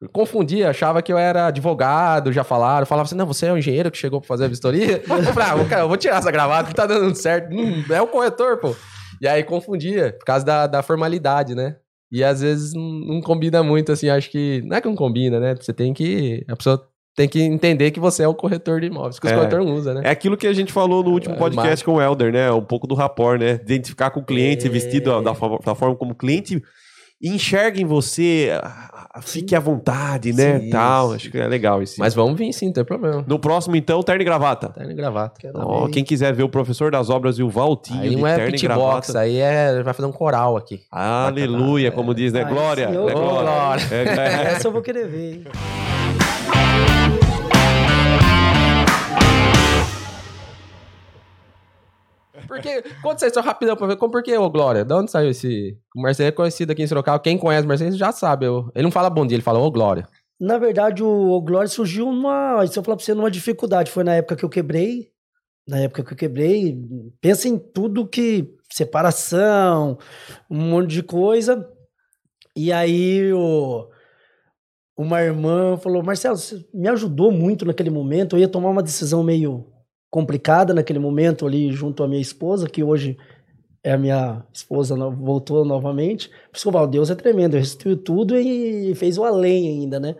[0.00, 2.86] Eu confundia, achava que eu era advogado, já falaram.
[2.86, 5.02] Falava assim, não, você é o engenheiro que chegou pra fazer a vistoria?
[5.08, 7.54] Eu falei, ah, cara, eu vou tirar essa gravata que tá dando certo.
[7.54, 8.76] Hum, é o corretor, pô.
[9.20, 11.76] E aí confundia, por causa da, da formalidade, né?
[12.12, 14.62] E às vezes não, não combina muito, assim, acho que...
[14.66, 15.54] Não é que não combina, né?
[15.54, 16.44] Você tem que...
[16.48, 16.86] A pessoa
[17.16, 19.34] tem que entender que você é o corretor de imóveis, que os É.
[19.34, 20.02] corretores não usam, né?
[20.04, 22.52] É aquilo que a gente falou no último É, podcast com o Helder, né?
[22.52, 23.52] Um pouco do rapport, né?
[23.54, 24.70] Identificar com o cliente, ser É.
[24.70, 25.32] vestido da,
[25.64, 26.62] da forma como cliente
[27.22, 28.50] enxerguem você,
[29.22, 30.60] fique à vontade, né?
[30.60, 31.08] Sim, Tal.
[31.08, 31.14] sim.
[31.16, 31.94] Acho que é legal isso.
[31.98, 33.24] Mas vamos vir sim, não tem problema.
[33.26, 34.68] No próximo, então, terno e gravata.
[34.68, 35.40] Terno e gravata.
[35.40, 35.90] Quero ver.
[35.92, 38.60] quem quiser ver o professor das obras e o Valtinho Aí não é terno e
[38.60, 39.18] pitbox, gravata.
[39.20, 40.82] aí é, vai fazer um coral aqui.
[40.92, 42.42] Aleluia, como diz, né?
[42.42, 42.88] Ah, Glória.
[42.90, 42.96] né?
[42.96, 43.14] Glória.
[43.14, 43.82] Glória.
[43.90, 44.52] É, é.
[44.52, 45.44] Essa eu vou querer ver, hein?
[52.46, 53.96] Porque, conta essa história rapidão pra ver.
[53.96, 54.84] Como, por que, ô Glória?
[54.84, 55.76] De onde saiu esse...
[55.96, 57.18] O Marcelo é conhecido aqui em Sorocaba.
[57.18, 58.44] Quem conhece o Marcelo já sabe.
[58.46, 60.06] eu- Ele não fala bom dia, ele fala ô Glória.
[60.38, 62.64] Na verdade, o, o Glória surgiu numa.
[62.66, 63.90] Se eu falar pra você, numa dificuldade.
[63.90, 65.08] Foi na época que eu quebrei.
[65.66, 66.78] Na época que eu quebrei.
[67.20, 68.54] Pensa em tudo que.
[68.70, 69.96] Separação,
[70.50, 71.66] um monte de coisa.
[72.54, 73.88] E aí o,
[74.96, 78.36] uma irmã falou: Marcelo, você me ajudou muito naquele momento.
[78.36, 79.66] Eu ia tomar uma decisão meio
[80.10, 83.18] complicada naquele momento ali junto à minha esposa, que hoje
[83.84, 86.30] é a minha esposa, voltou novamente.
[86.52, 90.16] Falo, Deus é tremendo, restituiu tudo e fez o além ainda, né?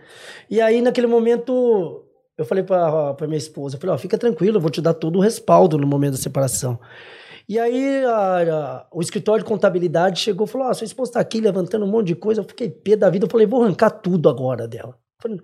[0.51, 2.05] E aí, naquele momento,
[2.39, 5.17] eu falei pra minha esposa, eu falei, ó, fica tranquilo, eu vou te dar todo
[5.17, 6.79] o respaldo no momento da separação.
[7.49, 11.21] E aí, a- a- o escritório de contabilidade chegou e falou, ó, sua esposa tá
[11.21, 13.91] aqui levantando um monte de coisa, eu fiquei pé da vida, eu falei, vou arrancar
[13.91, 14.91] tudo agora dela.
[14.91, 15.41] Eu falei,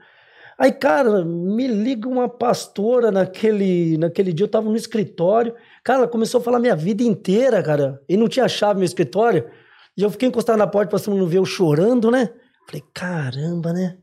[0.58, 5.54] Aí, cara, me liga uma pastora naquele, naquele dia, eu tava no escritório.
[5.82, 8.00] Cara, ela começou a falar minha vida inteira, cara.
[8.08, 9.50] E não tinha chave no meu escritório.
[9.96, 12.30] E eu fiquei encostado na porta pra cima não ver eu chorando, né?
[12.66, 13.98] Falei, caramba, né?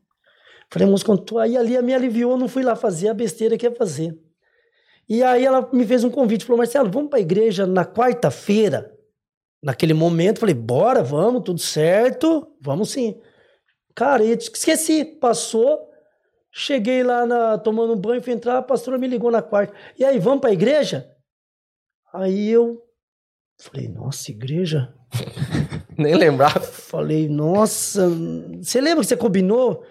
[0.69, 1.39] Falei, moço, quando tu...
[1.39, 4.17] aí ali me aliviou, não fui lá fazer a besteira que ia fazer.
[5.10, 8.95] E aí ela me fez um convite, falou, Marcelo, vamos pra igreja na quarta-feira.
[9.61, 13.19] Naquele momento, falei, bora, vamos, tudo certo, vamos sim.
[13.95, 15.90] Cara, e esqueci, passou,
[16.52, 19.73] cheguei lá na, tomando um banho, fui entrar, a pastora me ligou na quarta.
[19.98, 21.10] E aí, vamos pra igreja?
[22.14, 22.81] Aí eu
[23.60, 24.94] falei, nossa, igreja?
[25.98, 26.61] Nem lembrava.
[26.61, 28.07] Falei, nossa,
[28.61, 29.84] você lembra que você combinou?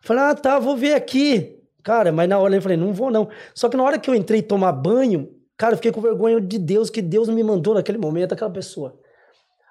[0.00, 1.60] Falei, ah, tá, vou ver aqui.
[1.84, 3.28] Cara, mas na hora eu falei, não vou não.
[3.54, 6.58] Só que na hora que eu entrei tomar banho, cara, eu fiquei com vergonha de
[6.58, 8.98] Deus, que Deus me mandou naquele momento, aquela pessoa.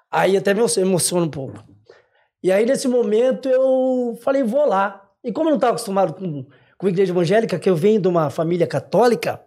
[0.08, 1.62] Aí até me emociona um pouco.
[2.40, 5.10] E aí nesse momento eu falei, vou lá.
[5.24, 6.46] E como eu não estava acostumado com,
[6.78, 9.42] com igreja evangélica, que eu venho de uma família católica,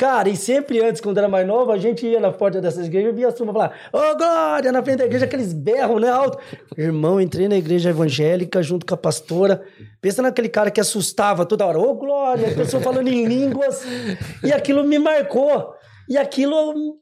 [0.00, 3.12] Cara, e sempre antes, quando era mais nova, a gente ia na porta dessas igrejas
[3.12, 6.38] e via a turma falar, ô Glória, na frente da igreja, aqueles berros, né, alto.
[6.74, 9.62] Irmão, entrei na igreja evangélica junto com a pastora.
[10.00, 13.84] Pensa naquele cara que assustava toda hora, ô Glória, a pessoa falando em línguas.
[14.42, 15.74] E aquilo me marcou.
[16.08, 16.96] E aquilo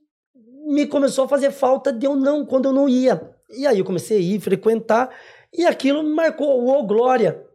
[0.66, 3.30] me começou a fazer falta de eu não, quando eu não ia.
[3.56, 5.08] E aí eu comecei a ir, frequentar,
[5.56, 7.46] e aquilo me marcou, ô Glória.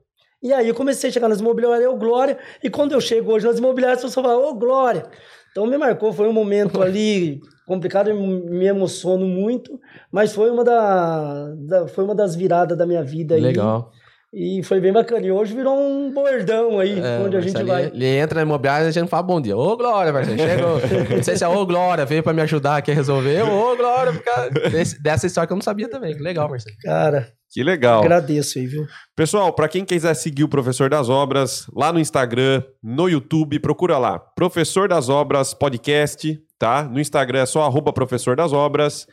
[0.43, 3.45] E aí eu comecei a chegar nas imobiliárias, ô Glória, e quando eu chego hoje
[3.47, 5.03] nas imobiliárias, as pessoas falam, ô Glória.
[5.51, 9.79] Então me marcou, foi um momento ali complicado, eu me emociono muito,
[10.11, 13.41] mas foi uma, da, da- foi uma das viradas da minha vida aí.
[13.41, 13.89] Legal.
[14.35, 15.23] E foi bem bacana.
[15.27, 17.85] E hoje virou um bordão aí, É, onde a gente vai.
[17.85, 19.55] Ele, entra na imobiliária e a gente não fala bom dia.
[19.55, 20.79] Ô, Glória, Marcelo, chegou.
[21.17, 23.43] não sei se é ô, Glória, veio pra me ajudar aqui a resolver.
[23.43, 26.15] Ô, Glória, por causa desse- dessa história que eu não sabia também.
[26.17, 26.75] Legal, Marcelo.
[26.81, 28.01] Cara, Que legal.
[28.01, 28.87] agradeço aí, viu?
[29.15, 33.99] Pessoal, para quem quiser seguir o Professor das Obras, lá no Instagram, no YouTube, procura
[33.99, 36.83] lá, Professor das Obras Podcast, tá?
[36.83, 39.05] No Instagram é só arroba Professor das Obras.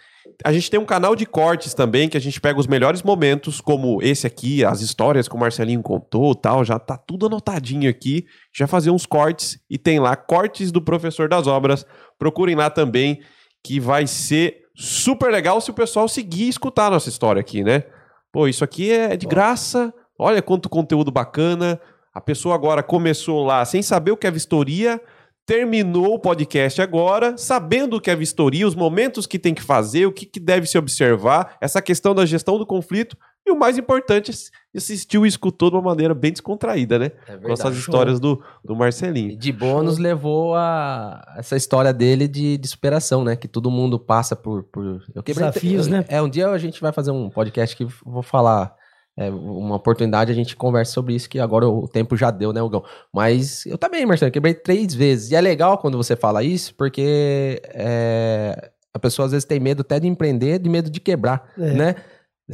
[0.42, 3.60] A gente tem um canal de cortes também, que a gente pega os melhores momentos,
[3.60, 8.24] como esse aqui, as histórias que o Marcelinho contou tal, já tá tudo anotadinho aqui.
[8.56, 11.84] Já fazer uns cortes e tem lá cortes do Professor das Obras.
[12.18, 13.20] Procurem lá também,
[13.62, 17.62] que vai ser super legal se o pessoal seguir e escutar a nossa história aqui,
[17.62, 17.84] né?
[18.32, 19.92] Pô, isso aqui é de graça.
[20.18, 21.80] Olha quanto conteúdo bacana.
[22.14, 25.00] A pessoa agora começou lá sem saber o que é vistoria,
[25.46, 30.06] terminou o podcast agora, sabendo o que é vistoria, os momentos que tem que fazer,
[30.06, 33.16] o que, que deve se observar, essa questão da gestão do conflito.
[33.50, 34.30] E o mais importante,
[34.74, 37.10] assistiu e escutou de uma maneira bem descontraída, né?
[37.26, 39.36] É Com essas histórias do, do Marcelinho.
[39.36, 43.34] De bônus levou a essa história dele de, de superação, né?
[43.34, 44.62] Que todo mundo passa por.
[44.64, 45.02] por...
[45.14, 46.04] Eu Desafios, eu- né?
[46.08, 48.74] É, um dia a gente vai fazer um podcast que vou falar.
[49.18, 52.62] é, uma oportunidade a gente conversa sobre isso, que agora o tempo já deu, né,
[52.62, 52.84] Hugão?
[53.12, 55.30] Mas eu também, Marcelo, quebrei três vezes.
[55.32, 59.80] E é legal quando você fala isso, porque é, a pessoa às vezes tem medo
[59.82, 61.72] até de empreender, de medo de quebrar, É.
[61.74, 61.94] né?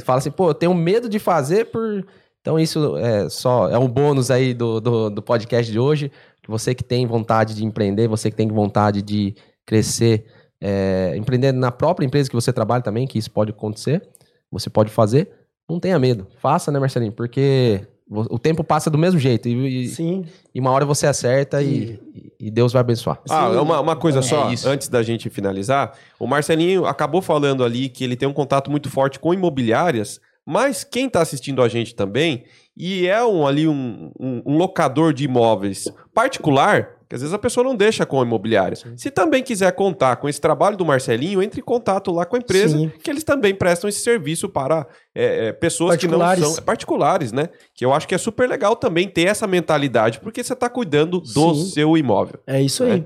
[0.03, 2.05] Fala assim, pô, eu tenho medo de fazer por.
[2.41, 6.11] Então, isso é só é um bônus aí do, do, do podcast de hoje.
[6.47, 10.25] Você que tem vontade de empreender, você que tem vontade de crescer,
[10.61, 14.07] é, empreender na própria empresa que você trabalha também, que isso pode acontecer,
[14.49, 15.29] você pode fazer.
[15.69, 16.25] Não tenha medo.
[16.39, 17.11] Faça, né, Marcelinho?
[17.11, 19.49] Porque o tempo passa do mesmo jeito.
[19.49, 20.25] E, Sim.
[20.55, 21.99] e uma hora você acerta e,
[22.39, 23.19] e Deus vai abençoar.
[23.29, 23.57] Ah, Sim.
[23.57, 24.67] uma, uma coisa É só, isso.
[24.67, 25.93] antes da gente finalizar.
[26.19, 30.85] O Marcelinho acabou falando ali que ele tem um contato muito forte com imobiliárias, Mas
[30.85, 35.25] quem está assistindo a gente também e é um, ali um, um, um locador de
[35.25, 38.75] imóveis particular, que às vezes a pessoa não deixa com a imobiliária.
[38.75, 38.97] Sim.
[38.97, 42.39] Se também quiser contar com esse trabalho do Marcelinho, entre em contato lá com a
[42.39, 42.91] empresa, Sim.
[43.01, 44.85] que eles também prestam esse serviço para
[45.15, 47.49] é, é, pessoas que não são particulares, né?
[47.73, 51.19] Que eu acho que é super legal também ter essa mentalidade, porque você está cuidando
[51.21, 51.65] do Sim.
[51.69, 52.39] seu imóvel.
[52.45, 52.93] É isso né?
[52.93, 53.05] aí.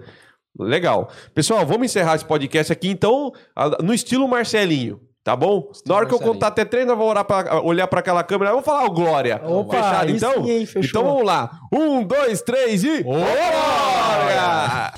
[0.60, 1.10] Legal.
[1.34, 3.32] Pessoal, vamos encerrar esse podcast aqui, então,
[3.82, 5.00] no estilo Marcelinho.
[5.24, 5.70] Tá bom?
[5.86, 8.50] Na hora que eu contar até três, nós vamos olhar pra, olhar aquela câmera.
[8.52, 9.40] Vamos falar o Glória.
[9.46, 10.44] Opa, Fechado, então?
[10.44, 11.52] Sim, então vamos lá.
[11.72, 13.04] Um, dois, três e.
[13.04, 13.28] Glória!
[14.08, 14.92] Glória!